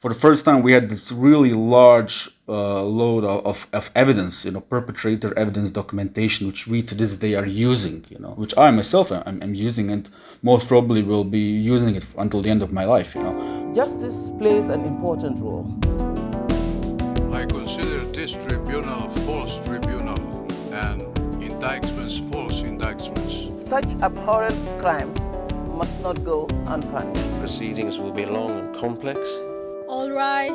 for 0.00 0.08
the 0.10 0.14
first 0.14 0.44
time 0.44 0.62
we 0.62 0.72
had 0.72 0.88
this 0.88 1.10
really 1.10 1.52
large 1.52 2.28
uh, 2.48 2.82
load 2.82 3.24
of, 3.24 3.66
of 3.72 3.90
evidence, 3.94 4.44
you 4.44 4.52
know, 4.52 4.60
perpetrator 4.60 5.36
evidence 5.36 5.70
documentation, 5.70 6.46
which 6.46 6.66
we 6.66 6.82
to 6.82 6.94
this 6.94 7.16
day 7.16 7.34
are 7.34 7.46
using, 7.46 8.04
you 8.08 8.18
know, 8.18 8.30
which 8.30 8.56
I 8.56 8.70
myself 8.70 9.10
am, 9.10 9.42
am 9.42 9.54
using 9.54 9.90
and 9.90 10.08
most 10.42 10.68
probably 10.68 11.02
will 11.02 11.24
be 11.24 11.40
using 11.40 11.96
it 11.96 12.04
until 12.16 12.42
the 12.42 12.50
end 12.50 12.62
of 12.62 12.72
my 12.72 12.84
life, 12.84 13.14
you 13.14 13.22
know. 13.22 13.72
Justice 13.74 14.30
plays 14.38 14.68
an 14.68 14.84
important 14.84 15.40
role. 15.40 15.66
I 17.32 17.44
consider 17.46 18.00
this 18.12 18.32
tribunal 18.32 19.04
a 19.04 19.10
false 19.26 19.58
tribunal 19.66 20.46
and 20.72 21.02
indictments 21.42 22.18
false 22.30 22.62
indictments. 22.62 23.64
Such 23.68 23.86
abhorrent 24.00 24.56
crimes 24.78 25.18
must 25.76 26.00
not 26.02 26.24
go 26.24 26.46
unpunished. 26.66 27.40
Proceedings 27.40 27.98
will 27.98 28.12
be 28.12 28.24
long 28.24 28.58
and 28.58 28.74
complex. 28.76 29.40
All 30.08 30.14
rise. 30.14 30.50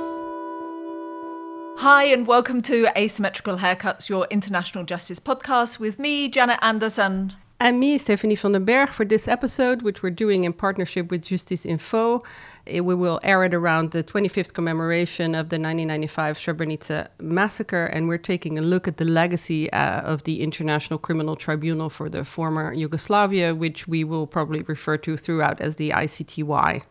Hi, 1.78 2.06
and 2.06 2.26
welcome 2.26 2.64
to 2.64 2.88
Asymmetrical 2.98 3.56
Haircuts, 3.56 4.10
your 4.10 4.26
international 4.32 4.84
justice 4.84 5.20
podcast 5.20 5.78
with 5.78 6.00
me, 6.00 6.28
Janet 6.30 6.58
Anderson. 6.64 7.34
And 7.60 7.80
me, 7.80 8.00
Stephanie 8.00 8.36
van 8.36 8.54
den 8.54 8.66
Berg, 8.66 8.90
for 8.90 9.06
this 9.06 9.28
episode, 9.28 9.84
which 9.84 10.02
we're 10.02 10.10
doing 10.10 10.46
in 10.46 10.54
partnership 10.54 11.12
with 11.12 11.24
Justice 11.24 11.68
Info. 11.68 12.24
We 12.66 12.82
will 12.82 13.20
air 13.22 13.44
it 13.44 13.54
around 13.54 13.92
the 13.92 14.04
25th 14.04 14.54
commemoration 14.54 15.36
of 15.36 15.50
the 15.50 15.60
1995 15.60 16.38
Srebrenica 16.38 17.10
massacre, 17.20 17.86
and 17.86 18.08
we're 18.08 18.18
taking 18.18 18.58
a 18.58 18.62
look 18.62 18.88
at 18.88 18.98
the 18.98 19.06
legacy 19.06 19.72
uh, 19.72 20.02
of 20.02 20.24
the 20.24 20.42
International 20.42 20.98
Criminal 20.98 21.36
Tribunal 21.36 21.92
for 21.92 22.10
the 22.10 22.26
former 22.26 22.74
Yugoslavia, 22.74 23.54
which 23.54 23.88
we 23.88 24.04
will 24.04 24.26
probably 24.26 24.64
refer 24.64 24.98
to 24.98 25.16
throughout 25.16 25.62
as 25.62 25.76
the 25.76 25.92
ICTY. 25.92 26.82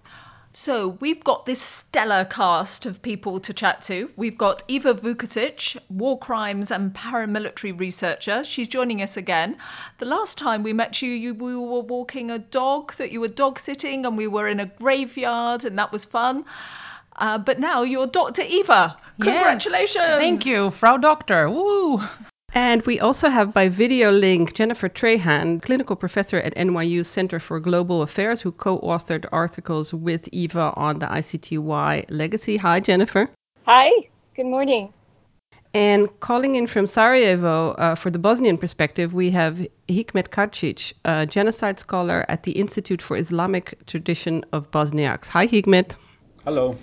So 0.55 0.89
we've 1.01 1.25
got 1.25 1.47
this 1.47 1.63
stellar 1.63 2.27
cast 2.27 2.85
of 2.85 3.01
people 3.01 3.41
to 3.41 3.55
chat 3.55 3.83
to. 3.85 4.11
We've 4.17 4.37
got 4.37 4.63
Iva 4.69 4.95
Vukusic, 4.95 5.79
war 5.89 6.19
crimes 6.19 6.71
and 6.71 6.93
paramilitary 6.93 7.79
researcher. 7.79 8.45
She's 8.45 8.69
joining 8.69 9.01
us 9.01 9.17
again. 9.17 9.57
The 9.99 10.05
last 10.05 10.37
time 10.37 10.63
we 10.63 10.75
met 10.75 11.01
you, 11.01 11.11
you 11.11 11.33
we 11.33 11.57
were 11.57 11.81
walking 11.81 12.31
a 12.31 12.39
dog, 12.39 12.93
that 12.95 13.13
you 13.13 13.21
were 13.21 13.29
dog 13.29 13.59
sitting, 13.59 14.05
and 14.05 14.17
we 14.17 14.27
were 14.27 14.47
in 14.47 14.61
a 14.61 14.67
graveyard, 14.67 15.65
and 15.65 15.79
that 15.79 15.91
was 15.91 16.05
fun. 16.05 16.45
Uh, 17.17 17.39
but 17.39 17.59
now 17.59 17.83
you're 17.83 18.07
Dr. 18.07 18.43
Iva. 18.43 18.97
Congratulations. 19.21 20.05
Yes, 20.05 20.21
thank 20.21 20.45
you, 20.45 20.71
Frau 20.71 20.99
Doctor. 20.99 21.49
Woo! 21.49 22.03
And 22.55 22.85
we 22.85 23.01
also 23.01 23.31
have 23.31 23.55
by 23.55 23.71
video 23.71 24.11
link 24.11 24.53
Jennifer 24.53 24.89
Trahan, 24.89 25.63
clinical 25.63 25.97
professor 25.97 26.37
at 26.37 26.55
NYU 26.55 27.05
Center 27.05 27.39
for 27.39 27.59
Global 27.61 28.03
Affairs, 28.03 28.43
who 28.43 28.53
co 28.53 28.79
authored 28.81 29.25
articles 29.33 29.95
with 29.95 30.29
Iva 30.33 30.75
on 30.77 30.99
the 30.99 31.07
ICTY 31.07 32.05
legacy. 32.11 32.59
Hi, 32.59 32.81
Jennifer. 32.81 33.31
Hi, 33.65 33.91
good 34.37 34.47
morning. 34.47 34.93
And 35.73 36.09
calling 36.21 36.57
in 36.57 36.67
from 36.67 36.87
Sarajevo 36.87 37.71
uh, 37.71 37.95
for 37.95 38.11
the 38.11 38.19
Bosnian 38.19 38.59
perspective, 38.59 39.15
we 39.15 39.31
have 39.31 39.67
Hikmet 39.89 40.29
Karcic, 40.29 40.93
a 41.07 41.25
genocide 41.25 41.79
scholar 41.79 42.27
at 42.29 42.43
the 42.43 42.53
Institute 42.53 43.01
for 43.01 43.17
Islamic 43.17 43.87
Tradition 43.87 44.45
of 44.53 44.71
Bosniaks. 44.71 45.29
Hi, 45.29 45.47
Hikmet. 45.47 45.97
Hello. 46.45 46.77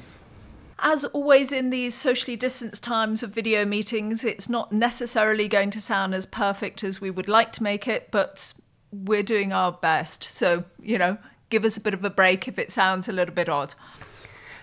As 0.82 1.04
always 1.04 1.52
in 1.52 1.70
these 1.70 1.94
socially 1.94 2.38
distanced 2.38 2.84
times 2.84 3.24
of 3.24 3.32
video 3.32 3.66
meetings, 3.66 4.24
it's 4.24 4.50
not 4.50 4.72
necessarily 4.72 5.48
going 5.48 5.72
to 5.72 5.82
sound 5.82 6.16
as 6.16 6.26
perfect 6.26 6.84
as 6.84 7.02
we 7.02 7.12
would 7.12 7.28
like 7.28 7.54
to 7.54 7.64
make 7.64 7.88
it, 7.88 8.10
but 8.12 8.54
we're 8.92 9.24
doing 9.24 9.52
our 9.52 9.72
best. 9.72 10.24
So, 10.24 10.64
you 10.82 10.98
know, 10.98 11.18
give 11.50 11.66
us 11.66 11.78
a 11.78 11.82
bit 11.82 11.94
of 11.94 12.06
a 12.06 12.10
break 12.10 12.48
if 12.48 12.60
it 12.60 12.72
sounds 12.72 13.10
a 13.10 13.12
little 13.12 13.36
bit 13.36 13.50
odd. 13.50 13.76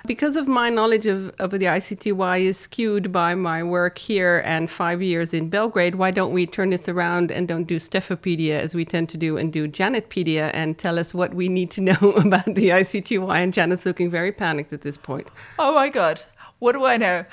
Because 0.07 0.37
of 0.37 0.47
my 0.47 0.71
knowledge 0.71 1.07
of, 1.07 1.35
of 1.41 1.51
the 1.51 1.59
ICTY 1.59 2.43
is 2.43 2.57
skewed 2.57 3.11
by 3.11 3.35
my 3.35 3.65
work 3.65 3.99
here 3.99 4.41
and 4.45 4.71
five 4.71 5.03
years 5.03 5.35
in 5.35 5.49
Belgrade, 5.49 5.97
why 5.97 6.13
don't 6.13 6.33
we 6.33 6.47
turn 6.47 6.71
this 6.71 6.89
around 6.89 7.33
and 7.33 7.49
don't 7.49 7.65
do 7.65 7.77
Stephopedia 7.77 8.61
as 8.61 8.73
we 8.73 8.85
tend 8.85 9.09
to 9.09 9.17
do 9.17 9.37
and 9.37 9.53
do 9.53 9.67
Janetpedia 9.67 10.51
and 10.55 10.79
tell 10.79 11.01
us 11.01 11.13
what 11.13 11.35
we 11.35 11.49
need 11.49 11.73
to 11.73 11.81
know 11.81 11.99
about 12.17 12.45
the 12.45 12.69
ICTY? 12.69 13.37
And 13.37 13.53
Janet's 13.53 13.85
looking 13.85 14.09
very 14.09 14.31
panicked 14.31 14.73
at 14.73 14.83
this 14.83 14.97
point. 14.97 15.29
Oh 15.59 15.75
my 15.75 15.89
God, 15.89 16.23
what 16.61 16.73
do 16.73 16.85
I 16.85 16.97
know? 16.97 17.25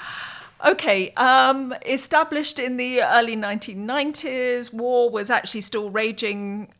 Okay, 0.66 1.12
um, 1.12 1.76
established 1.86 2.58
in 2.58 2.78
the 2.78 3.03
early 3.03 3.36
1990s, 3.36 4.74
war 4.74 5.09
was 5.09 5.30
actually 5.30 5.62
still 5.62 5.90
raging 5.90 6.74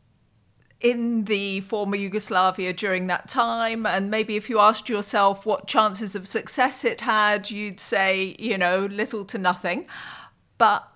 in 0.84 1.24
the 1.24 1.60
former 1.62 1.96
Yugoslavia 1.96 2.74
during 2.74 3.06
that 3.06 3.26
time. 3.26 3.86
And 3.86 4.10
maybe 4.10 4.36
if 4.36 4.50
you 4.50 4.60
asked 4.60 4.90
yourself 4.90 5.46
what 5.46 5.66
chances 5.66 6.14
of 6.14 6.28
success 6.28 6.84
it 6.84 7.00
had, 7.00 7.50
you'd 7.50 7.80
say, 7.80 8.36
you 8.38 8.58
know, 8.58 8.84
little 8.84 9.24
to 9.26 9.38
nothing. 9.38 9.86
But 10.58 10.92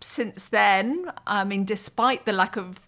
since 0.00 0.48
then, 0.48 1.12
I 1.26 1.44
mean, 1.44 1.64
despite 1.64 2.26
the 2.26 2.32
lack 2.32 2.56
of 2.56 2.80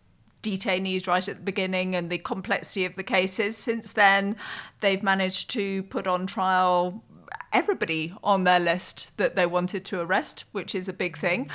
detainees 0.42 1.06
right 1.06 1.26
at 1.28 1.36
the 1.36 1.42
beginning 1.42 1.94
and 1.96 2.10
the 2.10 2.18
complexity 2.18 2.84
of 2.84 2.94
the 2.94 3.02
cases, 3.02 3.56
since 3.56 3.92
then, 3.92 4.36
they've 4.80 5.02
managed 5.02 5.50
to 5.50 5.82
put 5.84 6.06
on 6.06 6.26
trial 6.26 7.02
everybody 7.52 8.14
on 8.24 8.44
their 8.44 8.60
list 8.60 9.16
that 9.18 9.36
they 9.36 9.46
wanted 9.46 9.84
to 9.84 10.00
arrest, 10.00 10.44
which 10.52 10.74
is 10.74 10.88
a 10.88 10.92
big 10.92 11.16
thing 11.16 11.50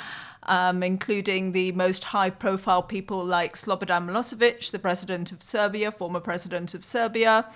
um, 0.48 0.82
including 0.82 1.52
the 1.52 1.72
most 1.72 2.02
high 2.02 2.30
profile 2.30 2.82
people 2.82 3.24
like 3.24 3.54
Slobodan 3.54 4.06
Milosevic, 4.06 4.70
the 4.70 4.78
president 4.78 5.30
of 5.30 5.42
Serbia, 5.42 5.92
former 5.92 6.20
president 6.20 6.74
of 6.74 6.84
Serbia, 6.84 7.46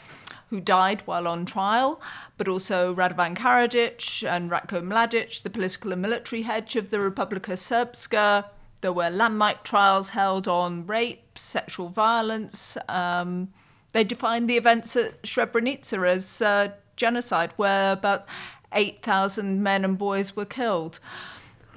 who 0.51 0.61
died 0.61 1.03
while 1.07 1.27
on 1.27 1.47
trial, 1.47 2.03
but 2.37 2.49
also 2.49 2.95
Radovan 2.95 3.35
Karadzic 3.35 4.29
and 4.29 4.51
Ratko 4.51 4.83
Mladic, 4.83 5.43
the 5.43 5.51
political 5.51 5.93
and 5.93 6.03
military 6.03 6.43
head 6.43 6.77
of 6.77 6.91
the 6.91 6.99
Republika 6.99 7.57
Srpska. 7.57 8.45
There 8.83 8.93
were 8.93 9.11
landmark 9.11 9.63
trials 9.63 10.09
held 10.09 10.49
on 10.49 10.87
rape, 10.87 11.39
sexual 11.39 11.89
violence. 11.89 12.77
Um, 12.89 13.53
they 13.93 14.05
defined 14.05 14.51
the 14.51 14.57
events 14.57 14.97
at 14.97 15.23
Srebrenica 15.23 16.07
as 16.07 16.43
uh, 16.43 16.73
genocide, 16.97 17.53
where 17.57 17.93
about 17.93 18.27
8,000 18.73 19.63
men 19.63 19.85
and 19.85 19.97
boys 19.97 20.35
were 20.35 20.45
killed. 20.45 20.99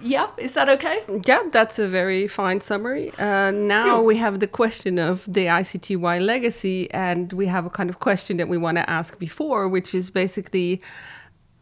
Yeah, 0.02 0.30
is 0.38 0.54
that 0.54 0.68
okay? 0.68 1.04
Yeah, 1.26 1.44
that's 1.52 1.80
a 1.80 1.88
very 1.88 2.28
fine 2.28 2.60
summary. 2.60 3.14
Uh, 3.18 3.52
now 3.52 4.02
we 4.02 4.18
have 4.18 4.40
the 4.40 4.48
question 4.48 5.00
of 5.00 5.24
the 5.26 5.46
ICTY 5.46 6.22
legacy, 6.22 6.92
and 6.92 7.32
we 7.32 7.46
have 7.46 7.66
a 7.66 7.70
kind 7.70 7.90
of 7.90 8.00
question 8.00 8.38
that 8.38 8.50
we 8.50 8.58
want 8.58 8.78
to 8.78 8.90
ask 8.90 9.18
before, 9.20 9.70
which 9.70 9.96
is 9.96 10.10
basically 10.10 10.82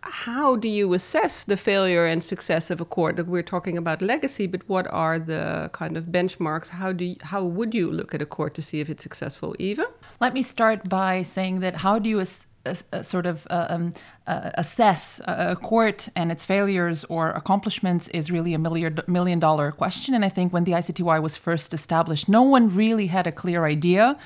how 0.05 0.55
do 0.55 0.67
you 0.67 0.93
assess 0.93 1.43
the 1.43 1.57
failure 1.57 2.05
and 2.05 2.23
success 2.23 2.69
of 2.69 2.81
a 2.81 2.85
court? 2.85 3.15
That 3.15 3.27
we're 3.27 3.43
talking 3.43 3.77
about 3.77 4.01
legacy, 4.01 4.47
but 4.47 4.67
what 4.67 4.87
are 4.91 5.19
the 5.19 5.69
kind 5.73 5.97
of 5.97 6.05
benchmarks? 6.05 6.67
How 6.67 6.91
do 6.91 7.05
you, 7.05 7.15
how 7.21 7.43
would 7.43 7.73
you 7.73 7.91
look 7.91 8.13
at 8.13 8.21
a 8.21 8.25
court 8.25 8.53
to 8.55 8.61
see 8.61 8.79
if 8.79 8.89
it's 8.89 9.03
successful? 9.03 9.55
Iva, 9.59 9.85
let 10.19 10.33
me 10.33 10.43
start 10.43 10.87
by 10.89 11.23
saying 11.23 11.61
that 11.61 11.75
how 11.75 11.99
do 11.99 12.09
you 12.09 12.19
ass- 12.19 12.45
sort 13.01 13.25
of 13.25 13.45
uh, 13.49 13.67
um, 13.69 13.93
uh, 14.27 14.51
assess 14.53 15.19
a 15.25 15.55
court 15.55 16.07
and 16.15 16.31
its 16.31 16.45
failures 16.45 17.03
or 17.05 17.31
accomplishments 17.31 18.07
is 18.09 18.31
really 18.31 18.53
a 18.53 18.59
million 18.59 18.99
million 19.07 19.39
dollar 19.39 19.71
question. 19.71 20.15
And 20.15 20.23
I 20.23 20.29
think 20.29 20.53
when 20.53 20.63
the 20.63 20.73
ICTY 20.73 21.21
was 21.21 21.35
first 21.35 21.73
established, 21.73 22.29
no 22.29 22.43
one 22.43 22.69
really 22.69 23.07
had 23.07 23.27
a 23.27 23.31
clear 23.31 23.65
idea 23.65 24.17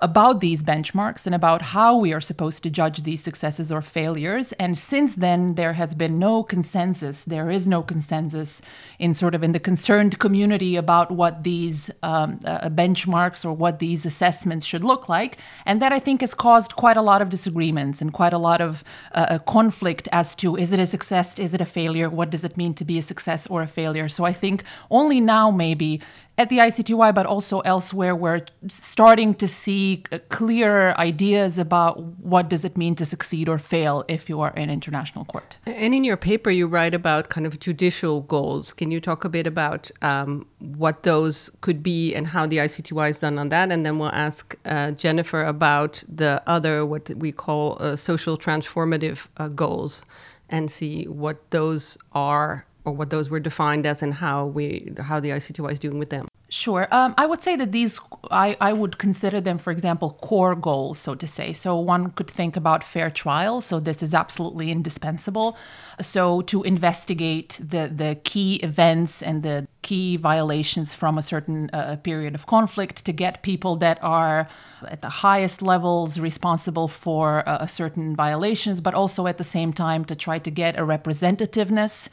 about 0.00 0.40
these 0.40 0.62
benchmarks 0.62 1.26
and 1.26 1.34
about 1.34 1.62
how 1.62 1.96
we 1.96 2.12
are 2.12 2.20
supposed 2.20 2.62
to 2.62 2.70
judge 2.70 3.02
these 3.02 3.22
successes 3.22 3.72
or 3.72 3.82
failures. 3.82 4.52
And 4.52 4.76
since 4.78 5.14
then, 5.14 5.54
there 5.54 5.72
has 5.72 5.94
been 5.94 6.18
no 6.18 6.42
consensus. 6.42 7.24
There 7.24 7.50
is 7.50 7.66
no 7.66 7.82
consensus 7.82 8.62
in 8.98 9.14
sort 9.14 9.34
of 9.34 9.42
in 9.42 9.52
the 9.52 9.60
concerned 9.60 10.18
community 10.18 10.76
about 10.76 11.10
what 11.10 11.42
these 11.42 11.90
um, 12.02 12.38
uh, 12.44 12.68
benchmarks 12.68 13.44
or 13.44 13.52
what 13.52 13.78
these 13.78 14.06
assessments 14.06 14.66
should 14.66 14.84
look 14.84 15.08
like. 15.08 15.38
And 15.66 15.82
that 15.82 15.92
I 15.92 15.98
think 15.98 16.20
has 16.20 16.34
caused 16.34 16.76
quite 16.76 16.96
a 16.96 17.02
lot 17.02 17.22
of 17.22 17.28
disagreements 17.30 18.00
and 18.00 18.12
quite 18.12 18.32
a 18.32 18.38
lot 18.38 18.60
of 18.60 18.84
uh, 19.12 19.38
conflict 19.40 20.08
as 20.12 20.34
to 20.36 20.56
is 20.56 20.72
it 20.72 20.78
a 20.78 20.86
success, 20.86 21.38
is 21.38 21.54
it 21.54 21.60
a 21.60 21.66
failure, 21.66 22.08
what 22.08 22.30
does 22.30 22.44
it 22.44 22.56
mean 22.56 22.74
to 22.74 22.84
be 22.84 22.98
a 22.98 23.02
success 23.02 23.46
or 23.48 23.62
a 23.62 23.66
failure. 23.66 24.08
So 24.08 24.24
I 24.24 24.32
think 24.32 24.64
only 24.90 25.20
now 25.20 25.50
maybe 25.50 26.00
at 26.38 26.48
the 26.50 26.58
ICTY, 26.58 27.12
but 27.14 27.26
also 27.26 27.58
elsewhere, 27.60 28.14
we're 28.14 28.42
starting 28.70 29.34
to 29.34 29.48
see 29.48 30.04
clear 30.28 30.92
ideas 30.92 31.58
about 31.58 32.00
what 32.00 32.48
does 32.48 32.64
it 32.64 32.76
mean 32.76 32.94
to 32.94 33.04
succeed 33.04 33.48
or 33.48 33.58
fail 33.58 34.04
if 34.06 34.28
you 34.28 34.40
are 34.40 34.54
in 34.54 34.70
international 34.70 35.24
court. 35.24 35.56
And 35.66 35.92
in 35.92 36.04
your 36.04 36.16
paper, 36.16 36.50
you 36.50 36.68
write 36.68 36.94
about 36.94 37.28
kind 37.28 37.44
of 37.44 37.58
judicial 37.58 38.20
goals. 38.22 38.72
Can 38.72 38.92
you 38.92 39.00
talk 39.00 39.24
a 39.24 39.28
bit 39.28 39.48
about 39.48 39.90
um, 40.00 40.46
what 40.60 41.02
those 41.02 41.50
could 41.60 41.82
be 41.82 42.14
and 42.14 42.24
how 42.24 42.46
the 42.46 42.58
ICTY 42.58 43.06
has 43.08 43.18
done 43.18 43.36
on 43.36 43.48
that? 43.48 43.72
And 43.72 43.84
then 43.84 43.98
we'll 43.98 44.10
ask 44.10 44.56
uh, 44.64 44.92
Jennifer 44.92 45.42
about 45.42 46.04
the 46.08 46.40
other, 46.46 46.86
what 46.86 47.10
we 47.16 47.32
call 47.32 47.78
uh, 47.80 47.96
social 47.96 48.38
transformative 48.38 49.26
uh, 49.38 49.48
goals, 49.48 50.02
and 50.50 50.70
see 50.70 51.04
what 51.08 51.50
those 51.50 51.98
are 52.12 52.64
or 52.84 52.92
what 52.92 53.10
those 53.10 53.28
were 53.30 53.40
defined 53.40 53.86
as 53.86 54.02
and 54.02 54.14
how 54.14 54.46
we 54.46 54.92
how 54.98 55.20
the 55.20 55.30
ICTY 55.30 55.72
is 55.72 55.78
doing 55.78 55.98
with 55.98 56.10
them. 56.10 56.28
Sure. 56.50 56.88
Um, 56.90 57.14
I 57.18 57.26
would 57.26 57.42
say 57.42 57.56
that 57.56 57.72
these, 57.72 58.00
I, 58.30 58.56
I 58.58 58.72
would 58.72 58.96
consider 58.96 59.38
them, 59.42 59.58
for 59.58 59.70
example, 59.70 60.16
core 60.22 60.54
goals, 60.54 60.98
so 60.98 61.14
to 61.14 61.26
say. 61.26 61.52
So 61.52 61.80
one 61.80 62.10
could 62.10 62.30
think 62.30 62.56
about 62.56 62.84
fair 62.84 63.10
trial. 63.10 63.60
So 63.60 63.80
this 63.80 64.02
is 64.02 64.14
absolutely 64.14 64.70
indispensable. 64.70 65.58
So 66.00 66.40
to 66.42 66.62
investigate 66.62 67.58
the, 67.60 67.92
the 67.94 68.14
key 68.24 68.54
events 68.56 69.22
and 69.22 69.42
the 69.42 69.68
key 69.82 70.16
violations 70.16 70.94
from 70.94 71.18
a 71.18 71.22
certain 71.22 71.68
uh, 71.74 71.96
period 71.96 72.34
of 72.34 72.46
conflict, 72.46 73.04
to 73.04 73.12
get 73.12 73.42
people 73.42 73.76
that 73.76 73.98
are 74.00 74.48
at 74.86 75.02
the 75.02 75.10
highest 75.10 75.60
levels 75.60 76.18
responsible 76.18 76.88
for 76.88 77.46
uh, 77.46 77.66
certain 77.66 78.16
violations, 78.16 78.80
but 78.80 78.94
also 78.94 79.26
at 79.26 79.36
the 79.36 79.44
same 79.44 79.74
time 79.74 80.06
to 80.06 80.16
try 80.16 80.38
to 80.38 80.50
get 80.50 80.78
a 80.78 80.82
representativeness 80.82 82.08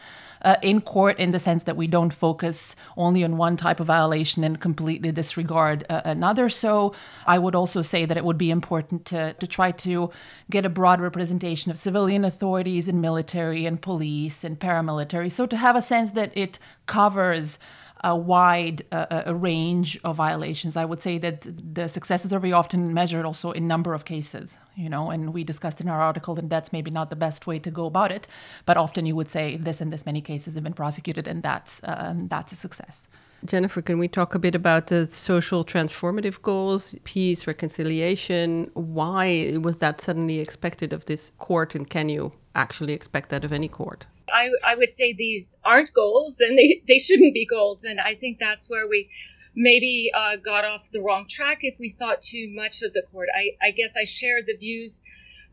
uh, 0.45 0.56
in 0.62 0.80
court 0.80 1.19
in 1.19 1.31
the 1.31 1.39
sense 1.39 1.63
that 1.63 1.75
we 1.75 1.88
don't 1.88 2.13
focus 2.13 2.75
only 2.95 3.24
on 3.24 3.36
one 3.36 3.57
type 3.57 3.80
of 3.80 3.88
violation 3.88 4.44
and 4.44 4.62
completely 4.62 5.12
disregard 5.12 5.86
uh, 5.89 6.01
another. 6.06 6.50
So 6.50 6.94
I 7.25 7.38
would 7.39 7.56
also 7.56 7.81
say 7.81 8.06
that 8.06 8.15
it 8.15 8.24
would 8.24 8.38
be 8.38 8.51
important 8.51 9.06
to, 9.06 9.33
to 9.33 9.47
try 9.47 9.71
to 9.71 10.12
get 10.50 10.63
a 10.63 10.69
broad 10.69 11.01
representation 11.01 11.71
of 11.71 11.80
civilian 11.80 12.24
authorities 12.24 12.88
and 12.88 13.01
military 13.01 13.65
and 13.65 13.81
police 13.81 14.44
and 14.44 14.59
paramilitary. 14.59 15.31
So 15.31 15.47
to 15.47 15.57
have 15.57 15.75
a 15.75 15.81
sense 15.81 16.12
that 16.12 16.38
it 16.38 16.59
covers 16.86 17.57
a 18.03 18.15
wide 18.15 18.83
uh, 18.92 19.24
a 19.25 19.33
range 19.33 20.00
of 20.03 20.15
violations. 20.15 20.77
I 20.77 20.86
would 20.86 21.01
say 21.01 21.18
that 21.19 21.45
the 21.74 21.88
successes 21.88 22.33
are 22.33 22.39
very 22.39 22.53
often 22.53 22.94
measured 22.94 23.25
also 23.25 23.51
in 23.51 23.68
number 23.68 23.94
of 23.94 24.06
cases, 24.06 24.57
you 24.75 24.89
know, 24.89 25.09
and 25.09 25.33
we 25.33 25.44
discussed 25.44 25.81
in 25.81 25.88
our 25.88 26.01
article 26.01 26.36
that 26.36 26.50
that's 26.50 26.74
maybe 26.74 26.92
not 26.92 27.09
the 27.09 27.15
best 27.15 27.47
way 27.47 27.59
to 27.59 27.71
go 27.71 27.86
about 27.86 28.12
it, 28.12 28.27
but 28.65 28.77
often 28.77 29.06
you 29.06 29.15
would 29.15 29.30
say 29.30 29.57
this 29.57 29.81
and 29.81 29.92
this 29.92 30.06
many 30.06 30.21
cases 30.21 30.56
have 30.56 30.63
been 30.63 30.74
prosecuted 30.74 31.27
and 31.27 31.42
that's 31.42 31.81
uh, 31.83 32.13
that's 32.27 32.51
a 32.51 32.56
success. 32.56 33.07
Jennifer, 33.45 33.81
can 33.81 34.00
we 34.00 34.07
talk 34.07 34.33
a 34.33 34.39
bit 34.39 34.56
about 34.56 34.88
the 34.88 35.06
social 35.06 35.63
transformative 35.63 36.42
goals, 36.42 36.95
peace, 37.03 37.45
reconciliation? 37.45 38.71
Why 38.74 39.56
was 39.62 39.80
that 39.80 40.01
suddenly 40.01 40.39
expected 40.39 40.94
of 40.94 41.06
this 41.06 41.31
court, 41.38 41.75
and 41.75 41.88
can 41.88 42.09
you 42.09 42.31
actually 42.56 42.94
expect 42.94 43.30
that 43.30 43.45
of 43.45 43.51
any 43.51 43.68
court? 43.68 44.07
I, 44.31 44.50
I 44.63 44.75
would 44.75 44.89
say 44.89 45.13
these 45.13 45.57
aren't 45.63 45.94
goals 45.94 46.39
and 46.39 46.57
they, 46.57 46.81
they 46.88 47.00
shouldn't 47.00 47.33
be 47.33 47.45
goals. 47.45 47.83
And 47.83 48.00
I 48.00 48.16
think 48.16 48.39
that's 48.39 48.69
where 48.69 48.88
we 48.88 49.10
maybe 49.56 50.12
uh, 50.13 50.36
got 50.38 50.66
off 50.66 50.92
the 50.92 51.01
wrong 51.01 51.27
track 51.30 51.60
if 51.62 51.80
we 51.80 51.89
thought 51.89 52.22
too 52.22 52.50
much 52.54 52.81
of 52.83 52.94
the 52.94 53.04
court. 53.12 53.30
I, 53.33 53.51
I 53.66 53.72
guess 53.72 53.95
I 53.98 54.04
share 54.04 54.42
the 54.42 54.56
views 54.57 55.01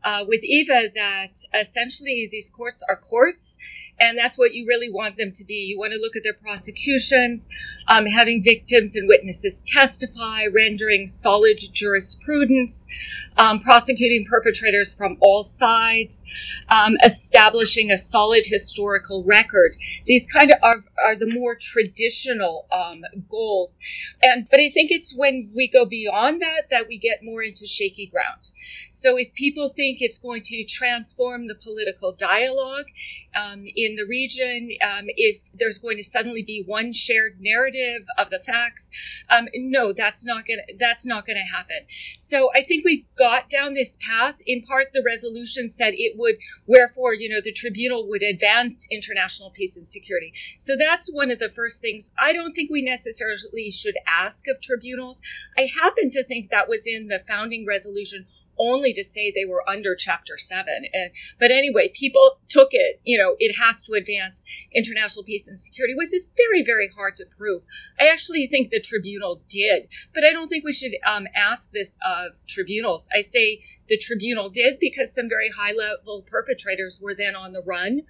uh, 0.05 0.25
with 0.27 0.43
Iva 0.45 0.89
that 0.95 1.45
essentially 1.55 2.29
these 2.31 2.51
courts 2.51 2.83
are 2.89 2.97
courts 2.97 3.59
and 4.00 4.19
that's 4.19 4.37
what 4.37 4.53
you 4.55 4.67
really 4.67 4.91
want 4.91 5.17
them 5.17 5.33
to 5.33 5.44
be. 5.44 5.55
You 5.55 5.79
want 5.79 5.93
to 5.93 5.99
look 5.99 6.17
at 6.17 6.23
their 6.23 6.35
prosecutions, 6.35 7.49
um, 7.87 8.06
having 8.06 8.43
victims 8.43 8.97
and 8.97 9.06
witnesses 9.09 9.62
testify, 9.67 10.47
rendering 10.47 11.06
solid 11.06 11.59
jurisprudence, 11.73 12.89
um, 13.37 13.61
prosecuting 13.61 14.27
perpetrators 14.29 14.94
from 14.94 15.17
all 15.21 15.43
sides, 15.43 16.25
um, 16.69 16.97
establishing 17.05 17.91
a 17.91 17.99
solid 17.99 18.44
historical 18.44 19.23
record. 19.25 19.77
These 20.05 20.27
kind 20.27 20.50
of 20.50 20.62
are, 20.62 20.85
are 21.05 21.17
the 21.17 21.33
more 21.33 21.55
traditional 21.55 22.67
um, 22.73 23.03
goals. 23.29 23.79
And 24.23 24.49
but 24.50 24.61
I 24.61 24.69
think 24.71 24.91
it's 24.91 25.15
when 25.15 25.50
we 25.55 25.69
go 25.69 25.85
beyond 25.85 26.43
that 26.43 26.71
that 26.71 26.89
we 26.89 26.99
get 26.99 27.23
more 27.23 27.43
into 27.43 27.67
shaky 27.67 28.06
ground. 28.06 28.53
So 28.91 29.17
if 29.17 29.33
people 29.35 29.69
think 29.69 29.99
it's 30.00 30.19
going 30.19 30.43
to 30.47 30.65
transform 30.65 31.47
the 31.47 31.55
political 31.55 32.12
dialogue 32.12 32.87
um, 33.35 33.65
in 33.84 33.96
the 33.96 34.05
region, 34.05 34.70
um, 34.82 35.06
if 35.08 35.40
there's 35.55 35.79
going 35.79 35.96
to 35.96 36.05
suddenly 36.05 36.43
be 36.43 36.62
one 36.67 36.93
shared 36.93 37.40
narrative 37.40 38.06
of 38.19 38.31
the 38.31 38.38
facts, 38.38 38.90
um, 39.31 39.49
no, 39.55 39.93
that's 39.93 40.25
not 40.25 40.46
gonna 40.46 40.62
that's 40.79 41.06
not 41.06 41.26
gonna 41.26 41.44
happen. 41.44 41.87
So 42.19 42.50
I 42.55 42.62
think 42.62 42.84
we 42.84 43.06
got 43.17 43.50
down 43.50 43.75
this 43.75 43.96
path. 44.00 44.40
In 44.46 44.62
part, 44.62 44.93
the 44.93 45.02
resolution 45.05 45.69
said 45.69 45.94
it 45.96 46.14
would, 46.17 46.37
wherefore, 46.67 47.14
you 47.14 47.29
know, 47.29 47.40
the 47.43 47.52
tribunal 47.52 48.08
would 48.08 48.23
advance 48.23 48.87
international 48.90 49.50
peace 49.50 49.76
and 49.76 49.87
security. 49.87 50.32
So 50.58 50.76
that's 50.76 51.08
one 51.12 51.31
of 51.31 51.38
the 51.38 51.49
first 51.50 51.81
things. 51.81 52.11
I 52.19 52.32
don't 52.32 52.52
think 52.52 52.70
we 52.70 52.82
necessarily 52.82 53.70
should 53.70 53.96
ask 54.06 54.46
of 54.49 54.61
tribunals. 54.61 55.20
I 55.56 55.69
happen 55.81 56.11
to 56.11 56.25
think 56.25 56.50
that 56.50 56.69
was 56.69 56.87
in 56.87 57.08
the 57.08 57.20
founding 57.20 57.67
resolution 57.67 58.26
only 58.59 58.93
to 58.95 59.05
say 59.05 59.31
they 59.31 59.45
were 59.45 59.69
under 59.69 59.95
Chapter 59.95 60.39
7. 60.39 60.67
And, 60.93 61.11
but 61.39 61.51
anyway, 61.51 61.89
people 61.95 62.39
took 62.49 62.69
it, 62.73 63.01
you 63.05 63.19
know, 63.19 63.37
it 63.39 63.57
has 63.57 63.83
to 63.85 63.95
advance 63.95 64.45
international 64.75 65.25
peace 65.25 65.49
and 65.49 65.59
security, 65.59 65.95
which 65.95 66.15
is 66.15 66.29
very, 66.37 66.65
very 66.65 66.89
hard 66.89 67.17
to 67.17 67.27
prove. 67.27 67.63
I 67.99 68.09
actually 68.09 68.47
think 68.47 68.71
the 68.71 68.81
tribunal 68.81 69.43
did, 69.49 69.89
but 70.15 70.25
I 70.25 70.33
don't 70.33 70.49
think 70.49 70.65
we 70.65 70.73
should 70.73 70.93
um, 71.07 71.27
ask 71.35 71.71
this 71.71 71.99
of 72.05 72.35
tribunals. 72.47 73.09
I 73.15 73.21
say 73.21 73.65
the 73.88 73.99
tribunal 73.99 74.49
did 74.49 74.79
because 74.81 75.14
some 75.14 75.29
very 75.29 75.50
high 75.50 75.73
level 75.73 76.25
perpetrators 76.31 77.00
were 77.02 77.14
then 77.14 77.34
on 77.34 77.52
the 77.52 77.62
run 77.62 78.02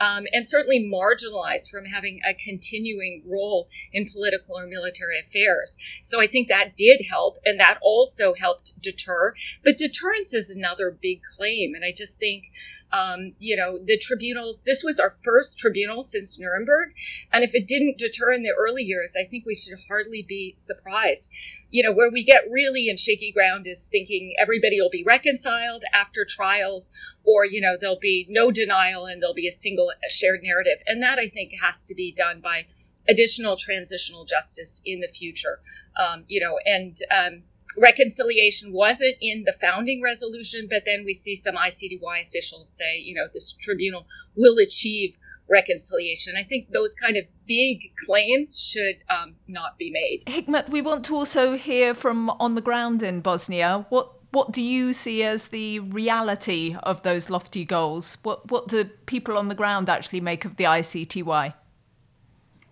um, 0.00 0.24
and 0.32 0.46
certainly 0.46 0.80
marginalized 0.80 1.70
from 1.70 1.84
having 1.84 2.20
a 2.28 2.34
continuing 2.34 3.22
role 3.26 3.68
in 3.92 4.06
political 4.06 4.58
or 4.58 4.66
military 4.66 5.20
affairs. 5.20 5.78
So 6.02 6.20
I 6.20 6.26
think 6.26 6.48
that 6.48 6.76
did 6.76 7.02
help, 7.08 7.38
and 7.44 7.60
that 7.60 7.78
also 7.82 8.34
helped 8.34 8.80
deter. 8.80 9.34
But 9.64 9.78
deterrence 9.78 10.34
is 10.34 10.50
another 10.50 10.90
big 10.90 11.20
claim, 11.36 11.74
and 11.74 11.84
I 11.84 11.92
just 11.96 12.18
think 12.18 12.44
um, 12.92 13.34
you 13.38 13.56
know, 13.56 13.78
the 13.78 13.98
tribunals, 13.98 14.62
this 14.64 14.82
was 14.82 14.98
our 14.98 15.10
first 15.10 15.58
tribunal 15.58 16.02
since 16.02 16.38
Nuremberg. 16.38 16.90
And 17.32 17.44
if 17.44 17.54
it 17.54 17.68
didn't 17.68 17.98
deter 17.98 18.32
in 18.32 18.42
the 18.42 18.54
early 18.58 18.82
years, 18.82 19.14
I 19.20 19.28
think 19.28 19.46
we 19.46 19.54
should 19.54 19.78
hardly 19.88 20.22
be 20.22 20.54
surprised. 20.56 21.30
You 21.70 21.84
know, 21.84 21.92
where 21.92 22.10
we 22.10 22.24
get 22.24 22.50
really 22.50 22.88
in 22.88 22.96
shaky 22.96 23.32
ground 23.32 23.66
is 23.66 23.86
thinking 23.86 24.34
everybody 24.38 24.80
will 24.80 24.90
be 24.90 25.04
reconciled 25.04 25.84
after 25.94 26.26
trials, 26.28 26.90
or, 27.24 27.44
you 27.44 27.60
know, 27.60 27.76
there'll 27.80 27.98
be 28.00 28.26
no 28.28 28.50
denial 28.50 29.06
and 29.06 29.22
there'll 29.22 29.34
be 29.34 29.48
a 29.48 29.52
single 29.52 29.92
shared 30.08 30.40
narrative. 30.42 30.78
And 30.86 31.02
that 31.02 31.18
I 31.18 31.28
think 31.28 31.52
has 31.62 31.84
to 31.84 31.94
be 31.94 32.12
done 32.12 32.40
by 32.40 32.66
additional 33.08 33.56
transitional 33.56 34.24
justice 34.24 34.82
in 34.84 35.00
the 35.00 35.08
future. 35.08 35.60
Um, 35.96 36.24
you 36.26 36.40
know, 36.40 36.58
and, 36.64 36.96
um, 37.10 37.42
reconciliation 37.76 38.72
wasn't 38.72 39.16
in 39.20 39.44
the 39.44 39.54
founding 39.60 40.02
resolution, 40.02 40.68
but 40.70 40.82
then 40.84 41.04
we 41.04 41.14
see 41.14 41.36
some 41.36 41.54
ICTY 41.54 42.26
officials 42.26 42.70
say, 42.70 42.98
you 42.98 43.14
know, 43.14 43.26
this 43.32 43.52
tribunal 43.52 44.06
will 44.36 44.56
achieve 44.58 45.16
reconciliation. 45.48 46.34
I 46.36 46.44
think 46.44 46.70
those 46.70 46.94
kind 46.94 47.16
of 47.16 47.24
big 47.46 47.78
claims 48.06 48.58
should 48.58 48.96
um, 49.08 49.34
not 49.48 49.78
be 49.78 49.90
made. 49.90 50.24
Hikmet, 50.26 50.68
we 50.68 50.80
want 50.80 51.04
to 51.06 51.16
also 51.16 51.56
hear 51.56 51.94
from 51.94 52.30
on 52.30 52.54
the 52.54 52.60
ground 52.60 53.02
in 53.02 53.20
Bosnia. 53.20 53.86
What 53.88 54.12
what 54.32 54.52
do 54.52 54.62
you 54.62 54.92
see 54.92 55.24
as 55.24 55.48
the 55.48 55.80
reality 55.80 56.76
of 56.80 57.02
those 57.02 57.30
lofty 57.30 57.64
goals? 57.64 58.16
What 58.22 58.50
what 58.50 58.68
do 58.68 58.84
people 58.84 59.36
on 59.36 59.48
the 59.48 59.56
ground 59.56 59.88
actually 59.88 60.20
make 60.20 60.44
of 60.44 60.56
the 60.56 60.64
ICTY? 60.64 61.54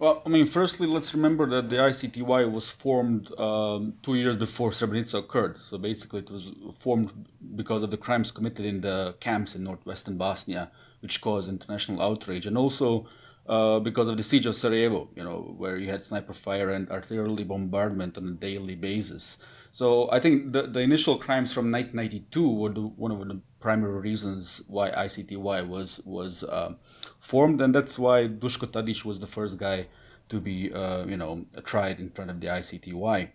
Well, 0.00 0.22
I 0.24 0.28
mean, 0.28 0.46
firstly, 0.46 0.86
let's 0.86 1.12
remember 1.14 1.46
that 1.50 1.68
the 1.68 1.76
ICTY 1.76 2.50
was 2.52 2.70
formed 2.70 3.32
um, 3.38 3.94
two 4.02 4.14
years 4.14 4.36
before 4.36 4.70
Srebrenica 4.70 5.18
occurred. 5.18 5.58
So 5.58 5.76
basically, 5.76 6.20
it 6.20 6.30
was 6.30 6.52
formed 6.74 7.10
because 7.56 7.82
of 7.82 7.90
the 7.90 7.96
crimes 7.96 8.30
committed 8.30 8.64
in 8.64 8.80
the 8.80 9.16
camps 9.18 9.56
in 9.56 9.64
northwestern 9.64 10.16
Bosnia, 10.16 10.70
which 11.00 11.20
caused 11.20 11.48
international 11.48 12.00
outrage, 12.00 12.46
and 12.46 12.56
also 12.56 13.08
uh, 13.48 13.80
because 13.80 14.06
of 14.08 14.16
the 14.16 14.22
siege 14.22 14.46
of 14.46 14.54
Sarajevo, 14.54 15.08
you 15.16 15.24
know, 15.24 15.54
where 15.58 15.76
you 15.76 15.88
had 15.88 16.04
sniper 16.04 16.32
fire 16.32 16.70
and 16.70 16.88
artillery 16.90 17.42
bombardment 17.42 18.16
on 18.18 18.28
a 18.28 18.32
daily 18.32 18.76
basis. 18.76 19.38
So 19.72 20.08
I 20.12 20.20
think 20.20 20.52
the, 20.52 20.62
the 20.68 20.80
initial 20.80 21.18
crimes 21.18 21.52
from 21.52 21.72
1992 21.72 22.48
were 22.48 22.70
the, 22.70 22.82
one 22.82 23.10
of 23.10 23.26
the 23.26 23.40
primary 23.60 24.00
reasons 24.00 24.62
why 24.68 24.90
ICTY 24.90 25.66
was 25.66 26.00
was 26.04 26.44
uh, 26.44 26.74
formed, 27.20 27.60
and 27.60 27.74
that's 27.74 27.98
why 27.98 28.28
Dushko 28.28 28.66
Tadic 28.66 29.04
was 29.04 29.18
the 29.20 29.26
first 29.26 29.58
guy 29.58 29.86
to 30.28 30.40
be 30.40 30.72
uh, 30.72 31.04
you 31.06 31.16
know 31.16 31.46
tried 31.64 32.00
in 32.00 32.10
front 32.10 32.30
of 32.30 32.40
the 32.40 32.46
ICTY. 32.48 33.30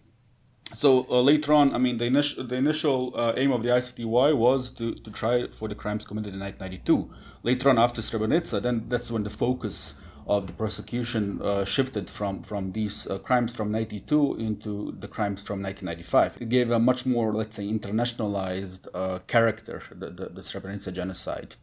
So 0.76 1.06
uh, 1.10 1.22
later 1.22 1.54
on, 1.54 1.76
I 1.76 1.78
mean, 1.78 1.98
the 1.98 2.06
initial 2.06 2.46
the 2.46 2.56
initial 2.56 3.14
uh, 3.16 3.34
aim 3.36 3.52
of 3.52 3.64
the 3.64 3.70
ICTY 3.70 4.36
was 4.36 4.72
to, 4.72 4.96
to 4.96 5.12
try 5.12 5.48
for 5.48 5.68
the 5.68 5.76
crimes 5.76 6.06
committed 6.06 6.34
in 6.34 6.40
1992. 6.40 7.14
Later 7.44 7.70
on, 7.70 7.78
after 7.78 8.02
Srebrenica, 8.02 8.62
then 8.62 8.86
that's 8.88 9.12
when 9.12 9.24
the 9.24 9.30
focus 9.30 9.94
of 10.28 10.48
the 10.48 10.54
prosecution 10.54 11.42
uh, 11.42 11.66
shifted 11.66 12.10
from 12.10 12.44
from 12.44 12.72
these 12.72 13.08
uh, 13.08 13.18
crimes 13.20 13.56
from 13.56 13.72
92 13.72 14.36
into 14.36 14.96
the 15.00 15.08
crimes 15.08 15.42
from 15.42 15.62
1995. 15.62 16.42
It 16.42 16.50
gave 16.50 16.72
a 16.72 16.80
much 16.80 17.06
more, 17.06 17.34
let's 17.34 17.56
say, 17.56 17.66
internationalized 17.68 18.88
uh, 18.94 19.20
character, 19.28 19.82
the, 19.92 20.10
the, 20.10 20.30
the 20.30 20.42
Srebrenica 20.42 20.94
genocide, 20.94 21.56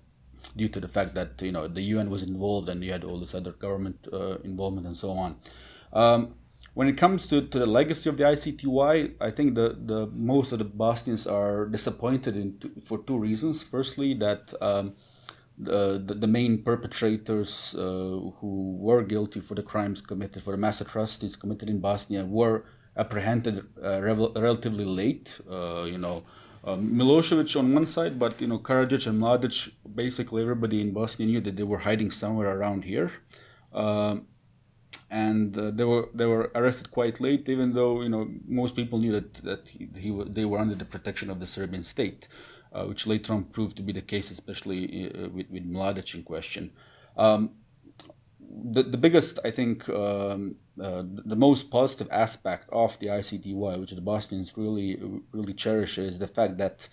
due 0.56 0.68
to 0.68 0.80
the 0.80 0.88
fact 0.88 1.14
that 1.14 1.40
you 1.40 1.52
know 1.52 1.68
the 1.68 1.82
UN 1.82 2.10
was 2.10 2.22
involved 2.22 2.68
and 2.68 2.82
you 2.84 2.92
had 2.92 3.04
all 3.04 3.18
this 3.18 3.34
other 3.34 3.52
government 3.52 4.08
uh, 4.12 4.38
involvement 4.44 4.86
and 4.86 4.96
so 4.96 5.10
on. 5.12 5.36
Um, 5.92 6.34
when 6.74 6.86
it 6.86 6.96
comes 6.96 7.26
to, 7.28 7.42
to 7.48 7.58
the 7.58 7.66
legacy 7.66 8.08
of 8.08 8.16
the 8.16 8.24
ICTY, 8.24 9.14
I 9.20 9.30
think 9.30 9.54
the, 9.54 9.76
the 9.84 10.06
most 10.06 10.52
of 10.52 10.60
the 10.60 10.64
Bosnians 10.64 11.26
are 11.26 11.66
disappointed 11.66 12.36
in 12.36 12.58
for 12.82 12.98
two 12.98 13.18
reasons. 13.18 13.64
Firstly, 13.64 14.14
that 14.14 14.54
um, 14.60 14.94
the, 15.62 16.02
the, 16.04 16.14
the 16.14 16.26
main 16.26 16.62
perpetrators 16.62 17.74
uh, 17.76 17.80
who 17.80 18.76
were 18.78 19.02
guilty 19.02 19.40
for 19.40 19.54
the 19.54 19.62
crimes 19.62 20.00
committed, 20.00 20.42
for 20.42 20.52
the 20.52 20.56
mass 20.56 20.80
atrocities 20.80 21.36
committed 21.36 21.68
in 21.68 21.80
Bosnia, 21.80 22.24
were 22.24 22.64
apprehended 22.96 23.66
uh, 23.82 24.00
relatively 24.00 24.84
late. 24.84 25.40
Uh, 25.50 25.84
you 25.84 25.98
know, 25.98 26.24
um, 26.64 26.90
Milosevic 26.94 27.58
on 27.58 27.72
one 27.74 27.86
side, 27.86 28.18
but 28.18 28.40
you 28.40 28.46
know, 28.46 28.58
Karadzic 28.58 29.06
and 29.06 29.20
Mladic, 29.20 29.70
basically 29.94 30.42
everybody 30.42 30.80
in 30.80 30.92
Bosnia 30.92 31.26
knew 31.26 31.40
that 31.40 31.56
they 31.56 31.62
were 31.62 31.78
hiding 31.78 32.10
somewhere 32.10 32.50
around 32.56 32.84
here. 32.84 33.10
Um, 33.72 34.26
and 35.10 35.56
uh, 35.58 35.70
they 35.70 35.84
were 35.84 36.08
they 36.14 36.26
were 36.26 36.50
arrested 36.54 36.90
quite 36.90 37.20
late, 37.20 37.48
even 37.48 37.72
though 37.72 38.02
you 38.02 38.08
know 38.08 38.30
most 38.46 38.76
people 38.76 38.98
knew 38.98 39.12
that 39.12 39.34
that 39.34 39.68
he, 39.68 39.88
he 39.96 40.24
they 40.28 40.44
were 40.44 40.58
under 40.58 40.74
the 40.74 40.84
protection 40.84 41.30
of 41.30 41.40
the 41.40 41.46
Serbian 41.46 41.82
state, 41.82 42.28
uh, 42.28 42.59
which 42.84 43.06
later 43.06 43.32
on 43.32 43.44
proved 43.44 43.76
to 43.76 43.82
be 43.82 43.92
the 43.92 44.00
case, 44.00 44.30
especially 44.30 45.12
uh, 45.12 45.28
with, 45.28 45.50
with 45.50 45.70
Mladic 45.70 46.14
in 46.14 46.22
question. 46.22 46.72
Um, 47.16 47.50
the, 48.40 48.82
the 48.82 48.96
biggest, 48.96 49.38
I 49.44 49.50
think, 49.50 49.88
um, 49.88 50.56
uh, 50.80 51.02
the 51.04 51.36
most 51.36 51.70
positive 51.70 52.08
aspect 52.10 52.68
of 52.70 52.98
the 52.98 53.08
ICTY, 53.08 53.80
which 53.80 53.90
the 53.92 54.00
Bosnians 54.00 54.56
really 54.56 55.00
really 55.32 55.54
cherish, 55.54 55.98
is 55.98 56.18
the 56.18 56.26
fact 56.26 56.58
that 56.58 56.88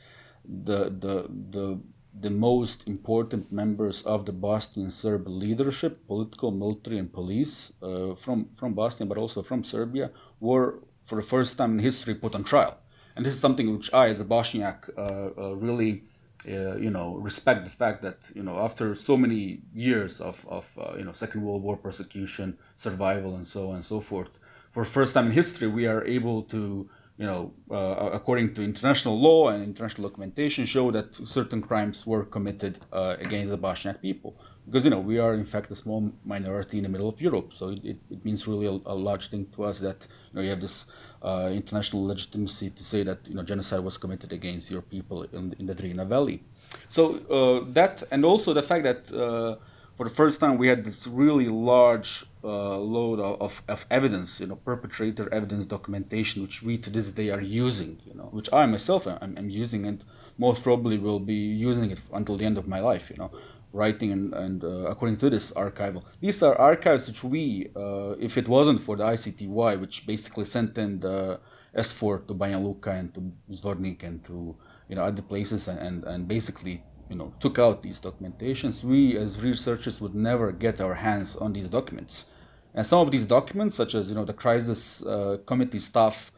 the 0.46 0.86
the 0.86 1.29
the 1.51 1.79
the 2.19 2.29
most 2.29 2.88
important 2.88 3.51
members 3.51 4.01
of 4.01 4.25
the 4.25 4.31
Bosnian 4.31 4.91
Serb 4.91 5.27
leadership, 5.27 6.07
political, 6.07 6.51
military, 6.51 6.98
and 6.98 7.12
police 7.12 7.72
uh, 7.81 8.15
from 8.15 8.50
from 8.55 8.74
Bosnia, 8.74 9.07
but 9.07 9.17
also 9.17 9.41
from 9.41 9.63
Serbia, 9.63 10.12
were 10.39 10.79
for 11.05 11.15
the 11.15 11.27
first 11.27 11.57
time 11.57 11.74
in 11.74 11.79
history 11.79 12.15
put 12.15 12.36
on 12.36 12.43
trial. 12.43 12.77
And 13.17 13.25
this 13.25 13.33
is 13.33 13.39
something 13.39 13.75
which 13.75 13.91
I, 13.93 14.09
as 14.09 14.19
a 14.19 14.25
Bosniak, 14.25 14.89
uh, 14.95 15.01
uh, 15.01 15.55
really, 15.55 16.03
uh, 16.47 16.75
you 16.77 16.91
know, 16.91 17.15
respect 17.15 17.63
the 17.63 17.71
fact 17.71 18.03
that 18.03 18.19
you 18.36 18.43
know 18.43 18.59
after 18.59 18.93
so 18.93 19.17
many 19.17 19.62
years 19.74 20.21
of 20.21 20.45
of 20.47 20.65
you 21.00 21.03
know 21.03 21.13
Second 21.13 21.41
World 21.43 21.63
War 21.63 21.77
persecution, 21.77 22.57
survival, 22.75 23.36
and 23.38 23.47
so 23.47 23.71
on 23.71 23.77
and 23.77 23.86
so 23.86 24.00
forth, 24.01 24.33
for 24.71 24.83
the 24.83 24.91
first 24.91 25.15
time 25.15 25.25
in 25.25 25.31
history, 25.31 25.67
we 25.67 25.88
are 25.88 26.05
able 26.05 26.43
to 26.55 26.88
you 27.17 27.25
know, 27.25 27.51
uh, 27.71 28.12
according 28.13 28.53
to 28.53 28.63
international 28.63 29.19
law 29.19 29.50
and 29.50 29.63
international 29.63 30.07
documentation, 30.07 30.65
show 30.65 30.91
that 30.91 31.15
certain 31.15 31.62
crimes 31.63 32.05
were 32.05 32.24
committed 32.24 32.77
uh, 32.93 33.15
against 33.19 33.50
the 33.50 33.57
Bosniak 33.57 34.00
people. 34.01 34.38
Because, 34.67 34.83
you 34.83 34.89
know, 34.91 35.00
we 35.00 35.17
are 35.17 35.33
in 35.33 35.45
fact 35.45 35.71
a 35.71 35.75
small 35.75 36.12
minority 36.25 36.77
in 36.77 36.83
the 36.83 36.89
middle 36.89 37.07
of 37.07 37.21
Europe, 37.21 37.53
so 37.53 37.69
it, 37.69 37.97
it, 38.12 38.25
means 38.25 38.45
really 38.47 38.67
a, 38.67 38.71
a, 38.91 38.93
large 38.93 39.29
thing 39.29 39.45
to 39.55 39.63
us 39.63 39.79
that, 39.79 40.05
you 40.29 40.36
know, 40.36 40.41
you 40.41 40.50
have 40.50 40.59
this 40.59 40.88
uh, 41.24 41.50
international 41.53 42.05
legitimacy 42.05 42.69
to 42.71 42.83
say 42.83 43.01
that, 43.03 43.19
you 43.29 43.36
know, 43.36 43.43
genocide 43.43 43.79
was 43.79 43.97
committed 43.97 44.33
against 44.33 44.69
your 44.69 44.81
people 44.81 45.24
in, 45.24 45.55
in 45.57 45.67
the 45.67 45.74
Drina 45.74 46.03
Valley. 46.03 46.43
So 46.89 47.15
uh, 47.29 47.71
that, 47.71 48.03
and 48.12 48.25
also 48.25 48.53
the 48.53 48.62
fact 48.62 48.83
that 48.83 49.09
uh, 49.13 49.55
for 49.95 50.03
the 50.03 50.13
first 50.13 50.39
time 50.41 50.57
we 50.57 50.67
had 50.67 50.83
this 50.83 51.07
really 51.07 51.47
large 51.47 52.25
uh, 52.43 52.77
load 52.77 53.19
of, 53.19 53.63
of, 53.67 53.86
evidence, 53.89 54.39
you 54.39 54.47
know, 54.47 54.55
perpetrator 54.55 55.33
evidence 55.33 55.65
documentation, 55.65 56.41
which 56.41 56.62
we 56.62 56.77
to 56.77 56.89
this 56.89 57.12
day 57.13 57.29
are 57.29 57.41
using, 57.41 58.00
you 58.05 58.13
know, 58.13 58.25
which 58.25 58.50
I 58.53 58.65
myself 58.65 59.07
am, 59.07 59.36
am 59.38 59.50
using 59.50 59.86
and 59.86 60.03
most 60.38 60.62
probably 60.62 60.97
will 60.97 61.19
be 61.19 61.33
using 61.33 61.89
it 61.89 62.00
until 62.13 62.36
the 62.36 62.45
end 62.45 62.57
of 62.57 62.67
my 62.67 62.79
life, 62.79 63.09
you 63.09 63.17
know, 63.17 63.31
writing 63.74 64.12
and, 64.12 64.33
and 64.33 64.63
uh, 64.63 64.89
according 64.89 65.17
to 65.17 65.29
this 65.29 65.51
archival. 65.51 66.03
These 66.19 66.41
are 66.43 66.55
archives 66.55 67.07
which 67.07 67.24
we, 67.24 67.69
uh, 67.75 68.15
if 68.19 68.38
it 68.38 68.47
wasn't 68.47 68.81
for 68.81 68.95
the 68.95 69.03
ICTY, 69.03 69.79
which 69.79 70.07
basically 70.07 70.45
sent 70.45 70.77
in 70.77 71.00
the 71.00 71.39
SFOR 71.75 72.27
to 72.27 72.33
Banja 72.33 72.63
Luka 72.63 72.91
and 72.91 73.13
to 73.13 73.31
Zvornik 73.51 74.03
and 74.03 74.24
to, 74.25 74.55
you 74.88 74.95
know, 74.95 75.03
other 75.03 75.21
places 75.21 75.67
and, 75.67 75.79
and, 75.79 76.03
and 76.05 76.27
basically 76.27 76.83
you 77.09 77.15
know 77.15 77.33
took 77.39 77.59
out 77.59 77.81
these 77.81 78.00
documentations, 78.00 78.83
we 78.83 79.17
as 79.17 79.39
researchers 79.41 80.01
would 80.01 80.15
never 80.15 80.51
get 80.51 80.81
our 80.81 80.93
hands 80.93 81.36
on 81.36 81.53
these 81.53 81.69
documents. 81.69 82.25
And 82.74 82.86
some 82.86 83.00
of 83.00 83.12
these 83.12 83.25
documents, 83.25 83.75
such 83.75 83.95
as 83.95 84.09
you 84.09 84.15
know 84.15 84.25
the 84.25 84.33
crisis 84.33 85.01
uh, 85.03 85.38
committee 85.45 85.79
staff 85.79 86.31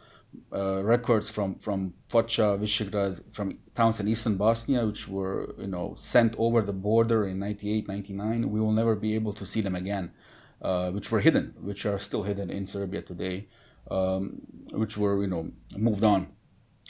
uh, 0.54 0.84
records 0.84 1.30
from 1.30 1.56
from 1.56 1.94
Foča, 2.10 2.58
Visegrad, 2.60 3.22
from 3.32 3.60
towns 3.76 4.00
in 4.00 4.08
eastern 4.08 4.36
Bosnia, 4.38 4.86
which 4.86 5.08
were 5.08 5.56
you 5.60 5.68
know 5.68 5.96
sent 5.98 6.36
over 6.38 6.62
the 6.62 6.74
border 6.74 7.28
in 7.28 7.40
98, 7.40 7.88
99, 7.88 8.50
we 8.50 8.60
will 8.60 8.72
never 8.72 8.96
be 8.96 9.16
able 9.16 9.34
to 9.34 9.46
see 9.46 9.62
them 9.62 9.76
again, 9.76 10.12
uh, 10.62 10.92
which 10.92 11.12
were 11.12 11.20
hidden, 11.20 11.54
which 11.62 11.86
are 11.86 12.00
still 12.00 12.24
hidden 12.24 12.50
in 12.50 12.66
Serbia 12.66 13.02
today, 13.02 13.48
um, 13.90 14.42
which 14.72 14.98
were 14.98 15.22
you 15.22 15.28
know 15.28 15.52
moved 15.78 16.04
on 16.04 16.28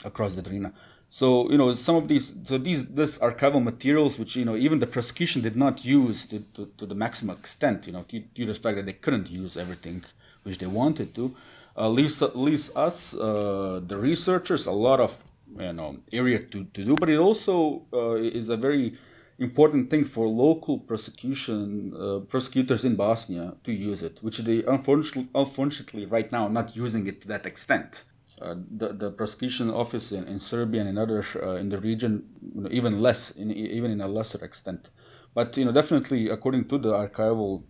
across 0.04 0.34
the 0.34 0.42
Drina. 0.42 0.72
So 1.08 1.50
you 1.50 1.58
know 1.58 1.72
some 1.72 1.96
of 1.96 2.08
these 2.08 2.32
so 2.44 2.56
these 2.56 2.86
this 2.86 3.18
archival 3.18 3.62
materials 3.62 4.18
which 4.18 4.36
you 4.36 4.44
know 4.44 4.56
even 4.56 4.78
the 4.78 4.86
prosecution 4.86 5.42
did 5.42 5.56
not 5.56 5.84
use 5.84 6.24
to, 6.26 6.40
to, 6.54 6.70
to 6.78 6.86
the 6.86 6.94
maximum 6.94 7.36
extent 7.36 7.86
you 7.86 7.92
know 7.92 8.04
due 8.08 8.46
to 8.46 8.46
the 8.46 8.54
fact 8.54 8.76
that 8.76 8.86
they 8.86 8.92
couldn't 8.92 9.28
use 9.28 9.56
everything 9.56 10.04
which 10.44 10.58
they 10.58 10.66
wanted 10.66 11.14
to 11.16 11.34
leaves 11.76 12.20
leaves 12.34 12.74
us 12.76 13.14
uh, 13.14 13.80
the 13.86 13.96
researchers 13.96 14.66
a 14.66 14.72
lot 14.72 15.00
of 15.00 15.16
you 15.58 15.72
know 15.72 15.96
area 16.12 16.38
to, 16.38 16.64
to 16.64 16.84
do 16.84 16.94
but 16.94 17.08
it 17.08 17.18
also 17.18 17.86
uh, 17.92 18.14
is 18.14 18.48
a 18.48 18.56
very 18.56 18.98
important 19.38 19.90
thing 19.90 20.04
for 20.04 20.28
local 20.28 20.78
prosecution 20.78 21.92
uh, 21.94 22.18
prosecutors 22.28 22.84
in 22.84 22.96
Bosnia 22.96 23.54
to 23.64 23.72
use 23.72 24.02
it 24.02 24.18
which 24.22 24.38
they 24.38 24.62
unfortunately 24.64 25.28
unfortunately 25.34 26.06
right 26.06 26.30
now 26.30 26.48
not 26.48 26.76
using 26.76 27.06
it 27.06 27.20
to 27.22 27.28
that 27.28 27.46
extent 27.46 28.04
uh, 28.40 28.54
the, 28.70 28.88
the 28.94 29.10
prosecution 29.10 29.70
office 29.70 30.12
in, 30.12 30.26
in 30.26 30.38
Serbia 30.38 30.80
and 30.80 30.88
in 30.88 30.96
other 30.96 31.24
uh, 31.42 31.56
in 31.56 31.68
the 31.68 31.78
region, 31.78 32.24
you 32.54 32.62
know, 32.62 32.68
even 32.72 33.02
less, 33.02 33.32
in, 33.32 33.50
even 33.50 33.90
in 33.90 34.00
a 34.00 34.08
lesser 34.08 34.42
extent. 34.42 34.88
But 35.34 35.58
you 35.58 35.66
know, 35.66 35.72
definitely, 35.72 36.30
according 36.30 36.68
to 36.68 36.78
the 36.78 36.92
archival 36.92 37.64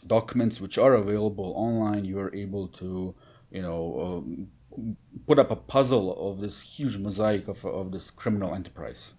documents 0.00 0.60
which 0.60 0.78
are 0.78 0.94
available 0.94 1.52
online, 1.56 2.04
you 2.04 2.18
are 2.18 2.34
able 2.34 2.68
to, 2.68 3.14
you 3.50 3.62
know, 3.62 4.22
um, 4.26 4.96
put 5.26 5.38
up 5.38 5.50
a 5.50 5.56
puzzle 5.56 6.30
of 6.30 6.40
this 6.40 6.60
huge 6.60 6.96
mosaic 6.98 7.48
of, 7.48 7.64
of 7.64 7.92
this 7.92 8.10
criminal 8.10 8.54
enterprise. 8.54 9.14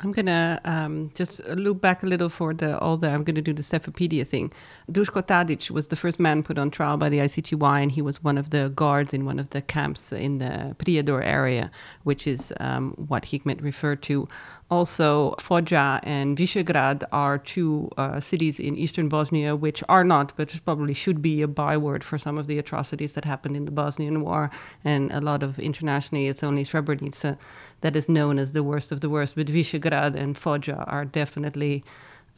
I'm 0.00 0.12
gonna 0.12 0.60
um, 0.64 1.10
just 1.12 1.44
loop 1.48 1.80
back 1.80 2.04
a 2.04 2.06
little 2.06 2.28
for 2.28 2.54
the 2.54 2.78
all 2.78 2.96
the 2.96 3.10
I'm 3.10 3.24
gonna 3.24 3.42
do 3.42 3.52
the 3.52 3.64
Stefapedia 3.64 4.24
thing. 4.24 4.52
Dushko 4.92 5.22
Tadic 5.22 5.72
was 5.72 5.88
the 5.88 5.96
first 5.96 6.20
man 6.20 6.44
put 6.44 6.56
on 6.56 6.70
trial 6.70 6.96
by 6.96 7.08
the 7.08 7.18
ICTY, 7.18 7.82
and 7.82 7.90
he 7.90 8.00
was 8.00 8.22
one 8.22 8.38
of 8.38 8.50
the 8.50 8.68
guards 8.76 9.12
in 9.12 9.24
one 9.24 9.40
of 9.40 9.50
the 9.50 9.60
camps 9.60 10.12
in 10.12 10.38
the 10.38 10.76
Prijedor 10.78 11.24
area, 11.24 11.72
which 12.04 12.28
is 12.28 12.52
um, 12.60 12.92
what 13.08 13.24
Hikmet 13.24 13.60
referred 13.60 14.02
to. 14.02 14.28
Also, 14.70 15.34
Foča 15.40 15.98
and 16.02 16.36
Visegrad 16.36 17.02
are 17.10 17.38
two 17.38 17.90
uh, 17.96 18.20
cities 18.20 18.60
in 18.60 18.76
eastern 18.76 19.08
Bosnia 19.08 19.56
which 19.56 19.82
are 19.88 20.04
not, 20.04 20.32
but 20.36 20.54
probably 20.64 20.94
should 20.94 21.22
be 21.22 21.42
a 21.42 21.48
byword 21.48 22.04
for 22.04 22.18
some 22.18 22.38
of 22.38 22.46
the 22.46 22.58
atrocities 22.58 23.14
that 23.14 23.24
happened 23.24 23.56
in 23.56 23.64
the 23.64 23.72
Bosnian 23.72 24.20
War, 24.20 24.50
and 24.84 25.10
a 25.10 25.20
lot 25.20 25.42
of 25.42 25.58
internationally, 25.58 26.28
it's 26.28 26.44
only 26.44 26.64
Srebrenica 26.64 27.36
that 27.80 27.96
is 27.96 28.08
known 28.08 28.38
as 28.38 28.52
the 28.52 28.62
worst 28.62 28.92
of 28.92 29.00
the 29.00 29.08
worst. 29.08 29.36
But 29.36 29.46
Visegrad 29.46 29.87
and 29.92 30.36
Foča 30.36 30.84
are 30.86 31.04
definitely 31.04 31.84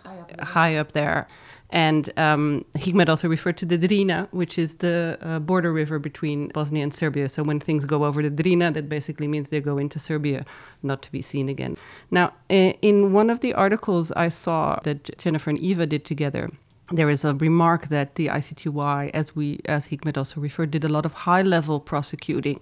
high 0.04 0.18
up, 0.18 0.40
high 0.40 0.76
up 0.76 0.92
there. 0.92 1.26
And 1.72 2.10
um, 2.16 2.64
Hikmet 2.74 3.08
also 3.08 3.28
referred 3.28 3.56
to 3.58 3.66
the 3.66 3.78
Drina, 3.78 4.26
which 4.32 4.58
is 4.58 4.74
the 4.76 5.16
uh, 5.20 5.38
border 5.38 5.72
river 5.72 6.00
between 6.00 6.48
Bosnia 6.48 6.82
and 6.82 6.92
Serbia. 6.92 7.28
So 7.28 7.44
when 7.44 7.60
things 7.60 7.84
go 7.84 8.04
over 8.04 8.22
the 8.22 8.30
Drina, 8.30 8.72
that 8.72 8.88
basically 8.88 9.28
means 9.28 9.48
they 9.48 9.60
go 9.60 9.78
into 9.78 10.00
Serbia, 10.00 10.44
not 10.82 11.02
to 11.02 11.12
be 11.12 11.22
seen 11.22 11.48
again. 11.48 11.76
Now, 12.10 12.32
in 12.48 13.12
one 13.12 13.30
of 13.30 13.38
the 13.38 13.54
articles 13.54 14.10
I 14.12 14.30
saw 14.30 14.80
that 14.82 15.16
Jennifer 15.18 15.50
and 15.50 15.60
Iva 15.60 15.86
did 15.86 16.04
together, 16.04 16.50
there 16.90 17.08
is 17.08 17.24
a 17.24 17.34
remark 17.34 17.88
that 17.90 18.16
the 18.16 18.26
ICTY, 18.26 19.10
as 19.14 19.36
we, 19.36 19.60
as 19.66 19.86
Hikmet 19.86 20.18
also 20.18 20.40
referred, 20.40 20.72
did 20.72 20.82
a 20.82 20.88
lot 20.88 21.06
of 21.06 21.12
high-level 21.12 21.80
prosecuting 21.80 22.60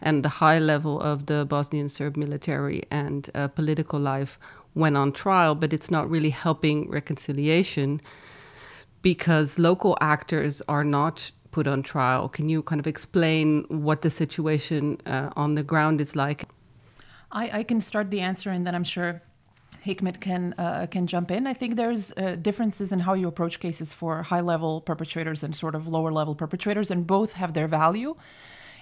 and 0.00 0.24
the 0.24 0.28
high 0.28 0.58
level 0.58 1.00
of 1.00 1.26
the 1.26 1.46
Bosnian 1.46 1.88
Serb 1.88 2.16
military 2.16 2.82
and 2.90 3.30
uh, 3.34 3.48
political 3.48 3.98
life 3.98 4.38
went 4.74 4.96
on 4.96 5.12
trial, 5.12 5.54
but 5.54 5.72
it's 5.72 5.90
not 5.90 6.10
really 6.10 6.30
helping 6.30 6.90
reconciliation 6.90 8.00
because 9.02 9.58
local 9.58 9.96
actors 10.00 10.62
are 10.68 10.84
not 10.84 11.30
put 11.50 11.66
on 11.66 11.82
trial. 11.82 12.28
Can 12.28 12.48
you 12.48 12.62
kind 12.62 12.80
of 12.80 12.86
explain 12.86 13.64
what 13.68 14.02
the 14.02 14.10
situation 14.10 14.98
uh, 15.06 15.30
on 15.36 15.54
the 15.54 15.62
ground 15.62 16.00
is 16.00 16.14
like? 16.14 16.48
I, 17.32 17.60
I, 17.60 17.62
can 17.62 17.80
start 17.80 18.10
the 18.10 18.20
answer, 18.20 18.50
and 18.50 18.66
then 18.66 18.74
I'm 18.74 18.84
sure 18.84 19.22
Hikmet 19.84 20.20
can 20.20 20.54
uh, 20.58 20.86
can 20.90 21.06
jump 21.06 21.30
in. 21.30 21.46
I 21.46 21.54
think 21.54 21.76
there's 21.76 22.12
uh, 22.12 22.36
differences 22.48 22.92
in 22.92 23.00
how 23.00 23.14
you 23.14 23.28
approach 23.28 23.58
cases 23.60 23.94
for 23.94 24.22
high 24.22 24.42
level 24.42 24.80
perpetrators 24.80 25.42
and 25.42 25.56
sort 25.56 25.74
of 25.74 25.88
lower 25.88 26.12
level 26.12 26.34
perpetrators, 26.34 26.90
and 26.90 27.06
both 27.06 27.32
have 27.32 27.54
their 27.54 27.68
value 27.68 28.14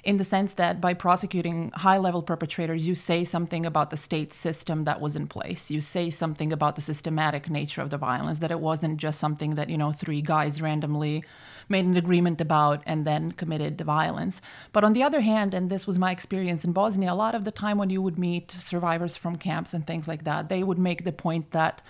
in 0.04 0.18
the 0.18 0.24
sense 0.24 0.54
that 0.54 0.80
by 0.80 0.94
prosecuting 0.94 1.70
high 1.74 1.98
level 1.98 2.22
perpetrators, 2.22 2.86
you 2.86 2.94
say 2.94 3.24
something 3.24 3.64
about 3.64 3.90
the 3.90 3.96
state 3.96 4.34
system 4.34 4.84
that 4.84 5.00
was 5.00 5.16
in 5.16 5.26
place. 5.26 5.70
You 5.70 5.80
say 5.80 6.10
something 6.10 6.52
about 6.52 6.76
the 6.76 6.82
systematic 6.82 7.48
nature 7.48 7.80
of 7.80 7.90
the 7.90 7.96
violence, 7.96 8.40
that 8.40 8.50
it 8.50 8.60
wasn't 8.60 8.98
just 8.98 9.18
something 9.18 9.54
that, 9.54 9.70
you 9.70 9.78
know, 9.78 9.92
three 9.92 10.20
guys 10.20 10.60
randomly 10.60 11.24
made 11.68 11.86
an 11.86 11.96
agreement 11.96 12.40
about 12.40 12.82
and 12.84 13.06
then 13.06 13.32
committed 13.32 13.78
the 13.78 13.84
violence. 13.84 14.40
But 14.72 14.84
on 14.84 14.92
the 14.92 15.02
other 15.02 15.20
hand, 15.20 15.54
and 15.54 15.70
this 15.70 15.86
was 15.86 15.98
my 15.98 16.10
experience 16.10 16.64
in 16.64 16.72
Bosnia, 16.72 17.12
a 17.12 17.14
lot 17.14 17.34
of 17.34 17.44
the 17.44 17.50
time 17.50 17.78
when 17.78 17.90
you 17.90 18.02
would 18.02 18.18
meet 18.18 18.50
survivors 18.50 19.16
from 19.16 19.36
camps 19.36 19.72
and 19.72 19.86
things 19.86 20.06
like 20.06 20.24
that, 20.24 20.50
they 20.50 20.62
would 20.62 20.78
make 20.78 21.04
the 21.04 21.12
point 21.12 21.50
that 21.52 21.80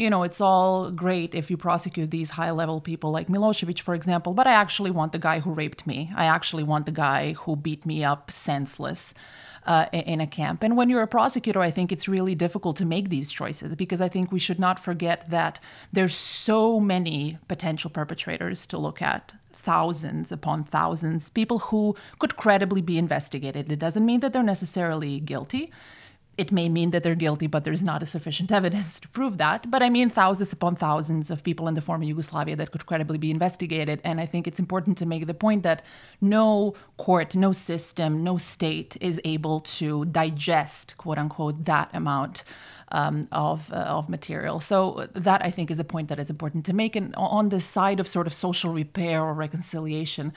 you 0.00 0.08
know, 0.08 0.22
it's 0.22 0.40
all 0.40 0.90
great 0.90 1.34
if 1.34 1.50
you 1.50 1.58
prosecute 1.58 2.10
these 2.10 2.30
high 2.30 2.52
level 2.52 2.80
people 2.80 3.10
like 3.10 3.28
Milosevic, 3.28 3.80
for 3.80 3.94
example, 3.94 4.32
but 4.32 4.46
I 4.46 4.52
actually 4.52 4.90
want 4.90 5.12
the 5.12 5.18
guy 5.18 5.40
who 5.40 5.52
raped 5.52 5.86
me. 5.86 6.10
I 6.16 6.24
actually 6.24 6.62
want 6.62 6.86
the 6.86 6.92
guy 6.92 7.34
who 7.34 7.54
beat 7.54 7.84
me 7.84 8.02
up 8.02 8.30
senseless. 8.30 9.14
Uh, 9.66 9.84
in 9.92 10.22
a 10.22 10.26
camp. 10.26 10.62
And 10.62 10.74
when 10.74 10.88
you're 10.88 11.02
a 11.02 11.06
prosecutor, 11.06 11.60
I 11.60 11.70
think 11.70 11.92
it's 11.92 12.08
really 12.08 12.34
difficult 12.34 12.78
to 12.78 12.86
make 12.86 13.10
these 13.10 13.30
choices 13.30 13.76
because 13.76 14.00
I 14.00 14.08
think 14.08 14.32
we 14.32 14.38
should 14.38 14.58
not 14.58 14.80
forget 14.82 15.28
that 15.28 15.60
there's 15.92 16.14
so 16.14 16.80
many 16.80 17.36
potential 17.46 17.90
perpetrators 17.90 18.68
to 18.68 18.78
look 18.78 19.02
at 19.02 19.34
thousands 19.52 20.32
upon 20.32 20.64
thousands, 20.64 21.28
people 21.28 21.58
who 21.58 21.94
could 22.18 22.38
credibly 22.38 22.80
be 22.80 22.96
investigated. 22.96 23.70
It 23.70 23.78
doesn't 23.78 24.06
mean 24.06 24.20
that 24.20 24.32
they're 24.32 24.42
necessarily 24.42 25.20
guilty. 25.20 25.72
It 26.40 26.52
may 26.52 26.70
mean 26.70 26.90
that 26.92 27.02
they're 27.02 27.22
guilty, 27.26 27.48
but 27.48 27.64
there's 27.64 27.82
not 27.82 28.02
a 28.02 28.06
sufficient 28.06 28.50
evidence 28.50 28.98
to 29.00 29.08
prove 29.08 29.36
that. 29.38 29.70
But 29.70 29.82
I 29.82 29.90
mean 29.90 30.08
thousands 30.08 30.54
upon 30.54 30.74
thousands 30.74 31.30
of 31.30 31.44
people 31.44 31.68
in 31.68 31.74
the 31.74 31.82
former 31.82 32.04
Yugoslavia 32.04 32.56
that 32.56 32.70
could 32.70 32.86
credibly 32.86 33.18
be 33.18 33.30
investigated. 33.30 34.00
And 34.04 34.18
I 34.18 34.24
think 34.24 34.46
it's 34.46 34.58
important 34.58 34.96
to 34.98 35.06
make 35.06 35.26
the 35.26 35.34
point 35.34 35.64
that 35.64 35.82
no 36.18 36.76
court, 36.96 37.36
no 37.36 37.52
system, 37.52 38.24
no 38.24 38.38
state 38.38 38.96
is 39.02 39.20
able 39.22 39.60
to 39.80 40.06
digest, 40.06 40.96
quote 40.96 41.18
unquote, 41.18 41.66
that 41.66 41.90
amount 41.92 42.44
um, 42.90 43.28
of 43.30 43.70
uh, 43.70 43.98
of 43.98 44.08
material. 44.08 44.60
So 44.60 45.08
that 45.12 45.44
I 45.44 45.50
think 45.50 45.70
is 45.70 45.78
a 45.78 45.84
point 45.84 46.08
that 46.08 46.18
is 46.18 46.30
important 46.30 46.64
to 46.66 46.72
make. 46.72 46.96
And 46.96 47.14
on 47.16 47.50
the 47.50 47.60
side 47.60 48.00
of 48.00 48.08
sort 48.08 48.26
of 48.26 48.32
social 48.32 48.72
repair 48.72 49.22
or 49.22 49.34
reconciliation, 49.34 50.32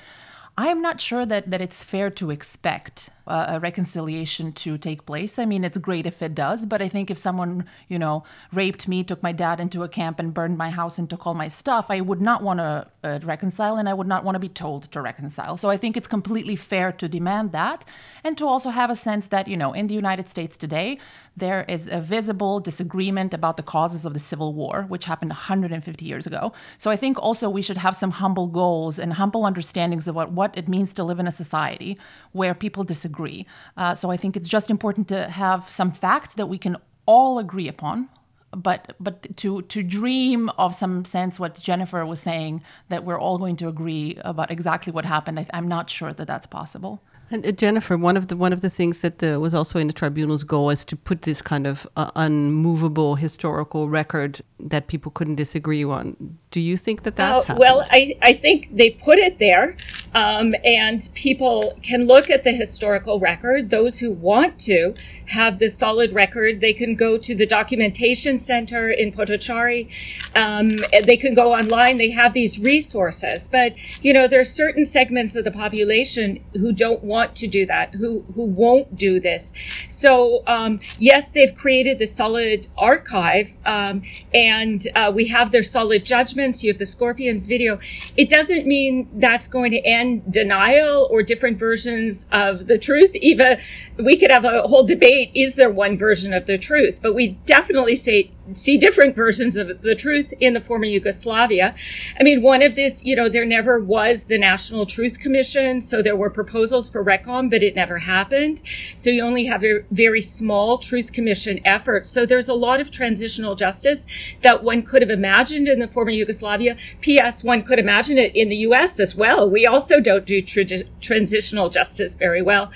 I 0.55 0.67
am 0.67 0.83
not 0.83 1.01
sure 1.01 1.25
that, 1.25 1.49
that 1.49 1.61
it's 1.61 1.83
fair 1.83 2.11
to 2.11 2.29
expect 2.29 3.09
uh, 3.25 3.45
a 3.49 3.59
reconciliation 3.59 4.51
to 4.51 4.77
take 4.77 5.05
place. 5.05 5.39
I 5.39 5.45
mean, 5.45 5.63
it's 5.63 5.77
great 5.77 6.05
if 6.05 6.21
it 6.21 6.35
does, 6.35 6.65
but 6.65 6.81
I 6.81 6.89
think 6.89 7.09
if 7.09 7.17
someone, 7.17 7.65
you 7.87 7.97
know, 7.97 8.23
raped 8.51 8.87
me, 8.87 9.03
took 9.03 9.23
my 9.23 9.31
dad 9.31 9.59
into 9.59 9.83
a 9.83 9.89
camp 9.89 10.19
and 10.19 10.33
burned 10.33 10.57
my 10.57 10.69
house 10.69 10.99
and 10.99 11.09
took 11.09 11.25
all 11.25 11.33
my 11.33 11.47
stuff, 11.47 11.87
I 11.89 12.01
would 12.01 12.21
not 12.21 12.43
want 12.43 12.59
to 12.59 12.87
uh, 13.03 13.19
reconcile 13.23 13.77
and 13.77 13.87
I 13.87 13.93
would 13.93 14.07
not 14.07 14.23
want 14.23 14.35
to 14.35 14.39
be 14.39 14.49
told 14.49 14.83
to 14.91 15.01
reconcile. 15.01 15.57
So 15.57 15.69
I 15.69 15.77
think 15.77 15.97
it's 15.97 16.07
completely 16.07 16.55
fair 16.55 16.91
to 16.91 17.07
demand 17.07 17.53
that 17.53 17.85
and 18.23 18.37
to 18.37 18.45
also 18.45 18.69
have 18.69 18.89
a 18.89 18.95
sense 18.95 19.27
that, 19.27 19.47
you 19.47 19.57
know, 19.57 19.73
in 19.73 19.87
the 19.87 19.95
United 19.95 20.27
States 20.29 20.57
today, 20.57 20.99
there 21.37 21.65
is 21.67 21.87
a 21.87 21.99
visible 21.99 22.59
disagreement 22.59 23.33
about 23.33 23.57
the 23.57 23.63
causes 23.63 24.05
of 24.05 24.13
the 24.13 24.19
Civil 24.19 24.53
War, 24.53 24.83
which 24.87 25.05
happened 25.05 25.29
150 25.29 26.05
years 26.05 26.27
ago. 26.27 26.51
So 26.77 26.91
I 26.91 26.97
think 26.97 27.17
also 27.17 27.49
we 27.49 27.61
should 27.61 27.77
have 27.77 27.95
some 27.95 28.11
humble 28.11 28.47
goals 28.47 28.99
and 28.99 29.11
humble 29.11 29.45
understandings 29.45 30.07
of 30.07 30.15
what, 30.15 30.31
what 30.31 30.42
it 30.55 30.67
means 30.67 30.93
to 30.95 31.03
live 31.03 31.19
in 31.19 31.27
a 31.27 31.31
society 31.31 31.97
where 32.31 32.53
people 32.53 32.83
disagree. 32.83 33.45
Uh, 33.77 33.95
so 33.95 34.11
I 34.11 34.17
think 34.17 34.35
it's 34.37 34.49
just 34.49 34.69
important 34.69 35.07
to 35.09 35.29
have 35.29 35.69
some 35.71 35.91
facts 35.91 36.35
that 36.35 36.47
we 36.47 36.57
can 36.57 36.77
all 37.05 37.39
agree 37.39 37.67
upon 37.67 38.09
but 38.55 38.93
but 38.99 39.35
to 39.35 39.63
to 39.63 39.81
dream 39.81 40.49
of 40.57 40.75
some 40.75 41.05
sense 41.05 41.39
what 41.39 41.59
Jennifer 41.59 42.05
was 42.05 42.19
saying 42.19 42.61
that 42.89 43.03
we're 43.03 43.19
all 43.19 43.37
going 43.37 43.55
to 43.57 43.67
agree 43.67 44.17
about 44.23 44.51
exactly 44.51 44.93
what 44.93 45.05
happened 45.05 45.39
I, 45.39 45.47
am 45.53 45.67
not 45.67 45.89
sure 45.89 46.13
that 46.13 46.27
that's 46.27 46.45
possible 46.45 47.01
and 47.31 47.45
uh, 47.45 47.51
Jennifer, 47.51 47.97
one 47.97 48.17
of 48.17 48.27
the 48.27 48.37
one 48.37 48.53
of 48.53 48.61
the 48.61 48.69
things 48.69 49.01
that 49.01 49.19
the, 49.19 49.39
was 49.39 49.53
also 49.53 49.79
in 49.79 49.87
the 49.87 49.93
tribunal's 49.93 50.43
goal 50.43 50.69
is 50.69 50.85
to 50.85 50.95
put 50.95 51.21
this 51.23 51.41
kind 51.41 51.65
of 51.65 51.87
uh, 51.95 52.11
unmovable 52.15 53.15
historical 53.15 53.89
record 53.89 54.41
that 54.59 54.87
people 54.87 55.11
couldn't 55.11 55.35
disagree 55.35 55.83
on. 55.83 56.37
Do 56.51 56.59
you 56.59 56.77
think 56.77 57.03
that 57.03 57.15
that's 57.15 57.49
uh, 57.49 57.55
well? 57.57 57.85
I 57.91 58.15
I 58.21 58.33
think 58.33 58.75
they 58.75 58.91
put 58.91 59.17
it 59.17 59.39
there, 59.39 59.75
um, 60.13 60.53
and 60.63 61.07
people 61.13 61.77
can 61.81 62.05
look 62.05 62.29
at 62.29 62.43
the 62.43 62.51
historical 62.51 63.19
record. 63.19 63.69
Those 63.69 63.97
who 63.97 64.11
want 64.11 64.59
to 64.61 64.93
have 65.25 65.57
this 65.57 65.77
solid 65.77 66.13
record, 66.13 66.59
they 66.59 66.73
can 66.73 66.95
go 66.95 67.17
to 67.17 67.33
the 67.33 67.45
documentation 67.45 68.39
center 68.39 68.89
in 68.89 69.11
Potocari. 69.11 69.89
Um, 70.35 70.69
they 71.05 71.17
can 71.17 71.33
go 71.33 71.53
online. 71.53 71.97
They 71.97 72.11
have 72.11 72.33
these 72.33 72.59
resources. 72.59 73.47
But, 73.47 73.77
you 74.03 74.13
know, 74.13 74.27
there 74.27 74.41
are 74.41 74.45
certain 74.63 74.85
segments 74.85 75.35
of 75.35 75.43
the 75.43 75.51
population 75.51 76.43
who 76.53 76.73
don't 76.73 77.03
want 77.03 77.37
to 77.37 77.47
do 77.47 77.65
that, 77.67 77.93
who, 77.93 78.25
who 78.35 78.45
won't 78.45 78.95
do 78.95 79.19
this. 79.19 79.53
So, 79.87 80.43
um, 80.45 80.79
yes, 80.99 81.31
they've 81.31 81.55
created 81.55 81.99
the 81.99 82.07
solid 82.07 82.67
archive, 82.77 83.53
um, 83.65 84.03
and 84.33 84.85
uh, 84.95 85.11
we 85.15 85.27
have 85.29 85.51
their 85.51 85.63
solid 85.63 86.05
judgments. 86.05 86.63
You 86.63 86.71
have 86.71 86.79
the 86.79 86.85
Scorpions 86.85 87.45
video. 87.45 87.79
It 88.17 88.29
doesn't 88.29 88.65
mean 88.65 89.07
that's 89.13 89.47
going 89.47 89.71
to 89.71 89.79
end 89.79 90.02
denial 90.29 91.07
or 91.09 91.23
different 91.23 91.57
versions 91.57 92.27
of 92.31 92.67
the 92.67 92.77
truth. 92.77 93.15
Iva, 93.15 93.59
we 93.97 94.17
could 94.17 94.31
have 94.31 94.45
a 94.45 94.63
whole 94.63 94.83
debate 94.83 95.31
is 95.35 95.55
there 95.55 95.69
one 95.69 95.97
version 95.97 96.33
of 96.33 96.45
the 96.45 96.57
truth, 96.57 96.99
but 97.01 97.13
we 97.13 97.29
definitely 97.45 97.95
say, 97.95 98.31
see 98.51 98.77
different 98.77 99.15
versions 99.15 99.55
of 99.55 99.81
the 99.81 99.95
truth 99.95 100.33
in 100.39 100.53
the 100.53 100.59
former 100.59 100.85
Yugoslavia. 100.85 101.75
I 102.19 102.23
mean, 102.23 102.41
one 102.41 102.61
of 102.61 102.75
this, 102.75 103.03
you 103.03 103.15
know, 103.15 103.29
there 103.29 103.45
never 103.45 103.79
was 103.79 104.25
the 104.25 104.37
National 104.37 104.85
Truth 104.85 105.19
Commission, 105.19 105.81
so 105.81 106.01
there 106.01 106.15
were 106.15 106.29
proposals 106.29 106.89
for 106.89 107.03
RECOM, 107.03 107.49
but 107.49 107.63
it 107.63 107.75
never 107.75 107.97
happened. 107.97 108.61
So 108.95 109.09
you 109.09 109.23
only 109.23 109.45
have 109.45 109.63
a 109.63 109.83
very 109.91 110.21
small 110.21 110.77
Truth 110.77 111.13
Commission 111.13 111.61
effort. 111.65 112.05
So 112.05 112.25
there's 112.25 112.49
a 112.49 112.53
lot 112.53 112.81
of 112.81 112.91
transitional 112.91 113.55
justice 113.55 114.05
that 114.41 114.63
one 114.63 114.83
could 114.83 115.01
have 115.01 115.11
imagined 115.11 115.67
in 115.67 115.79
the 115.79 115.87
former 115.87 116.11
Yugoslavia. 116.11 116.77
P.S. 117.01 117.43
One 117.43 117.63
could 117.63 117.79
imagine 117.79 118.17
it 118.17 118.35
in 118.35 118.49
the 118.49 118.57
U.S. 118.57 118.99
as 118.99 119.15
well. 119.15 119.49
We 119.49 119.67
also 119.67 119.92
don't 119.99 120.25
do 120.25 120.41
tra- 120.41 120.65
transitional 121.01 121.69
justice 121.69 122.15
very 122.15 122.41
well, 122.41 122.71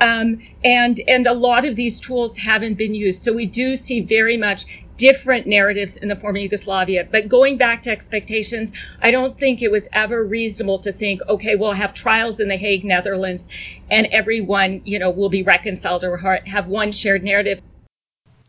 um, 0.00 0.40
and 0.64 1.00
and 1.06 1.26
a 1.26 1.34
lot 1.34 1.64
of 1.64 1.76
these 1.76 2.00
tools 2.00 2.36
haven't 2.36 2.74
been 2.74 2.94
used. 2.94 3.22
So 3.22 3.32
we 3.32 3.46
do 3.46 3.76
see 3.76 4.00
very 4.00 4.36
much 4.36 4.66
different 5.00 5.46
narratives 5.46 5.96
in 5.96 6.08
the 6.08 6.14
former 6.14 6.36
Yugoslavia. 6.36 7.08
But 7.10 7.26
going 7.26 7.56
back 7.56 7.82
to 7.82 7.90
expectations, 7.90 8.74
I 9.00 9.10
don't 9.10 9.38
think 9.38 9.62
it 9.62 9.70
was 9.70 9.88
ever 9.94 10.22
reasonable 10.22 10.78
to 10.80 10.92
think, 10.92 11.22
okay, 11.26 11.56
we'll 11.56 11.72
have 11.72 11.94
trials 11.94 12.38
in 12.38 12.48
the 12.48 12.58
Hague, 12.58 12.84
Netherlands, 12.84 13.48
and 13.90 14.06
everyone, 14.12 14.82
you 14.84 14.98
know, 14.98 15.08
will 15.08 15.30
be 15.30 15.42
reconciled 15.42 16.04
or 16.04 16.18
have 16.44 16.66
one 16.66 16.92
shared 16.92 17.24
narrative. 17.24 17.62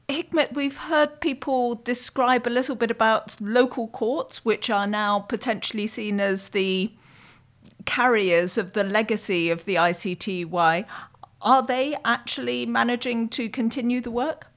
Hikmet, 0.10 0.54
we've 0.54 0.76
heard 0.76 1.22
people 1.22 1.76
describe 1.76 2.46
a 2.46 2.50
little 2.50 2.76
bit 2.76 2.92
about 2.92 3.40
local 3.40 3.88
courts, 3.88 4.44
which 4.44 4.70
are 4.70 4.88
now 4.88 5.20
potentially 5.20 5.88
seen 5.88 6.20
as 6.20 6.50
the 6.50 6.92
carriers 7.86 8.58
of 8.58 8.74
the 8.74 8.84
legacy 8.84 9.50
of 9.50 9.66
the 9.66 9.76
ICTY. 9.76 10.86
Are 11.42 11.64
they 11.64 11.98
actually 12.06 12.66
managing 12.66 13.30
to 13.30 13.50
continue 13.50 14.02
the 14.02 14.12
work? 14.12 14.48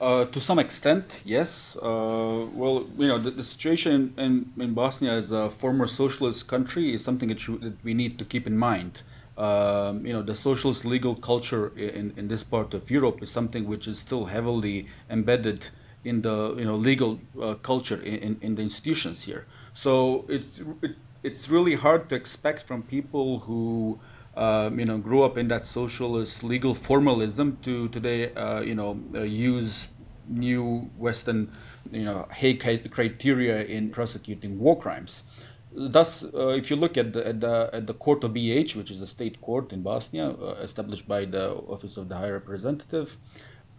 Uh, 0.00 0.24
to 0.26 0.40
some 0.40 0.58
extent, 0.58 1.20
yes. 1.26 1.76
Uh, 1.76 2.46
well, 2.54 2.86
you 2.96 3.06
know, 3.06 3.18
the, 3.18 3.30
the 3.30 3.44
situation 3.44 4.14
in, 4.16 4.50
in, 4.58 4.72
Bosnia 4.72 5.12
as 5.12 5.30
a 5.30 5.50
former 5.50 5.86
socialist 5.86 6.46
country 6.46 6.94
is 6.94 7.04
something 7.04 7.28
that, 7.28 7.38
that 7.60 7.84
we 7.84 7.92
need 7.92 8.18
to 8.18 8.24
keep 8.24 8.46
in 8.46 8.56
mind. 8.56 9.02
Um, 9.36 10.06
you 10.06 10.14
know, 10.14 10.22
the 10.22 10.34
socialist 10.34 10.86
legal 10.86 11.14
culture 11.14 11.68
in, 11.76 12.14
in 12.16 12.28
this 12.28 12.42
part 12.42 12.72
of 12.72 12.90
Europe 12.90 13.22
is 13.22 13.30
something 13.30 13.66
which 13.66 13.88
is 13.88 13.98
still 13.98 14.24
heavily 14.24 14.86
embedded 15.10 15.68
in 16.04 16.22
the 16.22 16.54
you 16.56 16.64
know 16.64 16.76
legal 16.76 17.20
uh, 17.40 17.54
culture 17.54 18.00
in, 18.00 18.38
in 18.40 18.54
the 18.54 18.62
institutions 18.62 19.22
here. 19.22 19.46
So 19.74 20.24
it's 20.28 20.62
it, 20.82 20.96
it's 21.22 21.48
really 21.48 21.74
hard 21.74 22.08
to 22.08 22.14
expect 22.14 22.62
from 22.62 22.82
people 22.82 23.40
who 23.40 23.98
um, 24.36 24.78
you 24.78 24.84
know, 24.84 24.98
grew 24.98 25.22
up 25.22 25.36
in 25.36 25.48
that 25.48 25.66
socialist 25.66 26.44
legal 26.44 26.74
formalism 26.74 27.58
to 27.62 27.88
today, 27.88 28.32
uh, 28.34 28.60
you 28.60 28.74
know, 28.74 29.00
uh, 29.14 29.22
use 29.22 29.88
new 30.28 30.90
Western, 30.96 31.52
you 31.90 32.04
know, 32.04 32.26
Hague 32.32 32.90
criteria 32.90 33.64
in 33.64 33.90
prosecuting 33.90 34.58
war 34.58 34.78
crimes. 34.80 35.24
Thus, 35.72 36.22
uh, 36.24 36.48
if 36.48 36.70
you 36.70 36.76
look 36.76 36.96
at 36.96 37.12
the, 37.12 37.26
at 37.26 37.40
the, 37.40 37.70
at 37.72 37.86
the 37.86 37.94
court 37.94 38.24
of 38.24 38.32
BH, 38.32 38.76
which 38.76 38.90
is 38.90 39.00
a 39.02 39.06
state 39.06 39.40
court 39.40 39.72
in 39.72 39.82
Bosnia, 39.82 40.30
uh, 40.30 40.56
established 40.62 41.06
by 41.06 41.24
the 41.24 41.52
Office 41.52 41.96
of 41.96 42.08
the 42.08 42.16
High 42.16 42.30
Representative, 42.30 43.16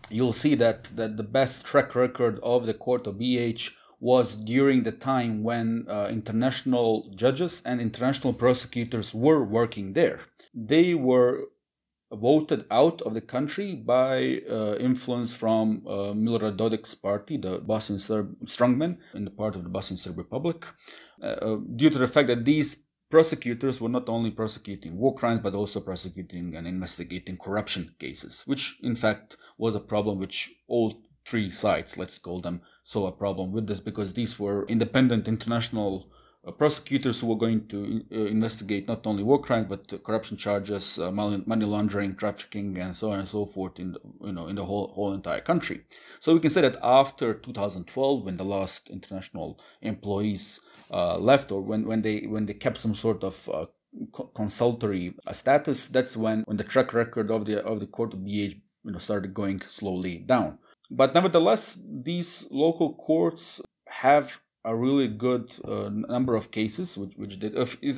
you'll 0.10 0.34
see 0.34 0.56
that, 0.56 0.84
that 0.95 1.17
the 1.17 1.23
best 1.23 1.65
track 1.65 1.95
record 1.95 2.39
of 2.43 2.65
the 2.65 2.73
court 2.73 3.08
of 3.08 3.15
BH 3.15 3.71
was 4.01 4.35
during 4.35 4.81
the 4.81 4.91
time 4.91 5.43
when 5.43 5.85
uh, 5.87 6.07
international 6.09 7.13
judges 7.15 7.61
and 7.65 7.79
international 7.79 8.33
prosecutors 8.33 9.13
were 9.13 9.45
working 9.45 9.93
there. 9.93 10.19
They 10.55 10.95
were 10.95 11.45
voted 12.11 12.65
out 12.71 13.01
of 13.03 13.13
the 13.13 13.21
country 13.21 13.75
by 13.75 14.41
uh, 14.49 14.75
influence 14.79 15.33
from 15.33 15.83
uh, 15.87 15.91
Milorad 16.13 16.57
Dodik's 16.57 16.95
party, 16.95 17.37
the 17.37 17.59
Bosnian 17.59 17.99
Serb 17.99 18.35
strongmen 18.45 18.97
in 19.13 19.23
the 19.23 19.31
part 19.31 19.55
of 19.55 19.63
the 19.63 19.69
Bosnian 19.69 19.97
Serb 19.97 20.17
Republic, 20.17 20.65
uh, 21.21 21.25
uh, 21.25 21.57
due 21.75 21.91
to 21.91 21.99
the 21.99 22.07
fact 22.07 22.27
that 22.27 22.43
these 22.43 22.75
prosecutors 23.11 23.79
were 23.79 23.89
not 23.89 24.09
only 24.09 24.31
prosecuting 24.31 24.97
war 24.97 25.13
crimes 25.13 25.41
but 25.43 25.53
also 25.53 25.79
prosecuting 25.79 26.55
and 26.55 26.65
investigating 26.65 27.37
corruption 27.37 27.93
cases, 27.99 28.41
which 28.47 28.77
in 28.81 28.95
fact 28.95 29.37
was 29.57 29.75
a 29.75 29.79
problem 29.79 30.17
which 30.17 30.51
all 30.67 31.01
three 31.25 31.51
sides, 31.51 31.97
let's 31.97 32.17
call 32.17 32.41
them, 32.41 32.61
saw 32.91 33.08
a 33.08 33.12
problem 33.23 33.51
with 33.51 33.67
this 33.67 33.80
because 33.80 34.12
these 34.13 34.38
were 34.38 34.65
independent 34.67 35.27
international 35.27 36.12
uh, 36.45 36.51
prosecutors 36.51 37.19
who 37.19 37.27
were 37.27 37.38
going 37.38 37.67
to 37.67 38.04
uh, 38.12 38.15
investigate 38.25 38.88
not 38.88 39.06
only 39.06 39.23
war 39.23 39.39
crimes 39.39 39.67
but 39.69 40.04
corruption 40.04 40.36
charges, 40.36 40.97
uh, 40.97 41.12
money, 41.12 41.43
money 41.45 41.65
laundering, 41.65 42.15
trafficking, 42.15 42.77
and 42.80 42.95
so 42.95 43.12
on 43.12 43.19
and 43.19 43.27
so 43.27 43.45
forth 43.45 43.80
in 43.80 43.91
the, 43.93 43.99
you 44.25 44.32
know 44.32 44.47
in 44.47 44.56
the 44.56 44.65
whole 44.65 44.88
whole 44.95 45.13
entire 45.13 45.39
country. 45.39 45.82
So 46.19 46.34
we 46.34 46.39
can 46.39 46.49
say 46.49 46.62
that 46.62 46.77
after 46.82 47.36
2012, 47.36 48.25
when 48.25 48.38
the 48.38 48.43
last 48.43 48.89
international 48.89 49.60
employees 49.82 50.60
uh, 50.91 51.17
left, 51.17 51.51
or 51.51 51.62
when, 51.62 51.86
when 51.86 52.01
they 52.01 52.21
when 52.21 52.45
they 52.45 52.56
kept 52.56 52.80
some 52.80 52.95
sort 52.95 53.23
of 53.23 53.49
uh, 53.49 53.65
consultory 54.34 55.13
status, 55.32 55.88
that's 55.88 56.17
when 56.17 56.41
when 56.41 56.58
the 56.58 56.63
track 56.63 56.93
record 56.93 57.30
of 57.30 57.45
the 57.45 57.63
of 57.63 57.80
the 57.80 57.88
court 57.88 58.13
of 58.13 58.19
BH 58.19 58.60
you 58.84 58.91
know 58.91 58.99
started 58.99 59.34
going 59.34 59.62
slowly 59.69 60.17
down. 60.17 60.58
But 60.93 61.13
nevertheless, 61.13 61.80
these 61.82 62.45
local 62.51 62.93
courts 62.95 63.62
have 63.88 64.41
a 64.65 64.75
really 64.75 65.08
good 65.08 65.49
uh, 65.63 65.89
number 65.89 66.36
of 66.36 66.51
cases, 66.51 66.97
which, 66.97 67.13
which 67.15 67.39
did. 67.39 67.56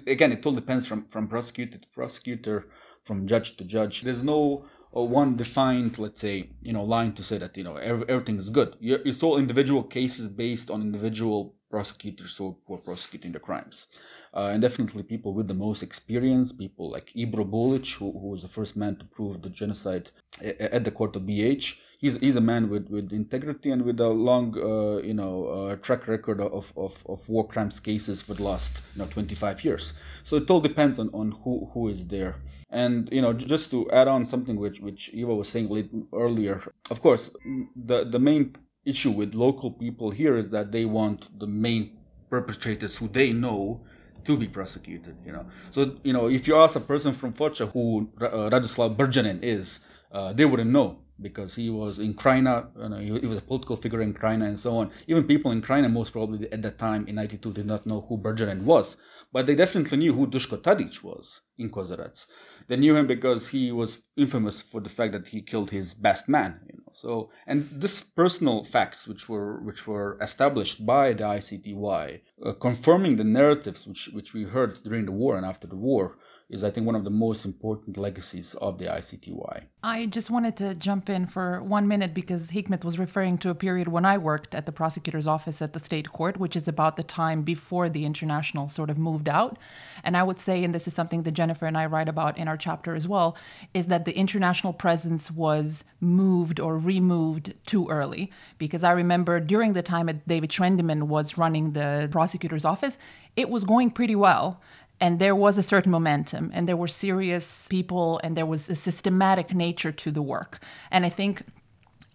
Again, 0.07 0.31
it 0.31 0.45
all 0.45 0.51
depends 0.51 0.85
from, 0.85 1.07
from 1.07 1.27
prosecutor 1.27 1.79
to 1.79 1.87
prosecutor, 1.89 2.69
from 3.03 3.25
judge 3.25 3.57
to 3.57 3.63
judge. 3.63 4.01
There's 4.01 4.23
no 4.23 4.65
uh, 4.95 5.01
one 5.01 5.35
defined, 5.35 5.97
let's 5.97 6.21
say, 6.21 6.51
you 6.61 6.71
know, 6.71 6.83
line 6.83 7.13
to 7.13 7.23
say 7.23 7.39
that 7.39 7.57
you 7.57 7.63
know 7.63 7.77
every, 7.77 8.07
everything 8.07 8.37
is 8.37 8.51
good. 8.51 8.75
You, 8.79 8.99
it's 9.03 9.23
all 9.23 9.39
individual 9.39 9.83
cases 9.83 10.27
based 10.27 10.69
on 10.69 10.81
individual 10.81 11.55
prosecutors 11.71 12.37
who, 12.37 12.55
who 12.67 12.75
are 12.75 12.85
prosecuting 12.89 13.31
the 13.31 13.39
crimes. 13.39 13.87
Uh, 14.35 14.51
and 14.53 14.61
definitely 14.61 15.01
people 15.01 15.33
with 15.33 15.47
the 15.47 15.55
most 15.55 15.81
experience, 15.81 16.53
people 16.53 16.91
like 16.91 17.11
Ibro 17.13 17.49
Bulic, 17.49 17.91
who, 17.95 18.11
who 18.11 18.27
was 18.27 18.43
the 18.43 18.47
first 18.47 18.77
man 18.77 18.97
to 18.97 19.05
prove 19.05 19.41
the 19.41 19.49
genocide 19.49 20.11
at 20.43 20.83
the 20.83 20.91
court 20.91 21.15
of 21.15 21.23
BH 21.23 21.77
he's 22.03 22.17
he's 22.17 22.35
a 22.35 22.41
man 22.41 22.69
with, 22.69 22.89
with 22.89 23.13
integrity 23.13 23.71
and 23.71 23.81
with 23.81 23.99
a 23.99 24.07
long 24.07 24.47
uh, 24.59 24.97
you 25.01 25.13
know 25.13 25.35
uh, 25.47 25.75
track 25.77 26.07
record 26.07 26.39
of, 26.41 26.71
of, 26.75 26.93
of 27.07 27.27
war 27.29 27.47
crimes 27.47 27.79
cases 27.79 28.21
for 28.21 28.33
the 28.33 28.43
last 28.43 28.81
you 28.93 29.01
know 29.01 29.07
25 29.09 29.63
years. 29.63 29.93
So 30.23 30.35
it 30.35 30.49
all 30.51 30.59
depends 30.59 30.99
on, 30.99 31.09
on 31.13 31.31
who 31.31 31.69
who 31.73 31.87
is 31.87 32.05
there. 32.05 32.35
And 32.69 33.09
you 33.11 33.21
know 33.21 33.33
just 33.33 33.71
to 33.71 33.89
add 33.91 34.07
on 34.07 34.25
something 34.25 34.57
which 34.57 34.79
which 34.81 35.09
Eva 35.13 35.33
was 35.33 35.47
saying 35.47 35.67
earlier, 36.13 36.61
of 36.91 37.01
course 37.01 37.31
the 37.75 38.03
the 38.03 38.19
main 38.19 38.55
issue 38.85 39.11
with 39.11 39.33
local 39.33 39.71
people 39.71 40.11
here 40.11 40.35
is 40.35 40.49
that 40.49 40.71
they 40.73 40.83
want 40.83 41.39
the 41.39 41.47
main 41.47 41.97
perpetrators 42.29 42.97
who 42.97 43.07
they 43.07 43.31
know 43.31 43.81
to 44.25 44.35
be 44.35 44.47
prosecuted. 44.47 45.15
You 45.25 45.31
know, 45.31 45.45
so 45.69 45.95
you 46.03 46.11
know 46.11 46.27
if 46.27 46.49
you 46.49 46.57
ask 46.57 46.75
a 46.75 46.81
person 46.81 47.13
from 47.13 47.31
Foča 47.31 47.71
who 47.71 48.09
uh, 48.19 48.49
Radoslav 48.49 49.43
is, 49.43 49.79
uh, 50.11 50.33
they 50.33 50.43
wouldn't 50.43 50.71
know 50.71 50.99
because 51.23 51.55
he 51.55 51.69
was 51.69 51.97
in 51.97 52.13
Krajina, 52.13 52.67
you 52.77 52.89
know, 52.89 53.19
he, 53.19 53.27
was 53.27 53.37
a 53.39 53.41
political 53.41 53.77
figure 53.77 54.01
in 54.01 54.13
Krajina 54.13 54.47
and 54.47 54.59
so 54.59 54.77
on. 54.77 54.91
Even 55.07 55.23
people 55.23 55.51
in 55.51 55.61
Krajina 55.61 55.91
most 55.91 56.11
probably 56.11 56.51
at 56.51 56.61
that 56.61 56.77
time 56.77 57.07
in 57.07 57.15
92 57.15 57.53
did 57.53 57.65
not 57.65 57.85
know 57.85 58.01
who 58.01 58.17
Brđanin 58.17 58.63
was, 58.63 58.97
but 59.31 59.47
they 59.47 59.55
definitely 59.55 59.97
knew 59.97 60.13
who 60.13 60.27
Duško 60.27 60.57
Tadić 60.61 61.01
was 61.01 61.41
in 61.57 61.71
Kozarac. 61.71 62.27
They 62.67 62.75
knew 62.75 62.95
him 62.95 63.07
because 63.07 63.47
he 63.47 63.71
was 63.71 64.01
infamous 64.15 64.61
for 64.61 64.79
the 64.81 64.89
fact 64.89 65.13
that 65.13 65.27
he 65.27 65.41
killed 65.41 65.71
his 65.71 65.93
best 65.93 66.29
man. 66.29 66.59
You 66.67 66.77
know, 66.77 66.91
so 66.93 67.31
and 67.47 67.67
this 67.69 68.01
personal 68.01 68.63
facts 68.63 69.07
which 69.07 69.27
were 69.27 69.61
which 69.61 69.87
were 69.87 70.17
established 70.21 70.85
by 70.85 71.13
the 71.13 71.23
ICTY, 71.23 72.21
uh, 72.45 72.53
confirming 72.53 73.15
the 73.15 73.23
narratives 73.23 73.87
which 73.87 74.09
which 74.13 74.33
we 74.33 74.43
heard 74.43 74.81
during 74.83 75.05
the 75.05 75.11
war 75.11 75.37
and 75.37 75.45
after 75.45 75.67
the 75.67 75.75
war 75.75 76.17
is 76.53 76.63
I 76.63 76.69
think 76.69 76.85
one 76.85 76.95
of 76.95 77.03
the 77.03 77.09
most 77.09 77.45
important 77.45 77.97
legacies 77.97 78.53
of 78.55 78.77
the 78.77 78.85
ICTY. 78.85 79.63
I 79.81 80.05
just 80.05 80.29
wanted 80.29 80.55
to 80.57 80.75
jump 80.75 81.09
in 81.09 81.25
for 81.25 81.63
one 81.63 81.87
minute 81.87 82.13
because 82.13 82.51
Hikmet 82.51 82.85
was 82.85 82.99
referring 82.99 83.39
to 83.39 83.49
a 83.49 83.55
period 83.55 83.87
when 83.87 84.05
I 84.05 84.19
worked 84.19 84.53
at 84.53 84.67
the 84.67 84.71
prosecutor's 84.71 85.25
office 85.25 85.63
at 85.63 85.73
the 85.73 85.79
state 85.79 86.11
court, 86.13 86.37
which 86.37 86.55
is 86.55 86.67
about 86.67 86.95
the 86.95 87.03
time 87.03 87.41
before 87.41 87.89
the 87.89 88.05
international 88.05 88.69
sort 88.69 88.91
of 88.91 88.99
moved 88.99 89.27
out. 89.27 89.57
And 90.03 90.15
I 90.15 90.21
would 90.21 90.39
say, 90.39 90.63
and 90.63 90.75
this 90.75 90.87
is 90.87 90.93
something 90.93 91.23
that 91.23 91.31
Jennifer 91.31 91.65
and 91.65 91.75
I 91.75 91.87
write 91.87 92.07
about 92.07 92.37
in 92.37 92.47
our 92.47 92.57
chapter 92.57 92.93
as 92.93 93.07
well, 93.07 93.35
is 93.73 93.87
that 93.87 94.05
the 94.05 94.15
international 94.15 94.73
presence 94.73 95.31
was 95.31 95.83
moved 96.01 96.59
or 96.59 96.77
removed 96.77 97.55
too 97.65 97.87
early. 97.89 98.31
Because 98.59 98.83
I 98.83 98.91
remember 98.91 99.39
during 99.39 99.73
the 99.73 99.81
time 99.81 100.05
that 100.05 100.27
David 100.27 100.51
Schwendiman 100.51 101.07
was 101.07 101.35
running 101.35 101.71
the 101.71 102.09
prosecutor's 102.11 102.63
office, 102.63 102.99
it 103.35 103.49
was 103.49 103.63
going 103.63 103.89
pretty 103.89 104.15
well 104.15 104.61
and 104.99 105.19
there 105.19 105.35
was 105.35 105.57
a 105.57 105.63
certain 105.63 105.91
momentum 105.91 106.51
and 106.53 106.67
there 106.67 106.77
were 106.77 106.87
serious 106.87 107.67
people 107.67 108.19
and 108.23 108.37
there 108.37 108.45
was 108.45 108.69
a 108.69 108.75
systematic 108.75 109.53
nature 109.53 109.91
to 109.91 110.11
the 110.11 110.21
work. 110.21 110.59
And 110.91 111.05
i 111.05 111.09
think 111.09 111.43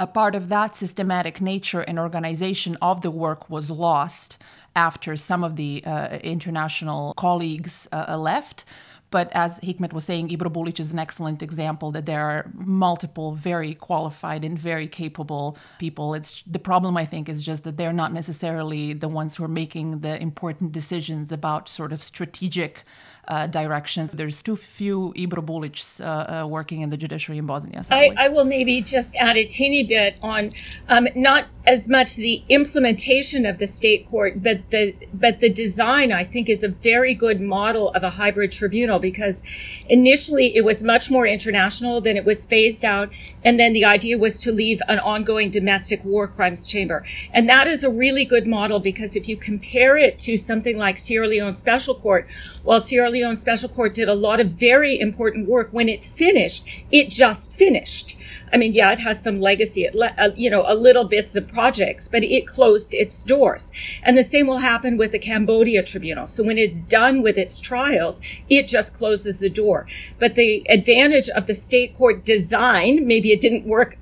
a 0.01 0.07
part 0.07 0.35
of 0.37 0.49
that 0.49 0.77
systematic 0.77 1.41
nature 1.41 1.81
and 1.81 1.99
organization 1.99 2.79
of 2.81 3.01
the 3.01 3.11
work 3.11 3.51
was 3.51 3.71
lost 3.71 4.39
after 4.77 5.17
some 5.17 5.43
of 5.43 5.57
the 5.57 5.83
uh, 5.85 6.19
international 6.19 7.15
colleagues 7.15 7.89
uh, 7.93 8.17
left 8.17 8.65
but 9.11 9.31
as 9.33 9.59
Hikmet 9.61 9.93
was 9.93 10.05
saying, 10.05 10.29
Ibro 10.29 10.53
Bulic 10.53 10.81
is 10.81 10.93
an 10.93 10.99
excellent 10.99 11.43
example 11.43 11.93
that 11.93 12.07
there 12.07 12.21
are 12.21 12.51
multiple 12.55 13.33
very 13.33 13.75
qualified 13.75 14.45
and 14.45 14.59
very 14.59 14.87
capable 14.87 15.57
people. 15.79 16.15
It's 16.15 16.43
the 16.47 16.59
problem 16.59 16.97
I 16.97 17.07
think 17.07 17.29
is 17.29 17.45
just 17.45 17.65
that 17.65 17.77
they're 17.77 17.93
not 17.93 18.13
necessarily 18.13 18.93
the 18.93 19.09
ones 19.09 19.37
who 19.37 19.45
are 19.45 19.49
making 19.49 20.01
the 20.01 20.21
important 20.21 20.73
decisions 20.73 21.33
about 21.33 21.69
sort 21.69 21.93
of 21.93 22.03
strategic 22.03 22.85
uh, 23.29 23.47
directions. 23.47 24.13
There's 24.13 24.43
too 24.43 24.57
few 24.57 25.13
Ibro 25.17 25.45
Bulics 25.45 26.01
uh, 26.01 26.45
uh, 26.45 26.47
working 26.47 26.81
in 26.81 26.89
the 26.89 26.97
judiciary 26.97 27.39
in 27.39 27.47
Bosnia. 27.47 27.83
I, 27.91 28.09
I, 28.17 28.29
will 28.29 28.45
maybe 28.45 28.81
just 28.81 29.17
add 29.17 29.37
a 29.37 29.45
teeny 29.45 29.83
bit 29.85 30.19
on 30.23 30.51
um, 30.89 31.09
not 31.15 31.47
as 31.69 31.89
much 31.89 32.17
the 32.17 32.43
implementation 32.49 33.47
of 33.47 33.59
the 33.59 33.67
state 33.67 34.09
court, 34.11 34.43
but 34.43 34.59
the 34.71 34.95
but 35.13 35.39
the 35.41 35.51
design. 35.51 36.11
I 36.13 36.25
think 36.25 36.49
is 36.49 36.65
a 36.65 36.69
very 36.69 37.15
good 37.15 37.41
model 37.41 37.91
of 37.91 38.03
a 38.03 38.11
hybrid 38.11 38.51
tribunal 38.53 38.99
because 38.99 39.43
initially 39.89 40.57
it 40.57 40.65
was 40.65 40.83
much 40.83 41.11
more 41.11 41.27
international, 41.27 42.01
then 42.01 42.17
it 42.17 42.25
was 42.25 42.47
phased 42.47 42.85
out, 42.85 43.11
and 43.45 43.61
then 43.61 43.73
the 43.75 43.85
idea 43.85 44.17
was 44.19 44.41
to 44.41 44.53
leave 44.53 44.81
an 44.89 44.99
ongoing 44.99 45.51
domestic 45.51 46.05
war 46.05 46.27
crimes 46.27 46.67
chamber, 46.67 47.05
and 47.33 47.49
that 47.51 47.67
is 47.67 47.85
a 47.85 47.91
really 47.91 48.25
good 48.25 48.47
model 48.47 48.81
because 48.81 49.15
if 49.15 49.29
you 49.29 49.37
compare 49.37 49.97
it 49.97 50.19
to 50.21 50.37
something 50.37 50.77
like 50.79 50.99
Sierra 50.99 51.29
Leone 51.29 51.53
Special 51.53 51.95
Court, 51.95 52.27
while 52.65 52.81
Sierra 52.81 53.11
Leone 53.11 53.29
Leone 53.29 53.37
Special 53.37 53.69
Court 53.69 53.95
did 53.95 54.09
a 54.09 54.15
lot 54.15 54.41
of 54.41 54.53
very 54.53 54.99
important 54.99 55.49
work. 55.49 55.69
When 55.71 55.89
it 55.89 56.03
finished, 56.03 56.65
it 56.91 57.11
just 57.11 57.53
finished. 57.53 58.17
I 58.53 58.57
mean, 58.57 58.73
yeah, 58.73 58.93
it 58.93 59.01
has 59.01 59.23
some 59.23 59.41
legacy, 59.41 59.85
it 59.85 59.95
le- 59.95 60.15
uh, 60.17 60.31
you 60.35 60.49
know, 60.49 60.65
a 60.67 60.75
little 60.75 61.05
bits 61.05 61.37
of 61.37 61.49
projects, 61.59 62.07
but 62.07 62.23
it 62.23 62.47
closed 62.47 62.95
its 62.95 63.25
doors. 63.25 63.73
And 64.05 64.17
the 64.17 64.23
same 64.23 64.47
will 64.47 64.59
happen 64.59 64.97
with 64.97 65.11
the 65.11 65.19
Cambodia 65.19 65.83
Tribunal. 65.83 66.29
So 66.29 66.45
when 66.45 66.57
it's 66.57 66.81
done 66.83 67.21
with 67.21 67.37
its 67.37 67.59
trials, 67.59 68.21
it 68.49 68.69
just 68.69 68.95
closes 68.95 69.41
the 69.41 69.51
door. 69.51 69.89
But 70.21 70.37
the 70.37 70.65
advantage 70.69 71.29
of 71.29 71.49
the 71.49 71.57
state 71.57 71.97
court 71.97 72.25
design, 72.25 73.09
maybe 73.09 73.33
it 73.33 73.41
didn't 73.41 73.65
work 73.65 73.99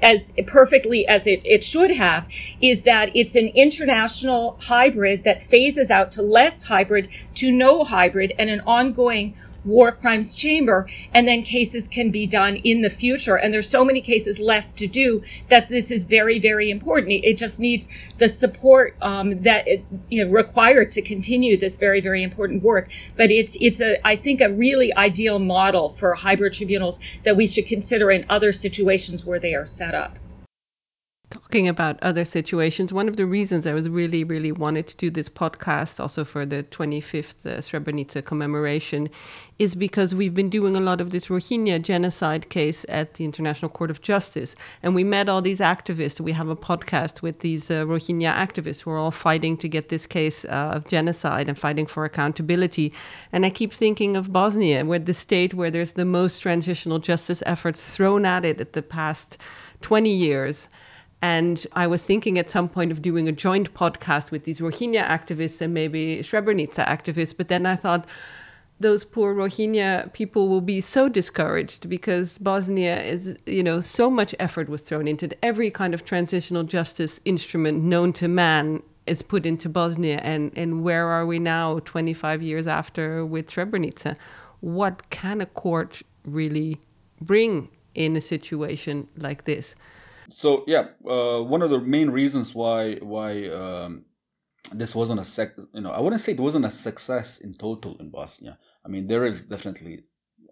as 0.00 0.32
perfectly 0.46 1.04
as 1.08 1.26
it, 1.26 1.40
it 1.44 1.64
should 1.64 1.90
have 1.90 2.28
is 2.60 2.84
that 2.84 3.10
it's 3.16 3.34
an 3.34 3.48
international 3.48 4.56
hybrid 4.60 5.24
that 5.24 5.42
phases 5.42 5.90
out 5.90 6.12
to 6.12 6.22
less 6.22 6.62
hybrid 6.62 7.08
to 7.34 7.50
no 7.50 7.82
hybrid 7.82 8.32
and 8.38 8.48
an 8.48 8.60
ongoing 8.66 9.34
war 9.64 9.92
crimes 9.92 10.34
chamber 10.34 10.86
and 11.12 11.26
then 11.26 11.42
cases 11.42 11.88
can 11.88 12.10
be 12.10 12.26
done 12.26 12.56
in 12.56 12.80
the 12.80 12.90
future. 12.90 13.36
And 13.36 13.52
there's 13.52 13.68
so 13.68 13.84
many 13.84 14.00
cases 14.00 14.38
left 14.40 14.78
to 14.78 14.86
do 14.86 15.22
that 15.48 15.68
this 15.68 15.90
is 15.90 16.04
very 16.04 16.38
very 16.38 16.70
important. 16.70 17.24
It 17.24 17.38
just 17.38 17.60
needs 17.60 17.88
the 18.18 18.28
support 18.28 18.96
um, 19.00 19.42
that 19.42 19.68
it, 19.68 19.84
you 20.08 20.24
know 20.24 20.30
required 20.30 20.92
to 20.92 21.02
continue 21.02 21.56
this 21.56 21.76
very 21.76 22.00
very 22.00 22.22
important 22.22 22.62
work. 22.62 22.88
But 23.16 23.30
it's 23.30 23.56
it's 23.60 23.80
a 23.80 24.06
i 24.06 24.16
think 24.16 24.40
a 24.40 24.50
really 24.50 24.94
ideal 24.94 25.38
model 25.38 25.88
for 25.88 26.14
hybrid 26.14 26.52
tribunals 26.52 27.00
that 27.24 27.36
we 27.36 27.46
should 27.46 27.66
consider 27.66 28.10
in 28.10 28.26
other 28.28 28.52
situations 28.52 29.24
where 29.24 29.38
they 29.38 29.54
are 29.54 29.66
set 29.66 29.94
up 29.94 30.18
talking 31.30 31.68
about 31.68 32.02
other 32.02 32.24
situations, 32.24 32.92
one 32.92 33.08
of 33.08 33.16
the 33.16 33.24
reasons 33.24 33.64
I 33.64 33.72
was 33.72 33.88
really, 33.88 34.24
really 34.24 34.50
wanted 34.50 34.88
to 34.88 34.96
do 34.96 35.10
this 35.10 35.28
podcast, 35.28 36.00
also 36.00 36.24
for 36.24 36.44
the 36.44 36.64
25th 36.64 37.46
uh, 37.46 37.58
Srebrenica 37.58 38.24
commemoration, 38.24 39.08
is 39.60 39.76
because 39.76 40.12
we've 40.12 40.34
been 40.34 40.50
doing 40.50 40.74
a 40.74 40.80
lot 40.80 41.00
of 41.00 41.10
this 41.10 41.28
Rohingya 41.28 41.82
genocide 41.82 42.48
case 42.50 42.84
at 42.88 43.14
the 43.14 43.24
International 43.24 43.68
Court 43.68 43.92
of 43.92 44.02
Justice, 44.02 44.56
and 44.82 44.92
we 44.92 45.04
met 45.04 45.28
all 45.28 45.40
these 45.40 45.60
activists. 45.60 46.20
We 46.20 46.32
have 46.32 46.48
a 46.48 46.56
podcast 46.56 47.22
with 47.22 47.38
these 47.38 47.70
uh, 47.70 47.84
Rohingya 47.84 48.34
activists 48.34 48.80
who 48.80 48.90
are 48.90 48.98
all 48.98 49.12
fighting 49.12 49.56
to 49.58 49.68
get 49.68 49.88
this 49.88 50.06
case 50.08 50.44
uh, 50.46 50.72
of 50.74 50.88
genocide 50.88 51.48
and 51.48 51.56
fighting 51.56 51.86
for 51.86 52.04
accountability. 52.04 52.92
And 53.32 53.46
I 53.46 53.50
keep 53.50 53.72
thinking 53.72 54.16
of 54.16 54.32
Bosnia, 54.32 54.84
where 54.84 54.98
the 54.98 55.14
state 55.14 55.54
where 55.54 55.70
there's 55.70 55.92
the 55.92 56.04
most 56.04 56.40
transitional 56.40 56.98
justice 56.98 57.40
efforts 57.46 57.94
thrown 57.94 58.26
at 58.26 58.44
it 58.44 58.60
at 58.60 58.72
the 58.72 58.82
past 58.82 59.38
20 59.82 60.10
years 60.10 60.68
and 61.22 61.66
I 61.72 61.86
was 61.86 62.04
thinking 62.04 62.38
at 62.38 62.50
some 62.50 62.68
point 62.68 62.92
of 62.92 63.02
doing 63.02 63.28
a 63.28 63.32
joint 63.32 63.74
podcast 63.74 64.30
with 64.30 64.44
these 64.44 64.60
Rohingya 64.60 65.06
activists 65.06 65.60
and 65.60 65.74
maybe 65.74 66.18
Srebrenica 66.22 66.86
activists. 66.86 67.36
But 67.36 67.48
then 67.48 67.66
I 67.66 67.76
thought, 67.76 68.06
those 68.80 69.04
poor 69.04 69.34
Rohingya 69.34 70.10
people 70.14 70.48
will 70.48 70.62
be 70.62 70.80
so 70.80 71.08
discouraged 71.08 71.88
because 71.88 72.38
Bosnia 72.38 73.00
is, 73.02 73.36
you 73.44 73.62
know, 73.62 73.78
so 73.78 74.10
much 74.10 74.34
effort 74.38 74.70
was 74.70 74.80
thrown 74.80 75.06
into. 75.06 75.28
Every 75.44 75.70
kind 75.70 75.92
of 75.92 76.06
transitional 76.06 76.64
justice 76.64 77.20
instrument 77.26 77.82
known 77.84 78.14
to 78.14 78.26
man 78.26 78.82
is 79.06 79.20
put 79.20 79.44
into 79.44 79.68
Bosnia 79.68 80.18
and, 80.22 80.50
and 80.56 80.82
where 80.82 81.06
are 81.06 81.26
we 81.26 81.38
now 81.38 81.80
25 81.80 82.42
years 82.42 82.66
after 82.66 83.26
with 83.26 83.50
Srebrenica? 83.50 84.16
What 84.60 85.10
can 85.10 85.42
a 85.42 85.46
court 85.46 86.00
really 86.24 86.78
bring 87.20 87.68
in 87.94 88.16
a 88.16 88.20
situation 88.22 89.06
like 89.18 89.44
this? 89.44 89.74
So 90.30 90.64
yeah, 90.66 90.88
uh, 91.06 91.40
one 91.42 91.62
of 91.62 91.70
the 91.70 91.80
main 91.80 92.10
reasons 92.10 92.54
why 92.54 92.96
why 92.96 93.48
um, 93.48 94.04
this 94.72 94.94
wasn't 94.94 95.20
a 95.20 95.24
sec, 95.24 95.56
you 95.74 95.80
know, 95.80 95.90
I 95.90 96.00
wouldn't 96.00 96.20
say 96.22 96.32
it 96.32 96.40
wasn't 96.40 96.64
a 96.64 96.70
success 96.70 97.38
in 97.38 97.54
total 97.54 97.96
in 97.98 98.10
Bosnia. 98.10 98.58
I 98.84 98.88
mean, 98.88 99.06
there 99.06 99.24
is 99.26 99.44
definitely 99.44 100.04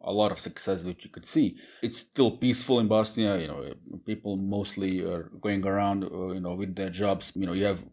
a 0.03 0.13
lot 0.13 0.33
of 0.33 0.41
success 0.41 0.85
which 0.85 1.05
you 1.05 1.11
could 1.11 1.27
see. 1.27 1.57
It's 1.83 1.99
still 1.99 2.33
peaceful 2.37 2.81
in 2.81 2.89
Bosnia. 2.89 3.39
You 3.39 3.49
know, 3.49 3.75
people 4.07 4.37
mostly 4.37 5.03
are 5.03 5.25
going 5.41 5.67
around, 5.67 6.05
uh, 6.05 6.29
you 6.33 6.41
know, 6.41 6.55
with 6.55 6.75
their 6.75 6.91
jobs. 6.91 7.33
You 7.35 7.47
know, 7.47 7.53
you 7.53 7.67
have 7.67 7.85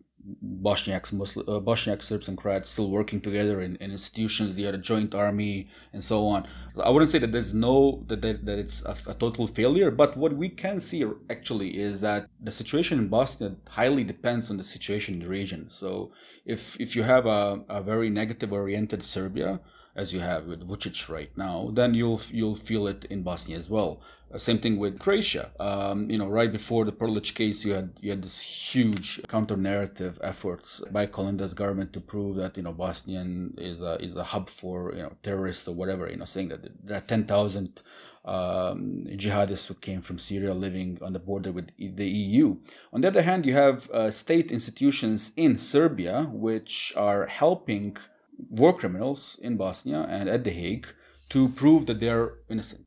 Bosniaks, 0.44 1.14
Muslim, 1.14 1.48
uh, 1.48 1.60
Bosniak 1.60 2.02
Serbs 2.02 2.28
and 2.28 2.38
Croats 2.38 2.70
still 2.70 2.90
working 2.90 3.22
together 3.22 3.62
in, 3.62 3.76
in, 3.76 3.92
institutions. 3.92 4.56
They 4.56 4.66
are 4.66 4.74
a 4.74 4.78
joint 4.78 5.14
army 5.14 5.70
and 5.94 6.04
so 6.04 6.28
on. 6.28 6.48
I 6.84 6.90
wouldn't 6.90 7.12
say 7.12 7.20
that 7.20 7.32
there's 7.32 7.54
no 7.54 8.04
that 8.08 8.22
that, 8.22 8.46
that 8.46 8.58
it's 8.58 8.82
a, 8.84 8.96
a, 9.08 9.14
total 9.14 9.46
failure, 9.46 9.92
but 9.92 10.18
what 10.18 10.34
we 10.34 10.50
can 10.50 10.80
see 10.80 11.06
actually 11.30 11.78
is 11.78 12.02
that 12.02 12.28
the 12.42 12.52
situation 12.52 12.98
in 12.98 13.08
Bosnia 13.10 13.56
highly 13.70 14.04
depends 14.04 14.50
on 14.50 14.58
the 14.58 14.64
situation 14.64 15.16
in 15.16 15.20
the 15.20 15.30
region. 15.30 15.70
So 15.70 16.12
if 16.46 16.76
if 16.80 16.96
you 16.96 17.04
have 17.04 17.28
a, 17.28 17.64
a 17.70 17.82
very 17.84 18.10
negative 18.10 18.52
oriented 18.52 19.04
Serbia, 19.04 19.60
as 19.96 20.14
you 20.14 20.20
have 20.20 20.46
with 20.46 20.68
Vucic 20.68 21.10
right 21.10 21.32
now, 21.38 21.70
then 21.74 21.94
you'll 21.94 22.22
you'll 22.30 22.56
feel 22.56 22.88
it 22.88 23.06
in 23.06 23.24
Bosnia 23.24 23.58
as 23.58 23.70
well. 23.70 24.02
Uh, 24.34 24.38
same 24.38 24.60
thing 24.60 24.78
with 24.78 25.00
Croatia. 25.00 25.52
Um, 25.60 26.10
you 26.12 26.18
know, 26.18 26.28
right 26.28 26.52
before 26.52 26.84
the 26.84 26.92
Prlic 26.92 27.34
case, 27.34 27.64
you 27.64 27.74
had 27.74 27.94
you 28.02 28.10
had 28.10 28.22
this 28.22 28.42
huge 28.42 29.22
counter 29.30 29.56
narrative 29.56 30.20
efforts 30.22 30.82
by 30.92 31.06
Kolinda's 31.06 31.54
government 31.54 31.94
to 31.94 32.02
prove 32.02 32.36
that 32.38 32.58
you 32.58 32.64
know 32.64 32.74
Bosnian 32.74 33.54
is 33.58 33.82
a 33.82 33.96
is 34.02 34.16
a 34.18 34.24
hub 34.24 34.50
for 34.50 34.94
you 34.94 35.04
know 35.04 35.14
terrorists 35.24 35.68
or 35.68 35.76
whatever. 35.76 36.10
You 36.10 36.18
know, 36.18 36.26
saying 36.26 36.50
that 36.50 36.68
there 36.86 36.98
are 36.98 37.02
10,000 37.02 37.82
um, 38.26 39.06
jihadists 39.12 39.68
who 39.68 39.76
came 39.76 40.02
from 40.02 40.20
Syria 40.20 40.54
living 40.54 40.98
on 41.02 41.14
the 41.14 41.20
border 41.20 41.52
with 41.54 41.70
the 41.78 42.08
EU. 42.08 42.58
On 42.92 43.00
the 43.00 43.08
other 43.08 43.22
hand, 43.22 43.46
you 43.46 43.54
have 43.54 43.90
uh, 43.92 44.12
state 44.12 44.52
institutions 44.52 45.32
in 45.38 45.58
Serbia 45.58 46.28
which 46.32 46.92
are 46.98 47.28
helping 47.28 47.96
war 48.38 48.74
criminals 48.74 49.38
in 49.42 49.58
Bosnia 49.58 50.06
and 50.10 50.30
at 50.30 50.44
The 50.44 50.52
Hague 50.52 50.88
to 51.30 51.50
prove 51.50 51.86
that 51.88 52.00
they're 52.00 52.34
innocent. 52.50 52.86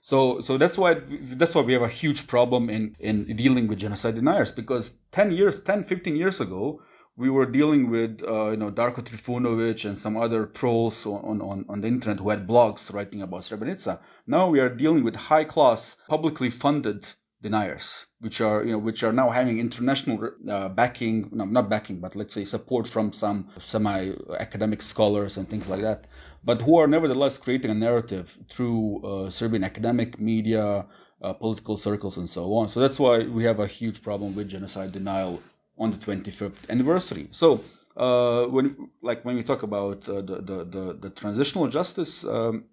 So, 0.00 0.40
so 0.40 0.58
that's 0.58 0.76
why 0.76 1.00
that's 1.40 1.54
why 1.54 1.62
we 1.62 1.72
have 1.72 1.82
a 1.82 1.88
huge 1.88 2.26
problem 2.26 2.68
in, 2.68 2.94
in 2.98 3.36
dealing 3.36 3.68
with 3.68 3.78
genocide 3.78 4.16
deniers 4.16 4.52
because 4.52 4.92
10 5.12 5.30
years, 5.30 5.60
10, 5.60 5.84
15 5.84 6.14
years 6.14 6.42
ago, 6.42 6.82
we 7.16 7.30
were 7.30 7.46
dealing 7.46 7.90
with 7.90 8.20
uh, 8.26 8.50
you 8.50 8.56
know 8.56 8.70
Darko 8.70 9.02
Trifunovic 9.02 9.84
and 9.84 9.96
some 9.96 10.16
other 10.16 10.46
trolls 10.46 11.06
on, 11.06 11.40
on, 11.40 11.64
on 11.68 11.80
the 11.80 11.88
internet 11.88 12.18
who 12.18 12.30
had 12.30 12.46
blogs 12.46 12.92
writing 12.92 13.22
about 13.22 13.42
Srebrenica. 13.42 14.00
Now 14.26 14.48
we 14.48 14.60
are 14.60 14.68
dealing 14.68 15.04
with 15.04 15.14
high 15.14 15.44
class, 15.44 15.96
publicly 16.08 16.50
funded 16.50 17.06
deniers, 17.40 18.06
which 18.24 18.40
are 18.40 18.64
you 18.64 18.72
know 18.72 18.78
which 18.78 19.04
are 19.04 19.12
now 19.12 19.28
having 19.28 19.58
international 19.58 20.30
uh, 20.48 20.68
backing, 20.70 21.28
no, 21.30 21.44
not 21.44 21.68
backing, 21.68 22.00
but 22.00 22.16
let's 22.16 22.32
say 22.32 22.44
support 22.46 22.88
from 22.88 23.12
some 23.12 23.48
semi-academic 23.60 24.80
scholars 24.80 25.36
and 25.36 25.48
things 25.48 25.68
like 25.68 25.82
that, 25.82 26.06
but 26.42 26.62
who 26.62 26.78
are 26.78 26.86
nevertheless 26.86 27.36
creating 27.36 27.70
a 27.70 27.74
narrative 27.74 28.36
through 28.48 28.80
uh, 29.04 29.30
Serbian 29.30 29.62
academic 29.62 30.18
media, 30.18 30.86
uh, 31.22 31.32
political 31.34 31.76
circles, 31.76 32.16
and 32.16 32.28
so 32.28 32.54
on. 32.54 32.68
So 32.68 32.80
that's 32.80 32.98
why 32.98 33.24
we 33.24 33.44
have 33.44 33.60
a 33.60 33.66
huge 33.66 34.02
problem 34.02 34.34
with 34.34 34.48
genocide 34.48 34.92
denial 34.92 35.42
on 35.78 35.90
the 35.90 35.98
25th 35.98 36.70
anniversary. 36.70 37.28
So. 37.30 37.60
Uh, 37.96 38.46
when, 38.46 38.90
like 39.02 39.24
when 39.24 39.36
we 39.36 39.44
talk 39.44 39.62
about 39.62 40.08
uh, 40.08 40.14
the, 40.14 40.42
the, 40.42 40.64
the, 40.64 40.98
the 41.02 41.10
transitional 41.10 41.68
justice 41.68 42.24
um, 42.24 42.64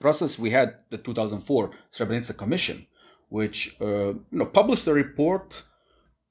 process, 0.00 0.38
we 0.38 0.50
had 0.50 0.74
the 0.90 0.98
2004 0.98 1.70
Srebrenica 1.94 2.36
Commission, 2.36 2.86
which 3.30 3.76
uh, 3.80 4.12
you 4.32 4.38
know 4.38 4.44
published 4.44 4.86
a 4.86 4.92
report 4.92 5.62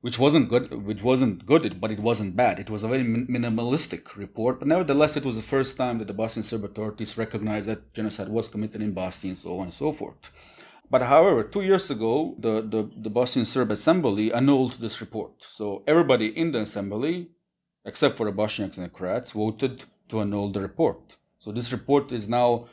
which 0.01 0.19
wasn't 0.19 0.47
good 0.47 0.65
which 0.89 1.01
wasn't 1.01 1.45
good 1.45 1.81
but 1.81 1.91
it 1.91 1.99
wasn't 1.99 2.35
bad. 2.35 2.59
It 2.59 2.69
was 2.69 2.83
a 2.83 2.87
very 2.87 3.03
minimalistic 3.03 4.15
report. 4.15 4.59
But 4.59 4.67
nevertheless 4.67 5.17
it 5.17 5.25
was 5.25 5.35
the 5.35 5.49
first 5.55 5.75
time 5.77 5.97
that 5.97 6.07
the 6.07 6.13
bosnian 6.13 6.43
serb 6.43 6.63
authorities 6.65 7.17
recognized 7.17 7.67
that 7.67 7.93
genocide 7.93 8.29
was 8.29 8.47
committed 8.47 8.81
in 8.81 8.93
bosnia 8.93 9.31
and 9.31 9.39
so 9.39 9.59
on 9.59 9.65
and 9.65 9.73
so 9.73 9.91
forth. 9.91 10.29
But 10.91 11.01
however 11.01 11.43
two 11.43 11.61
years 11.61 11.89
ago 11.89 12.35
the, 12.37 12.61
the, 12.61 12.89
the 13.05 13.09
bosnian 13.09 13.45
serb 13.45 13.71
assembly 13.71 14.33
annulled 14.33 14.73
this 14.73 15.01
report. 15.01 15.33
So 15.39 15.83
everybody 15.87 16.27
in 16.27 16.51
the 16.51 16.59
assembly 16.59 17.29
except 17.85 18.17
for 18.17 18.25
the 18.25 18.37
bosniaks 18.41 18.77
and 18.77 18.85
the 18.85 18.89
croats 18.89 19.31
voted 19.31 19.83
to 20.09 20.19
annul 20.19 20.51
the 20.51 20.61
report. 20.61 21.15
So 21.39 21.53
this 21.53 21.71
report 21.71 22.11
is 22.11 22.27
now 22.27 22.67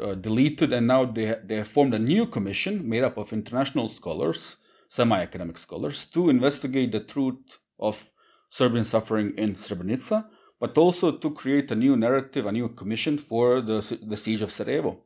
uh, 0.00 0.14
deleted, 0.14 0.72
and 0.72 0.86
now 0.86 1.04
they, 1.04 1.36
they 1.44 1.56
have 1.56 1.68
formed 1.68 1.94
a 1.94 1.98
new 1.98 2.26
commission 2.26 2.88
made 2.88 3.04
up 3.04 3.16
of 3.16 3.32
international 3.32 3.88
scholars, 3.88 4.56
semi 4.88 5.20
academic 5.20 5.58
scholars, 5.58 6.04
to 6.06 6.30
investigate 6.30 6.92
the 6.92 7.00
truth 7.00 7.58
of 7.78 8.10
Serbian 8.50 8.84
suffering 8.84 9.34
in 9.38 9.54
Srebrenica, 9.54 10.26
but 10.60 10.78
also 10.78 11.12
to 11.12 11.30
create 11.30 11.70
a 11.70 11.74
new 11.74 11.96
narrative, 11.96 12.46
a 12.46 12.52
new 12.52 12.68
commission 12.68 13.18
for 13.18 13.60
the, 13.60 13.98
the 14.02 14.16
siege 14.16 14.42
of 14.42 14.52
Sarajevo. 14.52 15.02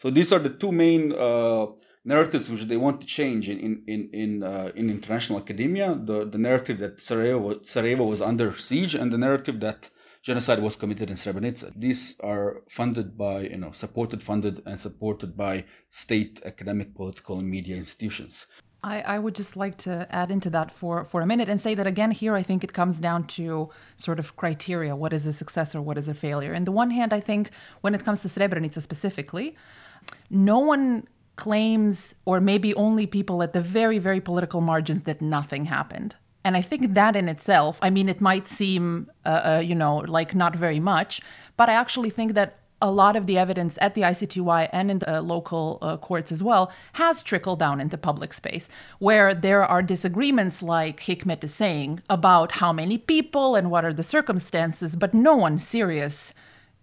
So 0.00 0.10
these 0.10 0.32
are 0.32 0.38
the 0.38 0.50
two 0.50 0.72
main 0.72 1.12
uh, 1.12 1.66
narratives 2.04 2.50
which 2.50 2.64
they 2.64 2.76
want 2.76 3.00
to 3.00 3.06
change 3.06 3.48
in 3.48 3.84
in 3.86 4.10
in 4.12 4.42
uh, 4.42 4.72
in 4.74 4.90
international 4.90 5.38
academia: 5.38 5.94
the 5.94 6.24
the 6.24 6.38
narrative 6.38 6.78
that 6.78 7.00
Sarajevo 7.00 7.62
Sarajevo 7.62 8.04
was 8.04 8.20
under 8.20 8.56
siege, 8.56 8.94
and 8.94 9.12
the 9.12 9.18
narrative 9.18 9.60
that 9.60 9.90
genocide 10.22 10.62
was 10.62 10.76
committed 10.76 11.10
in 11.10 11.16
Srebrenica. 11.16 11.72
These 11.76 12.14
are 12.20 12.62
funded 12.68 13.18
by, 13.18 13.40
you 13.40 13.56
know, 13.56 13.72
supported, 13.72 14.22
funded, 14.22 14.62
and 14.66 14.78
supported 14.78 15.36
by 15.36 15.64
state 15.90 16.40
academic, 16.44 16.94
political, 16.94 17.38
and 17.40 17.48
media 17.48 17.76
institutions. 17.76 18.46
I, 18.84 19.00
I, 19.02 19.18
would 19.18 19.36
just 19.36 19.56
like 19.56 19.78
to 19.78 20.08
add 20.10 20.32
into 20.32 20.50
that 20.50 20.72
for, 20.72 21.04
for 21.04 21.20
a 21.20 21.26
minute 21.26 21.48
and 21.48 21.60
say 21.60 21.76
that 21.76 21.86
again 21.86 22.10
here 22.10 22.34
I 22.34 22.42
think 22.42 22.64
it 22.64 22.72
comes 22.72 22.96
down 22.96 23.28
to 23.38 23.70
sort 23.96 24.18
of 24.18 24.34
criteria. 24.36 24.96
What 24.96 25.12
is 25.12 25.24
a 25.26 25.32
success 25.32 25.76
or 25.76 25.82
what 25.82 25.98
is 25.98 26.08
a 26.08 26.14
failure? 26.14 26.52
And 26.52 26.66
the 26.66 26.72
one 26.72 26.90
hand, 26.90 27.12
I 27.12 27.20
think 27.20 27.50
when 27.82 27.94
it 27.94 28.04
comes 28.04 28.22
to 28.22 28.28
Srebrenica 28.28 28.82
specifically, 28.82 29.56
no 30.30 30.58
one 30.58 31.06
claims, 31.36 32.14
or 32.24 32.40
maybe 32.40 32.74
only 32.74 33.06
people 33.06 33.42
at 33.42 33.52
the 33.52 33.60
very, 33.60 33.98
very 33.98 34.20
political 34.20 34.60
margins, 34.60 35.04
that 35.04 35.22
nothing 35.22 35.64
happened. 35.64 36.16
And 36.44 36.56
I 36.56 36.62
think 36.62 36.94
that 36.94 37.16
in 37.16 37.28
itself, 37.28 37.78
I 37.82 37.90
mean, 37.90 38.08
it 38.08 38.20
might 38.20 38.48
seem, 38.48 39.10
uh, 39.24 39.28
uh, 39.28 39.62
you 39.64 39.74
know, 39.74 39.96
like 39.98 40.34
not 40.34 40.56
very 40.56 40.80
much, 40.80 41.20
but 41.56 41.68
I 41.68 41.74
actually 41.74 42.10
think 42.10 42.34
that 42.34 42.58
a 42.82 42.90
lot 42.90 43.14
of 43.14 43.26
the 43.26 43.38
evidence 43.38 43.78
at 43.80 43.94
the 43.94 44.00
ICTY 44.02 44.68
and 44.72 44.90
in 44.90 44.98
the 44.98 45.18
uh, 45.18 45.20
local 45.20 45.78
uh, 45.80 45.96
courts 45.96 46.32
as 46.32 46.42
well 46.42 46.72
has 46.94 47.22
trickled 47.22 47.60
down 47.60 47.80
into 47.80 47.96
public 47.96 48.32
space, 48.32 48.68
where 48.98 49.34
there 49.36 49.64
are 49.64 49.82
disagreements, 49.82 50.62
like 50.62 51.00
Hikmet 51.00 51.44
is 51.44 51.54
saying, 51.54 52.02
about 52.10 52.50
how 52.50 52.72
many 52.72 52.98
people 52.98 53.54
and 53.54 53.70
what 53.70 53.84
are 53.84 53.94
the 53.94 54.02
circumstances, 54.02 54.96
but 54.96 55.14
no 55.14 55.36
one 55.36 55.58
serious 55.58 56.34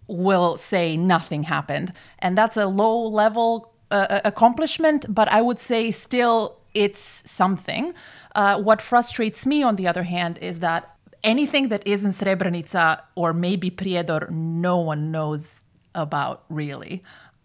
will 0.06 0.56
say 0.56 0.96
nothing 0.96 1.42
happened. 1.42 1.92
And 2.18 2.36
that's 2.36 2.56
a 2.56 2.66
low 2.66 3.06
level 3.08 3.70
uh, 3.90 4.20
accomplishment, 4.24 5.04
but 5.08 5.28
I 5.28 5.42
would 5.42 5.60
say 5.60 5.90
still 5.90 6.56
it's 6.72 7.22
something. 7.30 7.94
Uh, 8.34 8.60
what 8.60 8.82
frustrates 8.82 9.46
me, 9.46 9.62
on 9.62 9.76
the 9.76 9.88
other 9.88 10.02
hand, 10.02 10.38
is 10.38 10.60
that 10.60 10.96
anything 11.24 11.68
that 11.68 11.86
is 11.86 12.04
in 12.04 12.12
Srebrenica 12.12 13.00
or 13.14 13.32
maybe 13.32 13.70
Prijedor, 13.70 14.30
no 14.30 14.78
one 14.78 15.10
knows 15.10 15.60
about 15.94 16.44
really. 16.48 17.02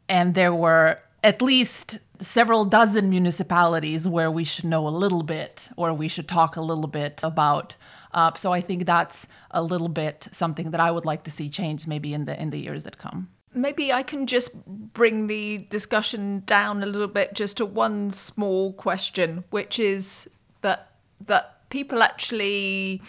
And 0.08 0.36
there 0.36 0.54
were 0.54 1.00
at 1.24 1.42
least 1.42 2.00
several 2.22 2.66
dozen 2.66 3.10
municipalities 3.10 4.08
where 4.08 4.32
we 4.32 4.44
should 4.44 4.66
know 4.66 4.88
a 4.88 4.90
little 4.90 5.24
bit 5.24 5.68
or 5.76 5.94
we 5.94 6.08
should 6.08 6.28
talk 6.28 6.56
a 6.56 6.62
little 6.62 6.88
bit 6.88 7.22
about. 7.24 7.76
Uh, 8.14 8.32
so 8.36 8.54
I 8.54 8.62
think 8.62 8.86
that's 8.86 9.28
a 9.52 9.62
little 9.62 9.90
bit 9.90 10.28
something 10.32 10.72
that 10.72 10.80
I 10.80 10.92
would 10.92 11.06
like 11.06 11.24
to 11.24 11.32
see 11.32 11.50
change 11.50 11.88
maybe 11.88 12.14
in 12.14 12.26
the 12.26 12.40
in 12.40 12.50
the 12.52 12.60
years 12.60 12.84
that 12.84 12.98
come. 12.98 13.28
Maybe 13.54 13.92
I 13.92 14.04
can 14.04 14.28
just 14.28 14.54
bring 14.66 15.28
the 15.28 15.58
discussion 15.58 16.44
down 16.46 16.84
a 16.84 16.86
little 16.86 17.08
bit 17.08 17.34
just 17.34 17.58
to 17.58 17.66
one 17.66 18.12
small 18.12 18.74
question, 18.74 19.46
which 19.50 19.80
is 19.80 20.30
that 20.66 20.90
that 21.28 21.70
people 21.70 22.04
actually 22.04 23.02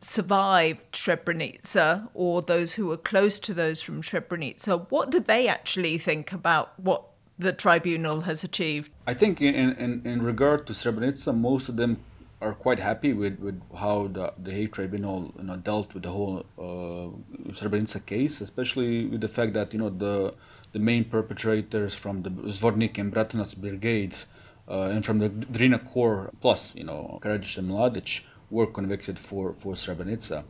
survived 0.00 0.92
Srebrenica 0.92 2.08
or 2.14 2.42
those 2.42 2.72
who 2.74 2.86
were 2.86 3.02
close 3.12 3.38
to 3.40 3.54
those 3.54 3.80
from 3.80 4.02
Srebrenica, 4.02 4.86
what 4.90 5.10
do 5.10 5.20
they 5.20 5.48
actually 5.48 5.98
think 5.98 6.32
about 6.32 6.78
what 6.78 7.02
the 7.38 7.52
tribunal 7.52 8.20
has 8.20 8.44
achieved? 8.44 8.90
I 9.06 9.14
think 9.14 9.40
in, 9.40 9.54
in, 9.54 10.02
in 10.04 10.22
regard 10.22 10.66
to 10.68 10.72
Srebrenica, 10.72 11.34
most 11.36 11.68
of 11.68 11.76
them 11.76 11.98
are 12.40 12.52
quite 12.52 12.78
happy 12.78 13.12
with, 13.12 13.38
with 13.38 13.60
how 13.74 14.08
the, 14.08 14.32
the 14.42 14.52
Hague 14.52 14.72
Tribunal 14.72 15.32
you 15.38 15.44
know, 15.44 15.56
dealt 15.56 15.94
with 15.94 16.02
the 16.02 16.10
whole 16.10 16.44
uh, 16.58 17.52
Srebrenica 17.52 18.04
case, 18.04 18.40
especially 18.40 19.06
with 19.06 19.20
the 19.20 19.28
fact 19.28 19.54
that 19.54 19.72
you 19.72 19.78
know 19.78 19.90
the 19.90 20.34
the 20.72 20.80
main 20.80 21.04
perpetrators 21.04 21.94
from 21.94 22.22
the 22.22 22.30
Zvornik 22.30 22.98
and 22.98 23.12
Bratunac 23.14 23.56
brigades 23.56 24.26
and 24.68 25.04
from 25.04 25.18
the 25.18 25.28
Drina 25.28 25.78
Corps, 25.78 26.30
plus, 26.40 26.72
you 26.74 26.84
know, 26.84 27.18
Karadzic 27.22 27.58
and 27.58 27.70
Mladic, 27.70 28.22
were 28.50 28.66
convicted 28.66 29.18
for, 29.18 29.52
for 29.54 29.74
Srebrenica. 29.74 30.44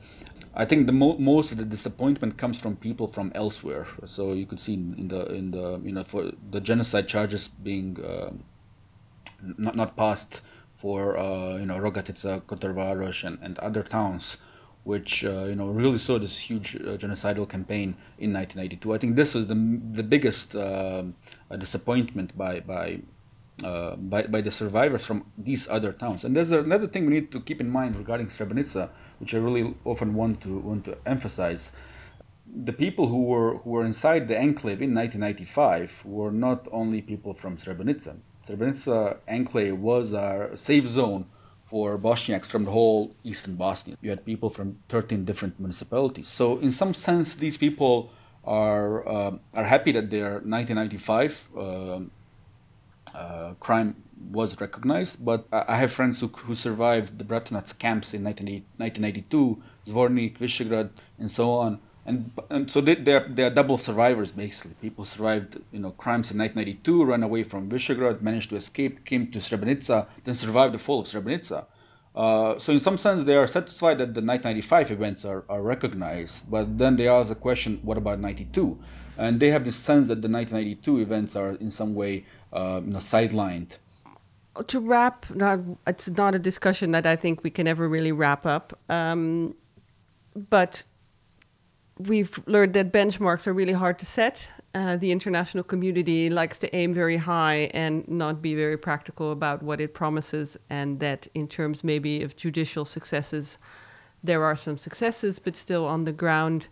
I 0.55 0.65
think 0.65 0.87
the 0.87 0.93
mo- 0.93 1.19
most 1.19 1.51
of 1.53 1.59
the 1.59 1.65
disappointment 1.65 2.39
comes 2.39 2.61
from 2.61 2.77
people 2.77 3.09
from 3.09 3.33
elsewhere. 3.35 3.87
So 4.05 4.33
you 4.33 4.47
could 4.47 4.61
see 4.61 4.75
in, 4.75 5.09
the 5.09 5.27
in 5.27 5.51
the 5.51 5.81
you 5.83 5.93
know 5.93 6.05
for 6.05 6.31
the 6.51 6.61
genocide 6.61 7.09
charges 7.09 7.49
being 7.49 7.99
uh, 8.05 8.31
not 9.59 9.75
not 9.75 9.97
passed 9.97 10.43
for 10.77 11.17
uh, 11.19 11.57
you 11.57 11.67
know 11.67 11.79
Rogatica, 11.79 12.41
Kotorvaros, 12.43 13.25
and, 13.25 13.39
and 13.43 13.59
other 13.59 13.83
towns, 13.83 14.37
which 14.85 15.25
uh, 15.25 15.45
you 15.45 15.57
know 15.57 15.69
really 15.69 15.99
saw 15.99 16.19
this 16.19 16.39
huge 16.39 16.77
uh, 16.77 16.97
genocidal 17.03 17.49
campaign 17.49 17.97
in 18.19 18.33
1992. 18.33 18.95
I 18.95 18.99
think 18.99 19.17
this 19.17 19.35
was 19.35 19.47
the 19.49 19.81
the 19.93 20.03
biggest 20.05 20.55
uh, 20.55 21.03
disappointment 21.59 22.37
by 22.39 22.61
by 22.61 23.01
uh, 23.63 23.95
by, 23.97 24.23
by 24.23 24.41
the 24.41 24.51
survivors 24.51 25.05
from 25.05 25.25
these 25.39 25.69
other 25.69 25.93
towns. 25.93 26.25
And 26.25 26.35
there's 26.35 26.51
another 26.51 26.89
thing 26.89 27.07
we 27.07 27.15
need 27.15 27.33
to 27.33 27.41
keep 27.41 27.61
in 27.61 27.71
mind 27.71 27.97
regarding 27.97 28.29
Srebrenica, 28.29 28.89
which 29.21 29.35
I 29.35 29.39
really 29.39 29.75
often 29.85 30.15
want 30.15 30.41
to 30.43 30.59
want 30.59 30.85
to 30.87 30.97
emphasize. 31.07 31.71
The 32.65 32.73
people 32.73 33.07
who 33.07 33.23
were 33.25 33.59
who 33.59 33.71
were 33.71 33.85
inside 33.85 34.29
the 34.29 34.37
enclave 34.37 34.83
in 34.83 34.95
1995 34.95 36.05
were 36.05 36.33
not 36.33 36.67
only 36.73 37.01
people 37.01 37.35
from 37.35 37.57
Srebrenica. 37.59 38.17
Srebrenica 38.49 39.19
enclave 39.29 39.79
was 39.79 40.13
a 40.13 40.51
safe 40.57 40.89
zone 40.89 41.27
for 41.67 41.99
Bosniaks 41.99 42.47
from 42.47 42.65
the 42.65 42.71
whole 42.71 43.15
eastern 43.25 43.55
Bosnia. 43.55 43.97
You 44.03 44.11
had 44.11 44.25
people 44.25 44.51
from 44.51 44.79
13 44.89 45.25
different 45.25 45.59
municipalities. 45.59 46.29
So 46.29 46.59
in 46.59 46.73
some 46.73 46.93
sense, 46.95 47.35
these 47.35 47.57
people 47.57 48.11
are 48.45 49.09
uh, 49.09 49.37
are 49.55 49.65
happy 49.65 49.93
that 49.93 50.11
their 50.11 50.41
1995 50.41 51.49
uh, 51.57 52.01
uh, 53.15 53.55
crime 53.61 54.03
was 54.31 54.61
recognized. 54.61 55.25
But 55.25 55.47
I 55.53 55.77
have 55.77 55.93
friends 55.93 56.21
who, 56.21 56.29
who 56.29 56.55
survived 56.55 57.19
the 57.19 57.25
Bratunac 57.25 57.79
camps 57.79 58.15
in 58.15 58.25
1982, 58.25 59.63
Zvornik, 59.87 60.39
Visegrad, 60.39 60.91
and 61.19 61.31
so 61.31 61.53
on. 61.53 61.79
And, 62.07 62.31
and 62.51 62.71
so 62.71 62.81
they, 62.83 62.97
they, 62.97 63.15
are, 63.15 63.27
they 63.29 63.45
are 63.45 63.51
double 63.51 63.79
survivors 63.79 64.31
basically. 64.31 64.75
People 64.83 65.05
survived, 65.05 65.59
you 65.73 65.81
know, 65.81 65.91
crimes 65.93 66.31
in 66.31 66.39
1992, 66.39 67.05
ran 67.05 67.23
away 67.23 67.45
from 67.45 67.71
Visegrad, 67.71 68.21
managed 68.21 68.51
to 68.51 68.57
escape, 68.57 69.05
came 69.05 69.31
to 69.31 69.39
Srebrenica, 69.39 70.07
then 70.25 70.35
survived 70.35 70.75
the 70.75 70.79
fall 70.79 71.01
of 71.01 71.07
Srebrenica. 71.07 71.65
Uh, 72.15 72.59
so 72.59 72.73
in 72.73 72.79
some 72.79 72.97
sense, 72.97 73.25
they 73.25 73.35
are 73.35 73.47
satisfied 73.47 73.99
that 73.99 74.15
the 74.15 74.21
1995 74.21 74.91
events 74.93 75.25
are, 75.25 75.45
are 75.49 75.63
recognized, 75.63 76.49
but 76.49 76.79
then 76.79 76.95
they 76.95 77.09
ask 77.09 77.29
the 77.29 77.35
question, 77.35 77.81
what 77.83 77.99
about 77.99 78.21
92? 78.21 78.79
And 79.19 79.39
they 79.39 79.51
have 79.51 79.65
the 79.65 79.73
sense 79.73 80.09
that 80.09 80.23
the 80.23 80.29
1992 80.29 80.99
events 80.99 81.37
are 81.37 81.51
in 81.51 81.71
some 81.71 81.95
way 81.95 82.25
uh, 82.53 82.81
you 82.85 82.93
know, 82.93 82.99
sidelined. 82.99 83.77
To 84.69 84.81
wrap, 84.81 85.27
not, 85.31 85.61
it's 85.87 86.09
not 86.09 86.35
a 86.35 86.39
discussion 86.39 86.93
that 86.93 87.07
I 87.07 87.17
think 87.17 87.43
we 87.43 87.51
can 87.51 87.67
ever 87.67 87.89
really 87.89 88.13
wrap 88.13 88.47
up. 88.47 88.79
Um, 88.89 89.57
but 90.49 90.85
we've 91.99 92.41
learned 92.47 92.75
that 92.75 92.93
benchmarks 92.93 93.47
are 93.47 93.53
really 93.53 93.73
hard 93.73 93.99
to 94.01 94.07
set. 94.07 94.49
Uh, 94.75 94.97
the 94.97 95.13
international 95.13 95.63
community 95.63 96.31
likes 96.31 96.59
to 96.59 96.75
aim 96.75 96.93
very 96.93 97.17
high 97.17 97.71
and 97.75 98.07
not 98.09 98.43
be 98.43 98.55
very 98.55 98.77
practical 98.77 99.33
about 99.33 99.63
what 99.63 99.81
it 99.81 99.95
promises, 99.95 100.57
and 100.71 100.99
that 101.01 101.27
in 101.35 101.47
terms 101.47 101.85
maybe 101.85 102.23
of 102.23 102.37
judicial 102.37 102.85
successes, 102.85 103.59
there 104.25 104.43
are 104.43 104.57
some 104.57 104.79
successes, 104.79 105.39
but 105.39 105.55
still 105.55 105.85
on 105.85 106.05
the 106.05 106.13
ground, 106.13 106.67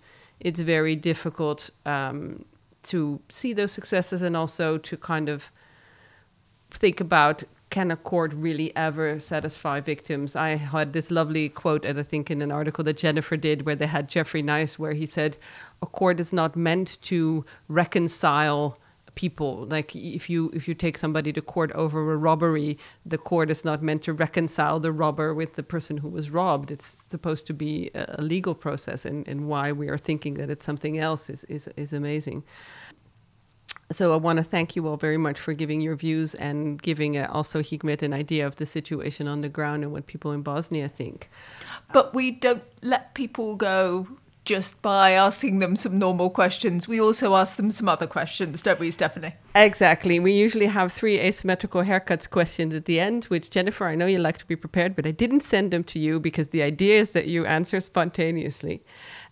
it's 0.44 0.60
very 0.60 0.96
difficult 0.96 1.70
um, 1.86 2.44
to 2.84 3.20
see 3.28 3.52
those 3.52 3.72
successes 3.72 4.22
and 4.22 4.36
also 4.36 4.78
to 4.78 4.96
kind 4.96 5.28
of 5.28 5.44
think 6.70 7.00
about 7.00 7.42
can 7.70 7.90
a 7.90 7.96
court 7.96 8.34
really 8.34 8.74
ever 8.76 9.18
satisfy 9.18 9.80
victims? 9.80 10.36
I 10.36 10.50
had 10.56 10.92
this 10.92 11.10
lovely 11.10 11.48
quote, 11.48 11.86
and 11.86 11.98
I 11.98 12.02
think 12.02 12.30
in 12.30 12.42
an 12.42 12.52
article 12.52 12.84
that 12.84 12.98
Jennifer 12.98 13.36
did, 13.38 13.64
where 13.64 13.74
they 13.76 13.86
had 13.86 14.10
Geoffrey 14.10 14.42
Nice, 14.42 14.78
where 14.78 14.92
he 14.92 15.06
said, 15.06 15.38
"A 15.80 15.86
court 15.86 16.20
is 16.20 16.34
not 16.34 16.54
meant 16.54 17.00
to 17.02 17.46
reconcile." 17.68 18.78
People. 19.14 19.66
Like 19.66 19.94
if 19.94 20.30
you 20.30 20.50
if 20.54 20.66
you 20.68 20.74
take 20.74 20.98
somebody 20.98 21.32
to 21.32 21.42
court 21.42 21.70
over 21.72 22.12
a 22.12 22.16
robbery 22.16 22.78
the 23.04 23.18
court 23.18 23.50
is 23.50 23.64
not 23.64 23.82
meant 23.82 24.02
to 24.02 24.12
reconcile 24.12 24.80
the 24.80 24.92
robber 24.92 25.34
with 25.34 25.54
the 25.54 25.62
person 25.62 25.96
who 25.96 26.08
was 26.08 26.30
robbed. 26.30 26.70
It's 26.70 26.86
supposed 26.86 27.46
to 27.48 27.54
be 27.54 27.90
a, 27.94 28.22
legal 28.22 28.54
process 28.54 29.04
and, 29.04 29.26
and 29.28 29.48
why 29.48 29.72
we 29.72 29.88
are 29.88 29.98
thinking 29.98 30.34
that 30.34 30.50
it's 30.50 30.64
something 30.64 30.98
else 30.98 31.28
is 31.28 31.44
is, 31.44 31.68
is 31.76 31.92
amazing. 31.92 32.44
So 33.90 34.14
I 34.14 34.16
want 34.16 34.38
to 34.38 34.42
thank 34.42 34.74
you 34.74 34.88
all 34.88 34.96
very 34.96 35.18
much 35.18 35.38
for 35.38 35.52
giving 35.52 35.80
your 35.80 35.96
views 35.96 36.34
and 36.34 36.80
giving 36.80 37.18
uh, 37.18 37.28
also 37.30 37.60
Hikmet 37.60 38.02
an 38.02 38.14
idea 38.14 38.46
of 38.46 38.56
the 38.56 38.64
situation 38.64 39.28
on 39.28 39.42
the 39.42 39.50
ground 39.50 39.82
and 39.82 39.92
what 39.92 40.06
people 40.06 40.32
in 40.32 40.42
Bosnia 40.42 40.88
think. 40.88 41.28
But 41.92 42.14
we 42.14 42.30
don't 42.30 42.62
let 42.80 43.14
people 43.14 43.56
go 43.56 44.06
just 44.44 44.82
by 44.82 45.12
asking 45.12 45.60
them 45.60 45.76
some 45.76 45.96
normal 45.96 46.28
questions. 46.28 46.88
We 46.88 47.00
also 47.00 47.36
ask 47.36 47.56
them 47.56 47.70
some 47.70 47.88
other 47.88 48.06
questions, 48.06 48.60
don't 48.62 48.80
we, 48.80 48.90
Stephanie? 48.90 49.34
Exactly. 49.54 50.18
We 50.18 50.32
usually 50.32 50.66
have 50.66 50.92
three 50.92 51.18
asymmetrical 51.18 51.82
haircuts 51.82 52.28
questions 52.28 52.74
at 52.74 52.84
the 52.84 52.98
end, 52.98 53.24
which 53.26 53.50
Jennifer, 53.50 53.86
I 53.86 53.94
know 53.94 54.06
you 54.06 54.18
like 54.18 54.38
to 54.38 54.46
be 54.46 54.56
prepared, 54.56 54.96
but 54.96 55.06
I 55.06 55.12
didn't 55.12 55.44
send 55.44 55.70
them 55.70 55.84
to 55.84 56.00
you 56.00 56.18
because 56.18 56.48
the 56.48 56.62
idea 56.62 57.00
is 57.00 57.10
that 57.10 57.28
you 57.28 57.46
answer 57.46 57.78
spontaneously. 57.78 58.82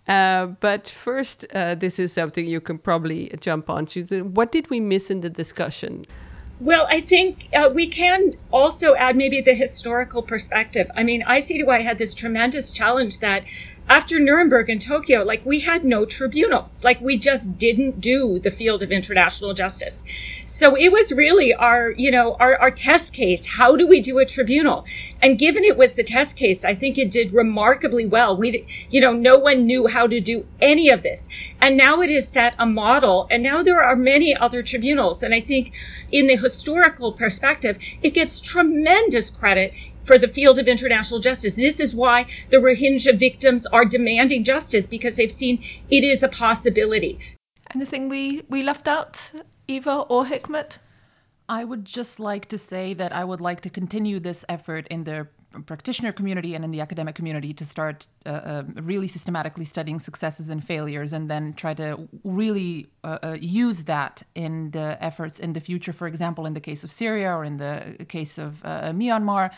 Uh, 0.07 0.47
but 0.47 0.89
first, 0.89 1.45
uh, 1.55 1.75
this 1.75 1.99
is 1.99 2.13
something 2.13 2.47
you 2.47 2.61
can 2.61 2.79
probably 2.79 3.33
jump 3.41 3.69
onto. 3.69 4.25
What 4.25 4.53
did 4.53 4.71
we 4.71 4.81
miss 4.81 5.11
in 5.11 5.21
the 5.21 5.31
discussion? 5.31 6.07
Well, 6.61 6.87
I 6.91 7.01
think 7.01 7.49
uh, 7.55 7.71
we 7.73 7.87
can 7.87 8.33
also 8.51 8.95
add 8.95 9.17
maybe 9.17 9.41
the 9.41 9.55
historical 9.55 10.23
perspective. 10.23 10.91
I 10.95 11.05
mean, 11.05 11.23
ICTY 11.23 11.83
had 11.83 11.97
this 11.97 12.13
tremendous 12.13 12.73
challenge 12.73 13.21
that 13.21 13.45
after 13.91 14.21
Nuremberg 14.21 14.71
and 14.71 14.81
Tokyo, 14.81 15.25
like 15.25 15.45
we 15.45 15.59
had 15.59 15.85
no 15.85 16.05
tribunals. 16.05 16.85
Like 16.85 17.01
we 17.01 17.19
just 17.19 17.59
didn't 17.59 18.01
do 18.01 18.39
the 18.39 18.53
field 18.53 18.85
of 18.85 18.93
international 18.93 19.53
justice. 19.53 20.05
So 20.45 20.77
it 20.77 20.93
was 20.93 21.11
really 21.11 21.55
our, 21.55 21.91
you 21.91 22.13
know, 22.13 22.37
our, 22.39 22.57
our 22.57 22.71
test 22.71 23.13
case. 23.13 23.45
How 23.45 23.75
do 23.75 23.89
we 23.89 24.01
do 24.01 24.21
a 24.21 24.25
tribunal? 24.25 24.85
And 25.21 25.37
given 25.37 25.65
it 25.65 25.77
was 25.77 25.95
the 25.95 26.05
test 26.05 26.37
case, 26.37 26.65
I 26.65 26.77
think 26.77 26.99
it 26.99 27.11
did 27.11 27.33
remarkably 27.33 28.07
well. 28.07 28.37
We, 28.37 28.65
you 28.91 29.01
know, 29.01 29.13
no 29.13 29.39
one 29.39 29.67
knew 29.67 29.89
how 29.89 30.07
to 30.07 30.21
do 30.21 30.47
any 30.61 30.91
of 30.91 31.03
this. 31.03 31.29
And 31.61 31.77
now 31.77 32.01
it 32.03 32.11
has 32.11 32.29
set 32.29 32.55
a 32.61 32.67
model. 32.67 33.27
And 33.29 33.43
now 33.43 33.65
there 33.65 33.83
are 33.83 33.97
many 33.97 34.37
other 34.37 34.63
tribunals. 34.63 35.25
And 35.25 35.35
I 35.35 35.41
think 35.41 35.73
in 36.13 36.29
the 36.29 36.37
historical 36.37 37.13
perspective, 37.13 37.77
it 38.05 38.15
gets 38.15 38.39
tremendous 38.39 39.31
credit 39.31 39.75
for 40.11 40.19
the 40.19 40.27
field 40.27 40.59
of 40.59 40.67
international 40.67 41.21
justice. 41.21 41.55
This 41.55 41.79
is 41.79 41.95
why 41.95 42.27
the 42.51 42.57
Rohingya 42.57 43.17
victims 43.17 43.65
are 43.65 43.85
demanding 43.85 44.43
justice 44.43 44.85
because 44.85 45.15
they've 45.15 45.31
seen 45.31 45.63
it 45.89 46.03
is 46.03 46.25
a 46.25 46.29
possibility. 46.29 47.21
Anything 47.73 48.09
we, 48.09 48.43
we 48.49 48.65
left 48.65 48.89
out, 48.89 49.21
Iva 49.69 49.99
or 50.15 50.25
Hikmet? 50.25 50.79
I 51.49 51.63
would 51.63 51.85
just 51.85 52.19
like 52.19 52.47
to 52.47 52.59
say 52.59 52.95
that 52.95 53.13
I 53.13 53.25
would 53.25 53.41
like 53.41 53.61
to 53.61 53.71
continue 53.71 54.19
this 54.19 54.45
effort 54.49 54.89
in 54.89 55.05
the 55.05 55.29
practitioner 55.67 56.13
community 56.13 56.55
and 56.55 56.65
in 56.65 56.71
the 56.71 56.81
academic 56.81 57.15
community 57.15 57.53
to 57.55 57.65
start 57.65 58.07
uh, 58.25 58.29
uh, 58.31 58.63
really 58.83 59.09
systematically 59.09 59.65
studying 59.65 59.99
successes 59.99 60.49
and 60.49 60.65
failures 60.65 61.13
and 61.13 61.29
then 61.29 61.55
try 61.55 61.75
to 61.75 62.09
really 62.25 62.89
uh, 63.03 63.19
uh, 63.23 63.37
use 63.41 63.85
that 63.85 64.23
in 64.35 64.71
the 64.71 64.97
efforts 65.01 65.39
in 65.41 65.53
the 65.53 65.61
future, 65.61 65.93
for 65.93 66.07
example, 66.07 66.47
in 66.47 66.55
the 66.55 66.61
case 66.61 66.85
of 66.85 66.91
Syria 66.91 67.31
or 67.31 67.45
in 67.45 67.57
the 67.57 68.07
case 68.09 68.39
of 68.39 68.65
uh, 68.65 68.93
Myanmar. 68.93 69.51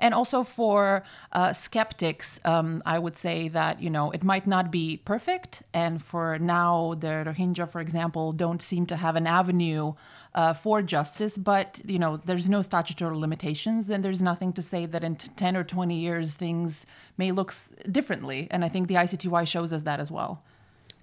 And 0.00 0.14
also 0.14 0.42
for 0.42 1.04
uh, 1.32 1.52
skeptics, 1.52 2.40
um, 2.44 2.82
I 2.86 2.98
would 2.98 3.16
say 3.16 3.48
that 3.48 3.82
you 3.82 3.90
know 3.90 4.10
it 4.10 4.24
might 4.24 4.46
not 4.46 4.70
be 4.70 4.96
perfect, 4.96 5.62
and 5.74 6.02
for 6.02 6.38
now 6.38 6.94
the 6.98 7.24
Rohingya, 7.26 7.68
for 7.68 7.80
example, 7.80 8.32
don't 8.32 8.62
seem 8.62 8.86
to 8.86 8.96
have 8.96 9.16
an 9.16 9.26
avenue 9.26 9.92
uh, 10.34 10.54
for 10.54 10.80
justice. 10.82 11.36
But 11.36 11.80
you 11.84 11.98
know 11.98 12.16
there's 12.16 12.48
no 12.48 12.62
statutory 12.62 13.16
limitations, 13.16 13.90
and 13.90 14.02
there's 14.04 14.22
nothing 14.22 14.52
to 14.54 14.62
say 14.62 14.86
that 14.86 15.04
in 15.04 15.16
10 15.16 15.56
or 15.56 15.64
20 15.64 15.94
years 15.94 16.32
things 16.32 16.86
may 17.18 17.30
look 17.32 17.54
differently. 17.92 18.48
And 18.50 18.64
I 18.64 18.68
think 18.70 18.88
the 18.88 18.94
ICTY 18.94 19.46
shows 19.46 19.72
us 19.72 19.82
that 19.82 20.00
as 20.00 20.10
well. 20.10 20.42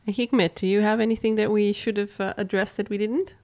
Hikmet, 0.08 0.56
do 0.56 0.68
you 0.68 0.82
have 0.82 1.00
anything 1.00 1.36
that 1.36 1.52
we 1.52 1.74
should 1.74 1.98
have 1.98 2.20
uh, 2.20 2.34
addressed 2.38 2.78
that 2.78 2.90
we 2.90 2.98
didn't? 2.98 3.36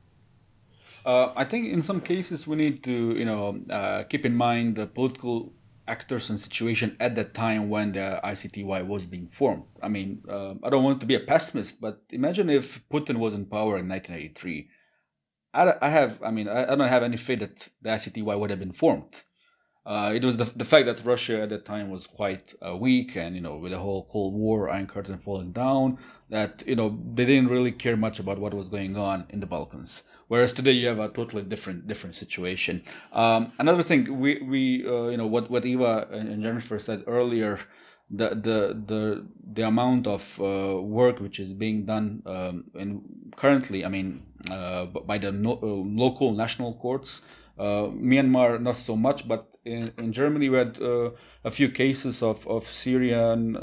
Uh, 1.05 1.33
I 1.35 1.43
think 1.43 1.67
in 1.67 1.81
some 1.81 1.99
cases 1.99 2.47
we 2.47 2.55
need 2.55 2.83
to, 2.85 3.17
you 3.17 3.25
know, 3.25 3.59
uh, 3.69 4.03
keep 4.03 4.25
in 4.25 4.35
mind 4.35 4.77
the 4.77 4.87
political 4.87 5.53
actors 5.87 6.29
and 6.29 6.39
situation 6.39 6.95
at 6.99 7.15
that 7.15 7.33
time 7.33 7.69
when 7.69 7.91
the 7.91 8.21
ICTY 8.23 8.85
was 8.87 9.05
being 9.05 9.27
formed. 9.27 9.63
I 9.81 9.89
mean, 9.89 10.23
uh, 10.29 10.53
I 10.63 10.69
don't 10.69 10.83
want 10.83 11.01
to 11.01 11.05
be 11.05 11.15
a 11.15 11.19
pessimist, 11.19 11.81
but 11.81 12.01
imagine 12.09 12.49
if 12.49 12.81
Putin 12.89 13.17
was 13.17 13.33
in 13.33 13.45
power 13.45 13.77
in 13.77 13.89
1983. 13.89 14.69
I, 15.53 15.75
I 15.81 15.89
have, 15.89 16.23
I 16.23 16.31
mean, 16.31 16.47
I, 16.47 16.71
I, 16.71 16.75
don't 16.75 16.87
have 16.87 17.03
any 17.03 17.17
faith 17.17 17.39
that 17.39 17.67
the 17.81 17.89
ICTY 17.89 18.39
would 18.39 18.49
have 18.49 18.59
been 18.59 18.71
formed. 18.71 19.21
Uh, 19.85 20.13
it 20.15 20.23
was 20.23 20.37
the, 20.37 20.45
the 20.55 20.63
fact 20.63 20.85
that 20.85 21.03
Russia 21.03 21.41
at 21.41 21.49
that 21.49 21.65
time 21.65 21.89
was 21.89 22.07
quite 22.07 22.53
uh, 22.65 22.75
weak, 22.75 23.17
and 23.17 23.35
you 23.35 23.41
know, 23.41 23.57
with 23.57 23.71
the 23.71 23.77
whole 23.77 24.07
Cold 24.11 24.33
War, 24.33 24.69
Iron 24.69 24.87
Curtain 24.87 25.17
falling 25.17 25.51
down, 25.51 25.97
that 26.29 26.63
you 26.65 26.75
know 26.75 26.97
they 27.13 27.25
didn't 27.25 27.49
really 27.49 27.71
care 27.71 27.97
much 27.97 28.19
about 28.19 28.39
what 28.39 28.53
was 28.53 28.69
going 28.69 28.95
on 28.95 29.25
in 29.29 29.39
the 29.39 29.45
Balkans. 29.45 30.03
Whereas 30.29 30.53
today 30.53 30.71
you 30.71 30.87
have 30.87 30.99
a 30.99 31.09
totally 31.09 31.43
different 31.43 31.87
different 31.87 32.15
situation. 32.15 32.83
Um, 33.11 33.51
another 33.59 33.83
thing, 33.83 34.19
we 34.19 34.41
we 34.41 34.87
uh, 34.87 35.07
you 35.07 35.17
know 35.17 35.27
what 35.27 35.49
what 35.49 35.65
Iva 35.65 36.07
and 36.11 36.41
Jennifer 36.41 36.79
said 36.79 37.03
earlier, 37.07 37.59
the 38.09 38.29
the 38.29 38.57
the 38.85 39.25
the 39.53 39.67
amount 39.67 40.07
of 40.07 40.39
uh, 40.39 40.79
work 40.81 41.19
which 41.19 41.39
is 41.39 41.53
being 41.53 41.85
done 41.85 42.23
um, 42.25 42.65
and 42.75 43.33
currently, 43.35 43.83
I 43.85 43.89
mean, 43.89 44.23
uh, 44.49 44.85
by 44.85 45.17
the 45.17 45.31
no, 45.31 45.59
uh, 45.61 45.65
local 45.65 46.31
national 46.31 46.75
courts. 46.75 47.21
Uh, 47.57 47.87
Myanmar 48.09 48.59
not 48.61 48.75
so 48.75 48.95
much, 48.95 49.27
but 49.27 49.55
in, 49.63 49.91
in 49.97 50.11
Germany 50.11 50.49
we 50.49 50.57
had 50.57 50.81
uh, 50.81 51.11
a 51.43 51.51
few 51.51 51.69
cases 51.69 52.23
of, 52.23 52.47
of 52.47 52.67
Syrian 52.67 53.57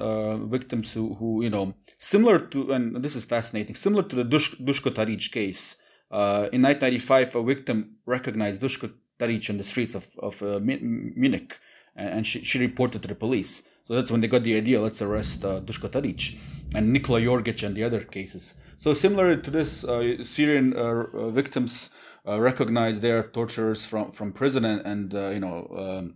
victims 0.49 0.93
who, 0.93 1.15
who 1.15 1.43
you 1.43 1.51
know 1.51 1.75
similar 1.99 2.39
to 2.39 2.73
and 2.73 3.03
this 3.05 3.17
is 3.17 3.25
fascinating 3.25 3.75
similar 3.75 4.05
to 4.05 4.17
the 4.17 4.25
Dush, 4.25 4.55
Duško 4.57 4.91
Tadić 4.93 5.33
case 5.33 5.77
uh, 6.11 6.51
in 6.53 6.63
1995, 6.63 7.37
a 7.37 7.43
victim 7.43 7.97
recognized 8.05 8.61
Duško 8.61 8.91
Tadić 9.19 9.51
in 9.51 9.59
the 9.59 9.65
streets 9.65 9.95
of, 9.95 10.07
of 10.19 10.43
uh, 10.43 10.59
Munich, 10.61 11.57
and 11.95 12.27
she, 12.27 12.43
she 12.43 12.59
reported 12.59 13.03
to 13.03 13.09
the 13.09 13.15
police. 13.15 13.63
So 13.85 13.95
that's 13.95 14.11
when 14.11 14.21
they 14.21 14.27
got 14.27 14.43
the 14.43 14.57
idea, 14.57 14.81
let's 14.81 15.03
arrest 15.03 15.45
uh, 15.45 15.61
Duško 15.61 15.89
Tadić 15.91 16.37
and 16.75 16.93
Nikola 16.93 17.21
Jorgic 17.21 17.65
and 17.65 17.77
the 17.77 17.85
other 17.85 18.01
cases. 18.01 18.55
So 18.77 18.93
similar 18.93 19.37
to 19.37 19.51
this, 19.51 19.85
uh, 19.85 20.25
Syrian 20.25 20.77
uh, 20.77 21.05
uh, 21.13 21.31
victims 21.31 21.91
uh, 22.27 22.41
recognized 22.41 23.03
their 23.03 23.23
torturers 23.23 23.85
from, 23.85 24.13
from 24.13 24.33
prison 24.33 24.65
and, 24.65 24.81
and 24.87 25.13
you 25.35 25.41
know, 25.41 25.67
um, 25.77 26.15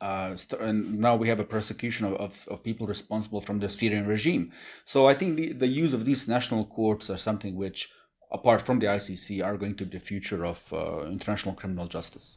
uh, 0.00 0.36
and 0.60 0.98
now 0.98 1.14
we 1.16 1.28
have 1.28 1.40
a 1.40 1.44
persecution 1.44 2.06
of, 2.06 2.14
of, 2.14 2.48
of, 2.48 2.64
people 2.64 2.86
responsible 2.86 3.40
from 3.40 3.60
the 3.60 3.70
Syrian 3.70 4.06
regime. 4.06 4.52
So 4.84 5.06
I 5.06 5.14
think 5.14 5.36
the, 5.36 5.52
the 5.52 5.68
use 5.68 5.92
of 5.92 6.04
these 6.04 6.26
national 6.26 6.66
courts 6.66 7.10
are 7.10 7.16
something 7.16 7.54
which 7.54 7.88
apart 8.30 8.62
from 8.62 8.78
the 8.78 8.86
ICC, 8.86 9.44
are 9.44 9.56
going 9.56 9.74
to 9.76 9.84
be 9.84 9.98
the 9.98 10.04
future 10.04 10.44
of 10.44 10.72
uh, 10.72 11.06
international 11.06 11.54
criminal 11.54 11.86
justice. 11.86 12.36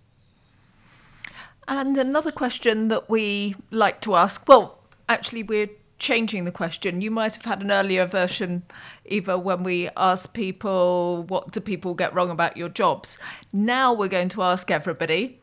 And 1.68 1.98
another 1.98 2.32
question 2.32 2.88
that 2.90 3.10
we 3.10 3.56
like 3.70 4.02
to 4.02 4.16
ask 4.16 4.48
well, 4.48 4.80
actually, 5.08 5.44
we're 5.44 5.70
changing 6.02 6.44
the 6.44 6.52
question. 6.52 7.00
You 7.00 7.12
might 7.12 7.36
have 7.36 7.46
had 7.46 7.62
an 7.62 7.72
earlier 7.72 8.06
version, 8.06 8.64
Iva, 9.06 9.38
when 9.38 9.64
we 9.64 9.90
asked 9.96 10.34
people, 10.34 11.24
what 11.24 11.52
do 11.52 11.62
people 11.62 11.94
get 11.96 12.14
wrong 12.14 12.30
about 12.30 12.58
your 12.58 12.70
jobs? 12.70 13.18
Now 13.54 13.94
we're 13.94 14.10
going 14.10 14.30
to 14.30 14.44
ask 14.44 14.70
everybody. 14.70 15.40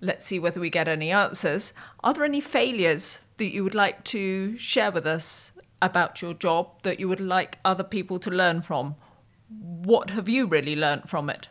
Let's 0.00 0.26
see 0.26 0.38
whether 0.38 0.60
we 0.60 0.68
get 0.70 0.88
any 0.88 1.12
answers. 1.12 1.72
Are 2.04 2.12
there 2.12 2.24
any 2.24 2.40
failures 2.40 3.18
that 3.38 3.52
you 3.54 3.64
would 3.64 3.74
like 3.74 4.04
to 4.04 4.58
share 4.58 4.90
with 4.90 5.06
us 5.06 5.52
about 5.80 6.20
your 6.20 6.34
job 6.34 6.82
that 6.82 7.00
you 7.00 7.08
would 7.08 7.20
like 7.20 7.58
other 7.64 7.84
people 7.84 8.18
to 8.20 8.30
learn 8.30 8.60
from? 8.60 8.96
what 9.48 10.10
have 10.10 10.28
you 10.28 10.46
really 10.46 10.76
learnt 10.76 11.08
from 11.08 11.30
it? 11.30 11.48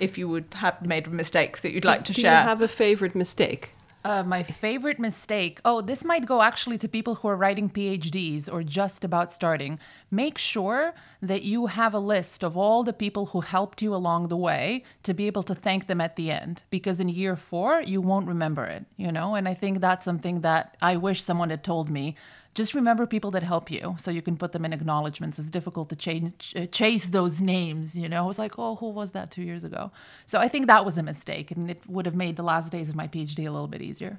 If 0.00 0.18
you 0.18 0.28
would 0.28 0.46
have 0.54 0.84
made 0.84 1.06
a 1.06 1.10
mistake 1.10 1.60
that 1.60 1.72
you'd 1.72 1.82
do, 1.82 1.88
like 1.88 2.04
to 2.04 2.12
do 2.12 2.22
share. 2.22 2.36
Do 2.36 2.42
you 2.42 2.48
have 2.48 2.62
a 2.62 2.68
favorite 2.68 3.14
mistake? 3.14 3.70
Uh, 4.04 4.22
my 4.22 4.42
favorite 4.42 4.98
mistake. 4.98 5.62
Oh, 5.64 5.80
this 5.80 6.04
might 6.04 6.26
go 6.26 6.42
actually 6.42 6.76
to 6.76 6.88
people 6.88 7.14
who 7.14 7.28
are 7.28 7.36
writing 7.36 7.70
PhDs 7.70 8.52
or 8.52 8.62
just 8.62 9.02
about 9.02 9.32
starting. 9.32 9.78
Make 10.10 10.36
sure 10.36 10.92
that 11.22 11.42
you 11.42 11.64
have 11.64 11.94
a 11.94 11.98
list 11.98 12.44
of 12.44 12.54
all 12.54 12.84
the 12.84 12.92
people 12.92 13.24
who 13.24 13.40
helped 13.40 13.80
you 13.80 13.94
along 13.94 14.28
the 14.28 14.36
way 14.36 14.84
to 15.04 15.14
be 15.14 15.26
able 15.26 15.42
to 15.44 15.54
thank 15.54 15.86
them 15.86 16.02
at 16.02 16.16
the 16.16 16.30
end. 16.30 16.62
Because 16.68 17.00
in 17.00 17.08
year 17.08 17.34
four, 17.34 17.80
you 17.80 18.02
won't 18.02 18.28
remember 18.28 18.66
it, 18.66 18.84
you 18.98 19.10
know? 19.10 19.36
And 19.36 19.48
I 19.48 19.54
think 19.54 19.80
that's 19.80 20.04
something 20.04 20.42
that 20.42 20.76
I 20.82 20.96
wish 20.96 21.22
someone 21.22 21.48
had 21.48 21.64
told 21.64 21.88
me 21.88 22.16
just 22.54 22.74
remember 22.74 23.06
people 23.06 23.32
that 23.32 23.42
help 23.42 23.70
you 23.70 23.96
so 23.98 24.10
you 24.10 24.22
can 24.22 24.36
put 24.36 24.52
them 24.52 24.64
in 24.64 24.72
acknowledgments. 24.72 25.38
It's 25.38 25.50
difficult 25.50 25.88
to 25.88 25.96
change, 25.96 26.54
uh, 26.56 26.66
chase 26.66 27.06
those 27.06 27.40
names, 27.40 27.96
you 27.96 28.08
know. 28.08 28.28
It's 28.30 28.38
like, 28.38 28.58
oh, 28.58 28.76
who 28.76 28.90
was 28.90 29.10
that 29.12 29.30
two 29.30 29.42
years 29.42 29.64
ago? 29.64 29.90
So 30.26 30.38
I 30.38 30.48
think 30.48 30.68
that 30.68 30.84
was 30.84 30.96
a 30.96 31.02
mistake, 31.02 31.50
and 31.50 31.70
it 31.70 31.80
would 31.88 32.06
have 32.06 32.14
made 32.14 32.36
the 32.36 32.42
last 32.42 32.70
days 32.70 32.88
of 32.88 32.94
my 32.96 33.08
PhD 33.08 33.48
a 33.48 33.50
little 33.50 33.66
bit 33.66 33.82
easier. 33.82 34.18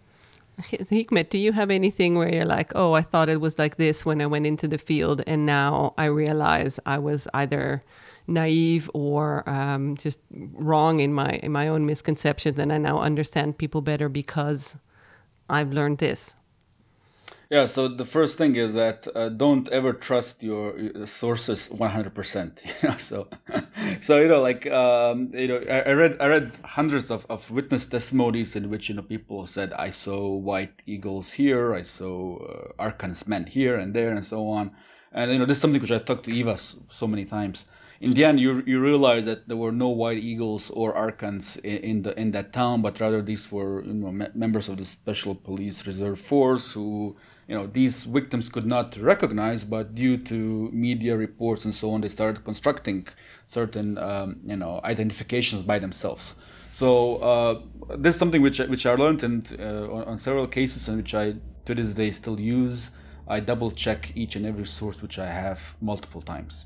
Hikmet, 0.62 1.30
do 1.30 1.38
you 1.38 1.52
have 1.52 1.72
anything 1.72 2.18
where 2.18 2.30
you're 2.34 2.46
like, 2.46 2.72
oh, 2.76 2.94
I 2.94 3.02
thought 3.02 3.30
it 3.30 3.42
was 3.42 3.58
like 3.58 3.78
this 3.78 4.06
when 4.06 4.22
I 4.22 4.26
went 4.26 4.46
into 4.46 4.68
the 4.68 4.78
field, 4.78 5.24
and 5.26 5.46
now 5.46 5.94
I 5.98 6.06
realize 6.06 6.80
I 6.86 7.00
was 7.00 7.28
either 7.34 7.82
naive 8.28 8.90
or 8.94 9.48
um, 9.48 9.96
just 9.96 10.20
wrong 10.32 11.00
in 11.00 11.14
my 11.14 11.40
in 11.44 11.52
my 11.52 11.70
own 11.70 11.86
misconceptions, 11.86 12.60
and 12.60 12.72
I 12.74 12.78
now 12.78 13.00
understand 13.00 13.58
people 13.58 13.82
better 13.82 14.10
because 14.10 14.76
I've 15.50 15.72
learned 15.72 16.00
this. 16.00 16.35
Yeah, 17.50 17.68
so 17.68 17.88
the 17.88 18.06
first 18.06 18.40
thing 18.40 18.56
is 18.56 18.74
that 18.74 19.08
uh, 19.14 19.30
don't 19.30 19.70
ever 19.70 19.94
trust 19.94 20.42
your, 20.42 20.78
your 20.80 21.08
sources 21.08 21.70
100%. 21.70 22.58
You 22.82 22.90
know, 22.90 22.98
so, 22.98 23.28
so 24.02 24.20
you 24.20 24.28
know, 24.28 24.42
like 24.42 24.66
um, 24.68 25.32
you 25.34 25.48
know, 25.48 25.62
I, 25.70 25.82
I, 25.82 25.92
read 25.92 26.18
I 26.20 26.28
read 26.28 26.58
hundreds 26.64 27.12
of, 27.12 27.26
of 27.30 27.50
witness 27.52 27.86
testimonies 27.86 28.56
in 28.56 28.70
which 28.70 28.90
you 28.90 28.96
know 28.96 29.04
people 29.04 29.46
said 29.46 29.74
I 29.74 29.92
saw 29.92 30.36
white 30.36 30.74
eagles 30.88 31.32
here, 31.32 31.74
I 31.76 31.84
saw 31.84 32.38
uh, 32.38 32.90
Arkan's 32.90 33.28
men 33.28 33.46
here 33.46 33.76
and 33.78 33.94
there, 33.94 34.10
and 34.10 34.26
so 34.26 34.50
on. 34.50 34.72
And 35.12 35.32
you 35.32 35.38
know, 35.38 35.46
this 35.46 35.58
is 35.58 35.62
something 35.62 35.82
which 35.82 35.92
I 35.92 36.00
talked 36.00 36.26
to 36.26 36.36
Iva 36.36 36.58
so 36.58 37.08
many 37.08 37.26
times. 37.26 37.66
In 38.02 38.14
the 38.14 38.26
end, 38.26 38.40
you 38.40 38.64
you 38.66 38.82
realize 38.82 39.26
that 39.26 39.48
there 39.48 39.58
were 39.58 39.72
no 39.72 39.90
white 39.90 40.18
eagles 40.18 40.70
or 40.72 40.94
Arkans 40.94 41.58
in, 41.60 41.78
in 41.78 42.02
the 42.02 42.20
in 42.20 42.32
that 42.32 42.54
town, 42.54 42.82
but 42.82 43.00
rather 43.00 43.22
these 43.22 43.52
were 43.52 43.84
you 43.86 43.94
know 43.94 44.12
me- 44.12 44.34
members 44.34 44.68
of 44.68 44.78
the 44.78 44.86
Special 44.86 45.36
Police 45.36 45.86
Reserve 45.86 46.20
Force 46.20 46.72
who 46.74 47.16
you 47.48 47.56
know 47.56 47.68
these 47.68 48.04
victims 48.04 48.50
could 48.50 48.66
not 48.66 48.98
recognize, 48.98 49.64
but 49.64 49.96
due 49.96 50.18
to 50.18 50.70
media 50.72 51.16
reports 51.16 51.66
and 51.66 51.76
so 51.76 51.92
on, 51.92 52.02
they 52.02 52.10
started 52.10 52.44
constructing 52.44 53.08
certain 53.48 53.98
um, 53.98 54.40
you 54.46 54.56
know 54.56 54.82
identifications 54.84 55.64
by 55.64 55.80
themselves. 55.80 56.36
So 56.72 57.18
uh, 57.18 57.62
this 57.98 58.16
is 58.16 58.20
something 58.20 58.42
which 58.42 58.60
which 58.60 58.86
I 58.86 58.96
learned 58.96 59.24
and 59.24 59.58
uh, 59.60 59.94
on, 59.96 60.04
on, 60.06 60.18
several 60.18 60.48
cases 60.48 60.88
and 60.88 60.98
which 60.98 61.14
I 61.14 61.36
to 61.66 61.76
this 61.76 61.94
day 61.94 62.12
still 62.12 62.40
use. 62.40 62.92
I 63.28 63.40
double 63.40 63.72
check 63.72 64.12
each 64.16 64.36
and 64.36 64.46
every 64.46 64.66
source 64.66 65.02
which 65.02 65.18
I 65.18 65.28
have 65.28 65.76
multiple 65.82 66.22
times. 66.22 66.66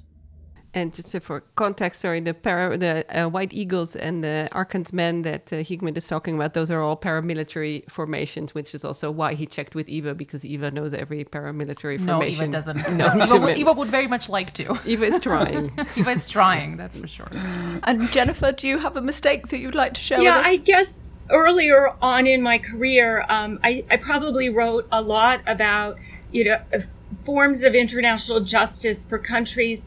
And 0.74 0.93
just 0.93 1.17
for 1.22 1.41
context, 1.55 2.01
sorry, 2.01 2.20
the 2.20 2.34
para, 2.34 2.78
the 2.78 3.05
uh, 3.09 3.28
White 3.28 3.53
Eagles 3.53 3.95
and 3.95 4.24
the 4.24 4.47
Arkan's 4.51 4.93
men 4.93 5.24
that 5.24 5.51
uh, 5.51 5.57
Hikmet 5.57 5.97
is 5.97 6.07
talking 6.07 6.36
about, 6.36 6.53
those 6.53 6.70
are 6.70 6.82
all 6.82 6.95
paramilitary 6.95 7.89
formations, 7.89 8.53
which 8.53 8.76
is 8.76 8.86
also 8.86 9.09
why 9.09 9.34
he 9.34 9.47
checked 9.47 9.74
with 9.74 9.89
Iva 9.89 10.13
because 10.13 10.45
Iva 10.45 10.70
knows 10.70 10.93
every 10.93 11.26
paramilitary 11.26 11.99
no, 11.99 12.17
formation. 12.17 12.51
No, 12.51 12.59
Iva 12.59 12.74
doesn't. 12.74 12.97
No, 12.97 13.07
Iva, 13.07 13.38
would, 13.39 13.57
Iva, 13.57 13.74
would, 13.74 13.89
very 13.89 14.07
much 14.07 14.30
like 14.30 14.53
to. 14.55 14.80
Iva 14.86 15.05
is 15.05 15.20
trying. 15.20 15.72
Iva 15.97 16.11
is 16.11 16.26
trying, 16.28 16.78
that's 16.78 16.99
for 16.99 17.07
sure. 17.07 17.30
And 17.32 18.11
Jennifer, 18.11 18.51
do 18.51 18.67
you 18.67 18.78
have 18.78 18.95
a 18.95 19.01
mistake 19.01 19.47
that 19.47 19.57
you'd 19.57 19.76
like 19.76 19.95
to 19.95 20.01
share 20.01 20.22
yeah, 20.22 20.38
with 20.38 20.45
us? 20.45 20.51
I 20.51 20.55
guess 20.57 21.01
earlier 21.32 21.93
on 22.01 22.28
in 22.28 22.43
my 22.43 22.59
career, 22.59 23.26
um, 23.28 23.59
I, 23.63 23.86
I 23.89 23.97
probably 23.97 24.49
wrote 24.49 24.88
a 24.91 25.01
lot 25.01 25.41
about 25.47 25.97
you 26.32 26.45
know 26.45 26.59
forms 27.26 27.63
of 27.63 27.76
international 27.76 28.41
justice 28.41 29.03
for 29.03 29.17
countries 29.17 29.86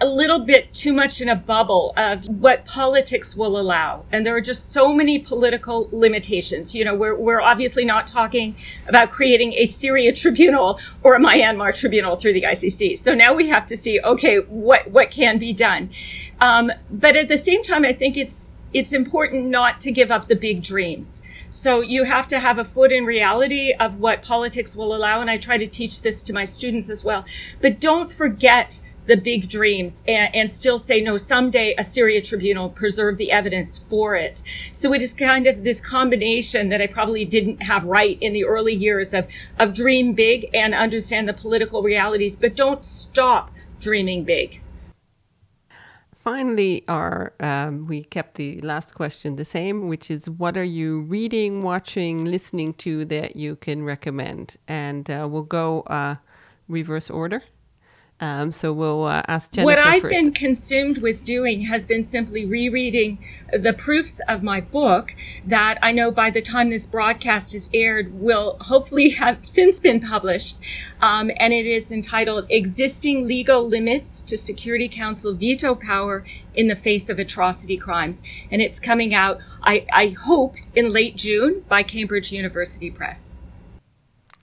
a 0.00 0.06
little 0.06 0.40
bit 0.40 0.72
too 0.72 0.92
much 0.92 1.20
in 1.20 1.28
a 1.28 1.36
bubble 1.36 1.92
of 1.96 2.24
what 2.26 2.64
politics 2.64 3.36
will 3.36 3.58
allow. 3.58 4.04
And 4.12 4.24
there 4.24 4.36
are 4.36 4.40
just 4.40 4.72
so 4.72 4.92
many 4.92 5.18
political 5.18 5.88
limitations. 5.92 6.74
You 6.74 6.84
know, 6.84 6.94
we're, 6.94 7.16
we're 7.16 7.40
obviously 7.40 7.84
not 7.84 8.06
talking 8.06 8.56
about 8.88 9.10
creating 9.10 9.54
a 9.54 9.66
Syria 9.66 10.12
tribunal 10.22 10.80
or 11.02 11.14
a 11.14 11.20
Myanmar 11.20 11.74
tribunal 11.74 12.16
through 12.16 12.34
the 12.34 12.42
ICC. 12.42 12.98
So 12.98 13.14
now 13.14 13.34
we 13.34 13.48
have 13.48 13.66
to 13.66 13.76
see, 13.76 14.00
okay, 14.00 14.38
what, 14.38 14.90
what 14.90 15.10
can 15.10 15.38
be 15.38 15.52
done? 15.52 15.90
Um, 16.40 16.72
but 16.90 17.16
at 17.16 17.28
the 17.28 17.38
same 17.38 17.62
time, 17.62 17.84
I 17.84 17.92
think 17.92 18.16
it's, 18.16 18.52
it's 18.72 18.92
important 18.92 19.46
not 19.46 19.82
to 19.82 19.92
give 19.92 20.10
up 20.10 20.28
the 20.28 20.36
big 20.36 20.62
dreams. 20.62 21.22
So 21.50 21.82
you 21.82 22.04
have 22.04 22.28
to 22.28 22.40
have 22.40 22.58
a 22.58 22.64
foot 22.64 22.92
in 22.92 23.04
reality 23.04 23.74
of 23.78 24.00
what 24.00 24.22
politics 24.22 24.74
will 24.74 24.94
allow. 24.94 25.20
And 25.20 25.30
I 25.30 25.36
try 25.36 25.58
to 25.58 25.66
teach 25.66 26.00
this 26.00 26.22
to 26.24 26.32
my 26.32 26.44
students 26.44 26.88
as 26.88 27.04
well. 27.04 27.26
But 27.60 27.78
don't 27.78 28.10
forget 28.10 28.80
the 29.06 29.16
big 29.16 29.48
dreams 29.48 30.02
and, 30.06 30.34
and, 30.34 30.50
still 30.50 30.78
say, 30.78 31.00
no, 31.00 31.16
someday 31.16 31.74
a 31.76 31.84
Syria 31.84 32.22
tribunal 32.22 32.68
preserve 32.68 33.18
the 33.18 33.32
evidence 33.32 33.78
for 33.78 34.14
it. 34.14 34.42
So 34.70 34.92
it 34.92 35.02
is 35.02 35.12
kind 35.12 35.46
of 35.46 35.64
this 35.64 35.80
combination 35.80 36.68
that 36.68 36.80
I 36.80 36.86
probably 36.86 37.24
didn't 37.24 37.62
have 37.62 37.84
right 37.84 38.16
in 38.20 38.32
the 38.32 38.44
early 38.44 38.74
years 38.74 39.12
of, 39.14 39.26
of 39.58 39.74
dream 39.74 40.12
big 40.12 40.50
and 40.54 40.74
understand 40.74 41.28
the 41.28 41.32
political 41.32 41.82
realities, 41.82 42.36
but 42.36 42.54
don't 42.54 42.84
stop 42.84 43.50
dreaming 43.80 44.24
big. 44.24 44.60
Finally, 46.22 46.84
our 46.86 47.32
um, 47.40 47.84
we 47.88 48.04
kept 48.04 48.36
the 48.36 48.60
last 48.60 48.94
question 48.94 49.34
the 49.34 49.44
same, 49.44 49.88
which 49.88 50.08
is 50.08 50.30
what 50.30 50.56
are 50.56 50.62
you 50.62 51.00
reading, 51.00 51.62
watching, 51.62 52.24
listening 52.24 52.72
to 52.74 53.04
that 53.06 53.34
you 53.34 53.56
can 53.56 53.82
recommend? 53.82 54.56
And 54.68 55.10
uh, 55.10 55.26
we'll 55.28 55.42
go 55.42 55.80
uh, 55.80 56.14
reverse 56.68 57.10
order. 57.10 57.42
Um, 58.22 58.52
so 58.52 58.72
we'll 58.72 59.04
uh, 59.04 59.20
ask 59.26 59.50
Jennifer 59.50 59.66
What 59.66 59.78
I've 59.80 60.02
first. 60.02 60.14
been 60.14 60.32
consumed 60.32 60.98
with 60.98 61.24
doing 61.24 61.62
has 61.62 61.84
been 61.84 62.04
simply 62.04 62.46
rereading 62.46 63.18
the 63.52 63.72
proofs 63.72 64.20
of 64.28 64.44
my 64.44 64.60
book 64.60 65.12
that 65.46 65.80
I 65.82 65.90
know 65.90 66.12
by 66.12 66.30
the 66.30 66.40
time 66.40 66.70
this 66.70 66.86
broadcast 66.86 67.52
is 67.56 67.68
aired 67.74 68.14
will 68.14 68.58
hopefully 68.60 69.10
have 69.10 69.44
since 69.44 69.80
been 69.80 69.98
published. 69.98 70.56
Um, 71.00 71.32
and 71.36 71.52
it 71.52 71.66
is 71.66 71.90
entitled 71.90 72.46
Existing 72.48 73.26
Legal 73.26 73.66
Limits 73.66 74.20
to 74.20 74.36
Security 74.36 74.88
Council 74.88 75.34
Veto 75.34 75.74
Power 75.74 76.24
in 76.54 76.68
the 76.68 76.76
Face 76.76 77.08
of 77.08 77.18
Atrocity 77.18 77.76
Crimes. 77.76 78.22
And 78.52 78.62
it's 78.62 78.78
coming 78.78 79.14
out, 79.14 79.40
I, 79.60 79.84
I 79.92 80.06
hope, 80.10 80.54
in 80.76 80.92
late 80.92 81.16
June 81.16 81.64
by 81.68 81.82
Cambridge 81.82 82.30
University 82.30 82.92
Press. 82.92 83.34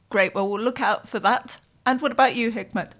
Great. 0.10 0.36
Well, 0.36 0.50
we'll 0.50 0.62
look 0.62 0.82
out 0.82 1.08
for 1.08 1.20
that. 1.20 1.58
And 1.86 2.02
what 2.02 2.12
about 2.12 2.36
you, 2.36 2.52
Hikmet? 2.52 2.92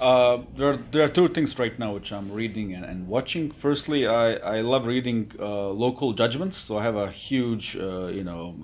Uh, 0.00 0.42
there, 0.56 0.70
are, 0.70 0.76
there 0.92 1.02
are 1.02 1.08
two 1.08 1.28
things 1.28 1.58
right 1.58 1.76
now 1.76 1.92
which 1.92 2.12
I'm 2.12 2.30
reading 2.30 2.72
and, 2.74 2.84
and 2.84 3.08
watching. 3.08 3.50
Firstly, 3.50 4.06
I, 4.06 4.34
I 4.34 4.60
love 4.60 4.86
reading 4.86 5.32
uh, 5.40 5.70
local 5.70 6.12
judgments, 6.12 6.56
so 6.56 6.78
I 6.78 6.84
have 6.84 6.94
a 6.94 7.10
huge, 7.10 7.76
uh, 7.76 8.06
you 8.06 8.22
know, 8.22 8.56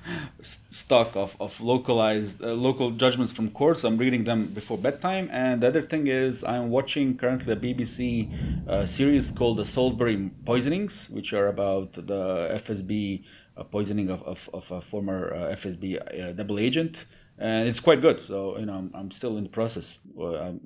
stock 0.70 1.16
of, 1.16 1.36
of 1.38 1.60
localized 1.60 2.42
uh, 2.42 2.54
local 2.54 2.92
judgments 2.92 3.30
from 3.30 3.50
courts. 3.50 3.84
I'm 3.84 3.98
reading 3.98 4.24
them 4.24 4.46
before 4.54 4.78
bedtime. 4.78 5.28
And 5.30 5.62
the 5.62 5.68
other 5.68 5.82
thing 5.82 6.06
is 6.06 6.44
I'm 6.44 6.70
watching 6.70 7.18
currently 7.18 7.52
a 7.52 7.56
BBC 7.56 8.66
uh, 8.66 8.86
series 8.86 9.30
called 9.30 9.58
the 9.58 9.66
Salisbury 9.66 10.30
Poisonings, 10.46 11.10
which 11.10 11.34
are 11.34 11.48
about 11.48 11.92
the 11.92 12.58
FSB 12.64 13.24
poisoning 13.70 14.08
of, 14.08 14.22
of, 14.22 14.48
of 14.54 14.70
a 14.70 14.80
former 14.80 15.52
FSB 15.52 16.36
double 16.36 16.58
agent 16.58 17.04
and 17.40 17.68
it's 17.68 17.80
quite 17.80 18.00
good. 18.00 18.20
So 18.20 18.58
you 18.58 18.66
know, 18.66 18.74
I'm, 18.74 18.90
I'm 18.94 19.10
still 19.10 19.36
in 19.38 19.44
the 19.44 19.50
process. 19.50 19.98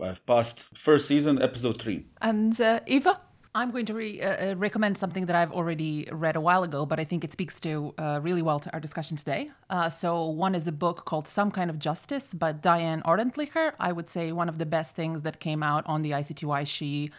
I've 0.00 0.24
passed 0.26 0.66
first 0.76 1.08
season, 1.08 1.40
episode 1.40 1.80
three. 1.80 2.04
And 2.20 2.60
uh, 2.60 2.80
Iva. 2.86 3.20
I'm 3.56 3.70
going 3.70 3.86
to 3.86 3.94
re- 3.94 4.20
uh, 4.20 4.56
recommend 4.56 4.98
something 4.98 5.26
that 5.26 5.36
I've 5.36 5.52
already 5.52 6.08
read 6.10 6.34
a 6.34 6.40
while 6.40 6.64
ago, 6.64 6.84
but 6.84 6.98
I 6.98 7.04
think 7.04 7.22
it 7.22 7.30
speaks 7.30 7.60
to 7.60 7.94
uh, 7.98 8.18
really 8.20 8.42
well 8.42 8.58
to 8.58 8.72
our 8.72 8.80
discussion 8.80 9.16
today. 9.16 9.48
Uh, 9.70 9.88
so 9.88 10.26
one 10.30 10.56
is 10.56 10.66
a 10.66 10.72
book 10.72 11.04
called 11.04 11.28
Some 11.28 11.52
Kind 11.52 11.70
of 11.70 11.78
Justice 11.78 12.34
by 12.34 12.50
Diane 12.50 13.00
Orentlicher. 13.04 13.72
I 13.78 13.92
would 13.92 14.10
say 14.10 14.32
one 14.32 14.48
of 14.48 14.58
the 14.58 14.66
best 14.66 14.96
things 14.96 15.22
that 15.22 15.38
came 15.38 15.62
out 15.62 15.84
on 15.86 16.02
the 16.02 16.10
ICTY. 16.10 16.66
She 16.66 17.12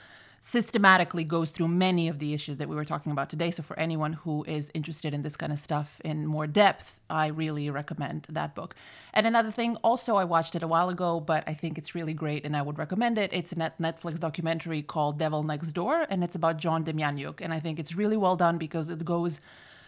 systematically 0.45 1.23
goes 1.23 1.49
through 1.49 1.67
many 1.67 2.07
of 2.07 2.19
the 2.19 2.31
issues 2.31 2.57
that 2.57 2.69
we 2.69 2.75
were 2.75 2.85
talking 2.85 3.11
about 3.11 3.29
today. 3.31 3.49
So 3.49 3.63
for 3.63 3.77
anyone 3.79 4.13
who 4.13 4.43
is 4.43 4.69
interested 4.75 5.11
in 5.11 5.23
this 5.23 5.35
kind 5.35 5.51
of 5.51 5.57
stuff 5.57 5.99
in 6.05 6.27
more 6.27 6.45
depth, 6.45 6.99
I 7.09 7.27
really 7.27 7.71
recommend 7.71 8.27
that 8.29 8.53
book. 8.53 8.75
And 9.15 9.25
another 9.25 9.49
thing, 9.49 9.75
also 9.77 10.17
I 10.17 10.23
watched 10.23 10.55
it 10.55 10.61
a 10.61 10.67
while 10.67 10.89
ago, 10.89 11.19
but 11.19 11.43
I 11.47 11.55
think 11.55 11.79
it's 11.79 11.95
really 11.95 12.13
great 12.13 12.45
and 12.45 12.55
I 12.55 12.61
would 12.61 12.77
recommend 12.77 13.17
it. 13.17 13.33
It's 13.33 13.53
a 13.53 13.55
Netflix 13.55 14.19
documentary 14.19 14.83
called 14.83 15.17
Devil 15.17 15.41
Next 15.41 15.71
Door, 15.71 16.05
and 16.11 16.23
it's 16.23 16.35
about 16.35 16.57
John 16.57 16.85
Demjanjuk. 16.85 17.41
And 17.41 17.51
I 17.51 17.59
think 17.59 17.79
it's 17.79 17.95
really 17.95 18.17
well 18.17 18.35
done 18.35 18.59
because 18.59 18.89
it 18.89 19.03
goes 19.03 19.41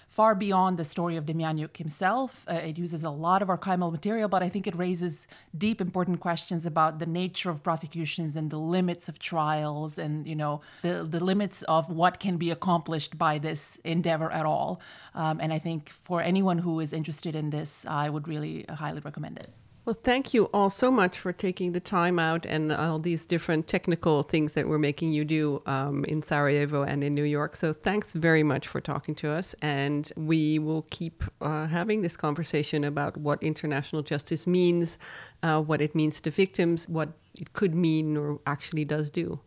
far 0.07 0.35
beyond 0.35 0.77
the 0.77 0.83
story 0.83 1.17
of 1.17 1.25
Demjanjuk 1.25 1.75
himself. 1.77 2.45
Uh, 2.47 2.55
it 2.55 2.77
uses 2.77 3.03
a 3.03 3.09
lot 3.09 3.41
of 3.41 3.49
archival 3.49 3.91
material, 3.91 4.29
but 4.29 4.41
I 4.41 4.49
think 4.49 4.67
it 4.67 4.75
raises 4.75 5.27
deep, 5.57 5.81
important 5.81 6.19
questions 6.19 6.65
about 6.65 6.99
the 6.99 7.05
nature 7.05 7.49
of 7.49 7.61
prosecutions 7.61 8.35
and 8.35 8.49
the 8.49 8.57
limits 8.57 9.09
of 9.09 9.19
trials 9.19 9.97
and, 9.97 10.27
you 10.27 10.35
know, 10.35 10.61
the, 10.81 11.05
the 11.09 11.23
limits 11.23 11.63
of 11.63 11.89
what 11.89 12.19
can 12.19 12.37
be 12.37 12.51
accomplished 12.51 13.17
by 13.17 13.37
this 13.37 13.77
endeavor 13.83 14.31
at 14.31 14.45
all. 14.45 14.81
Um, 15.15 15.39
and 15.41 15.51
I 15.51 15.59
think 15.59 15.89
for 15.89 16.21
anyone 16.21 16.57
who 16.57 16.79
is 16.79 16.93
interested 16.93 17.35
in 17.35 17.49
this, 17.49 17.85
I 17.87 18.09
would 18.09 18.27
really 18.27 18.65
highly 18.69 19.01
recommend 19.01 19.37
it. 19.37 19.51
Well, 19.88 19.97
thank 20.03 20.33
you 20.33 20.49
all 20.53 20.69
so 20.69 20.91
much 20.91 21.17
for 21.17 21.31
taking 21.31 21.71
the 21.71 21.79
time 21.79 22.19
out 22.19 22.45
and 22.45 22.73
all 22.73 22.99
these 22.99 23.23
different 23.23 23.69
technical 23.69 24.21
things 24.21 24.53
that 24.55 24.67
we're 24.67 24.77
making 24.77 25.13
you 25.13 25.23
do 25.23 25.61
um, 25.65 26.03
in 26.03 26.21
Sarajevo 26.21 26.83
and 26.83 27.05
in 27.05 27.13
New 27.13 27.23
York. 27.23 27.55
So 27.55 27.71
thanks 27.71 28.11
very 28.11 28.43
much 28.43 28.67
for 28.67 28.81
talking 28.81 29.15
to 29.15 29.31
us. 29.31 29.55
And 29.61 30.11
we 30.17 30.59
will 30.59 30.81
keep 30.89 31.23
uh, 31.39 31.67
having 31.67 32.01
this 32.01 32.17
conversation 32.17 32.83
about 32.83 33.15
what 33.15 33.41
international 33.41 34.01
justice 34.01 34.45
means, 34.45 34.97
uh, 35.41 35.61
what 35.61 35.79
it 35.79 35.95
means 35.95 36.19
to 36.19 36.31
victims, 36.31 36.89
what 36.89 37.07
it 37.35 37.53
could 37.53 37.73
mean 37.73 38.17
or 38.17 38.41
actually 38.45 38.83
does 38.83 39.09
do. 39.09 39.39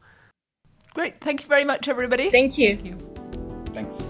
Great. 0.95 1.21
Thank 1.21 1.43
you 1.43 1.49
very 1.49 1.65
much, 1.65 1.87
everybody. 1.87 2.31
Thank 2.31 2.57
you. 2.57 2.77
Thank 2.77 2.87
you. 2.87 3.73
Thanks. 3.75 4.03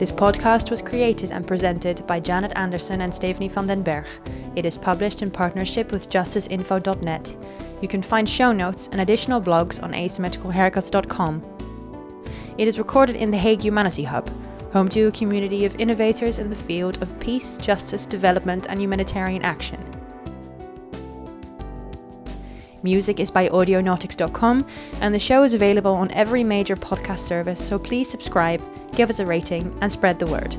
This 0.00 0.10
podcast 0.10 0.70
was 0.70 0.80
created 0.80 1.30
and 1.30 1.46
presented 1.46 2.06
by 2.06 2.20
Janet 2.20 2.52
Anderson 2.56 3.02
and 3.02 3.14
Stephanie 3.14 3.48
van 3.48 3.66
den 3.66 3.82
Berg. 3.82 4.06
It 4.56 4.64
is 4.64 4.78
published 4.78 5.20
in 5.20 5.30
partnership 5.30 5.92
with 5.92 6.08
justiceinfo.net. 6.08 7.36
You 7.82 7.86
can 7.86 8.00
find 8.00 8.26
show 8.26 8.50
notes 8.50 8.88
and 8.92 9.02
additional 9.02 9.42
blogs 9.42 9.82
on 9.82 9.92
asymmetricalhaircuts.com. 9.92 11.44
It 12.56 12.66
is 12.66 12.78
recorded 12.78 13.16
in 13.16 13.30
the 13.30 13.36
Hague 13.36 13.62
Humanity 13.62 14.04
Hub, 14.04 14.30
home 14.72 14.88
to 14.88 15.08
a 15.08 15.12
community 15.12 15.66
of 15.66 15.78
innovators 15.78 16.38
in 16.38 16.48
the 16.48 16.56
field 16.56 17.02
of 17.02 17.20
peace, 17.20 17.58
justice, 17.58 18.06
development, 18.06 18.68
and 18.70 18.80
humanitarian 18.80 19.42
action. 19.42 19.99
Music 22.82 23.20
is 23.20 23.30
by 23.30 23.48
Audionautics.com, 23.48 24.66
and 25.00 25.14
the 25.14 25.18
show 25.18 25.42
is 25.42 25.54
available 25.54 25.94
on 25.94 26.10
every 26.12 26.44
major 26.44 26.76
podcast 26.76 27.20
service, 27.20 27.64
so 27.66 27.78
please 27.78 28.10
subscribe, 28.10 28.62
give 28.94 29.10
us 29.10 29.18
a 29.18 29.26
rating, 29.26 29.76
and 29.80 29.90
spread 29.90 30.18
the 30.18 30.26
word. 30.26 30.56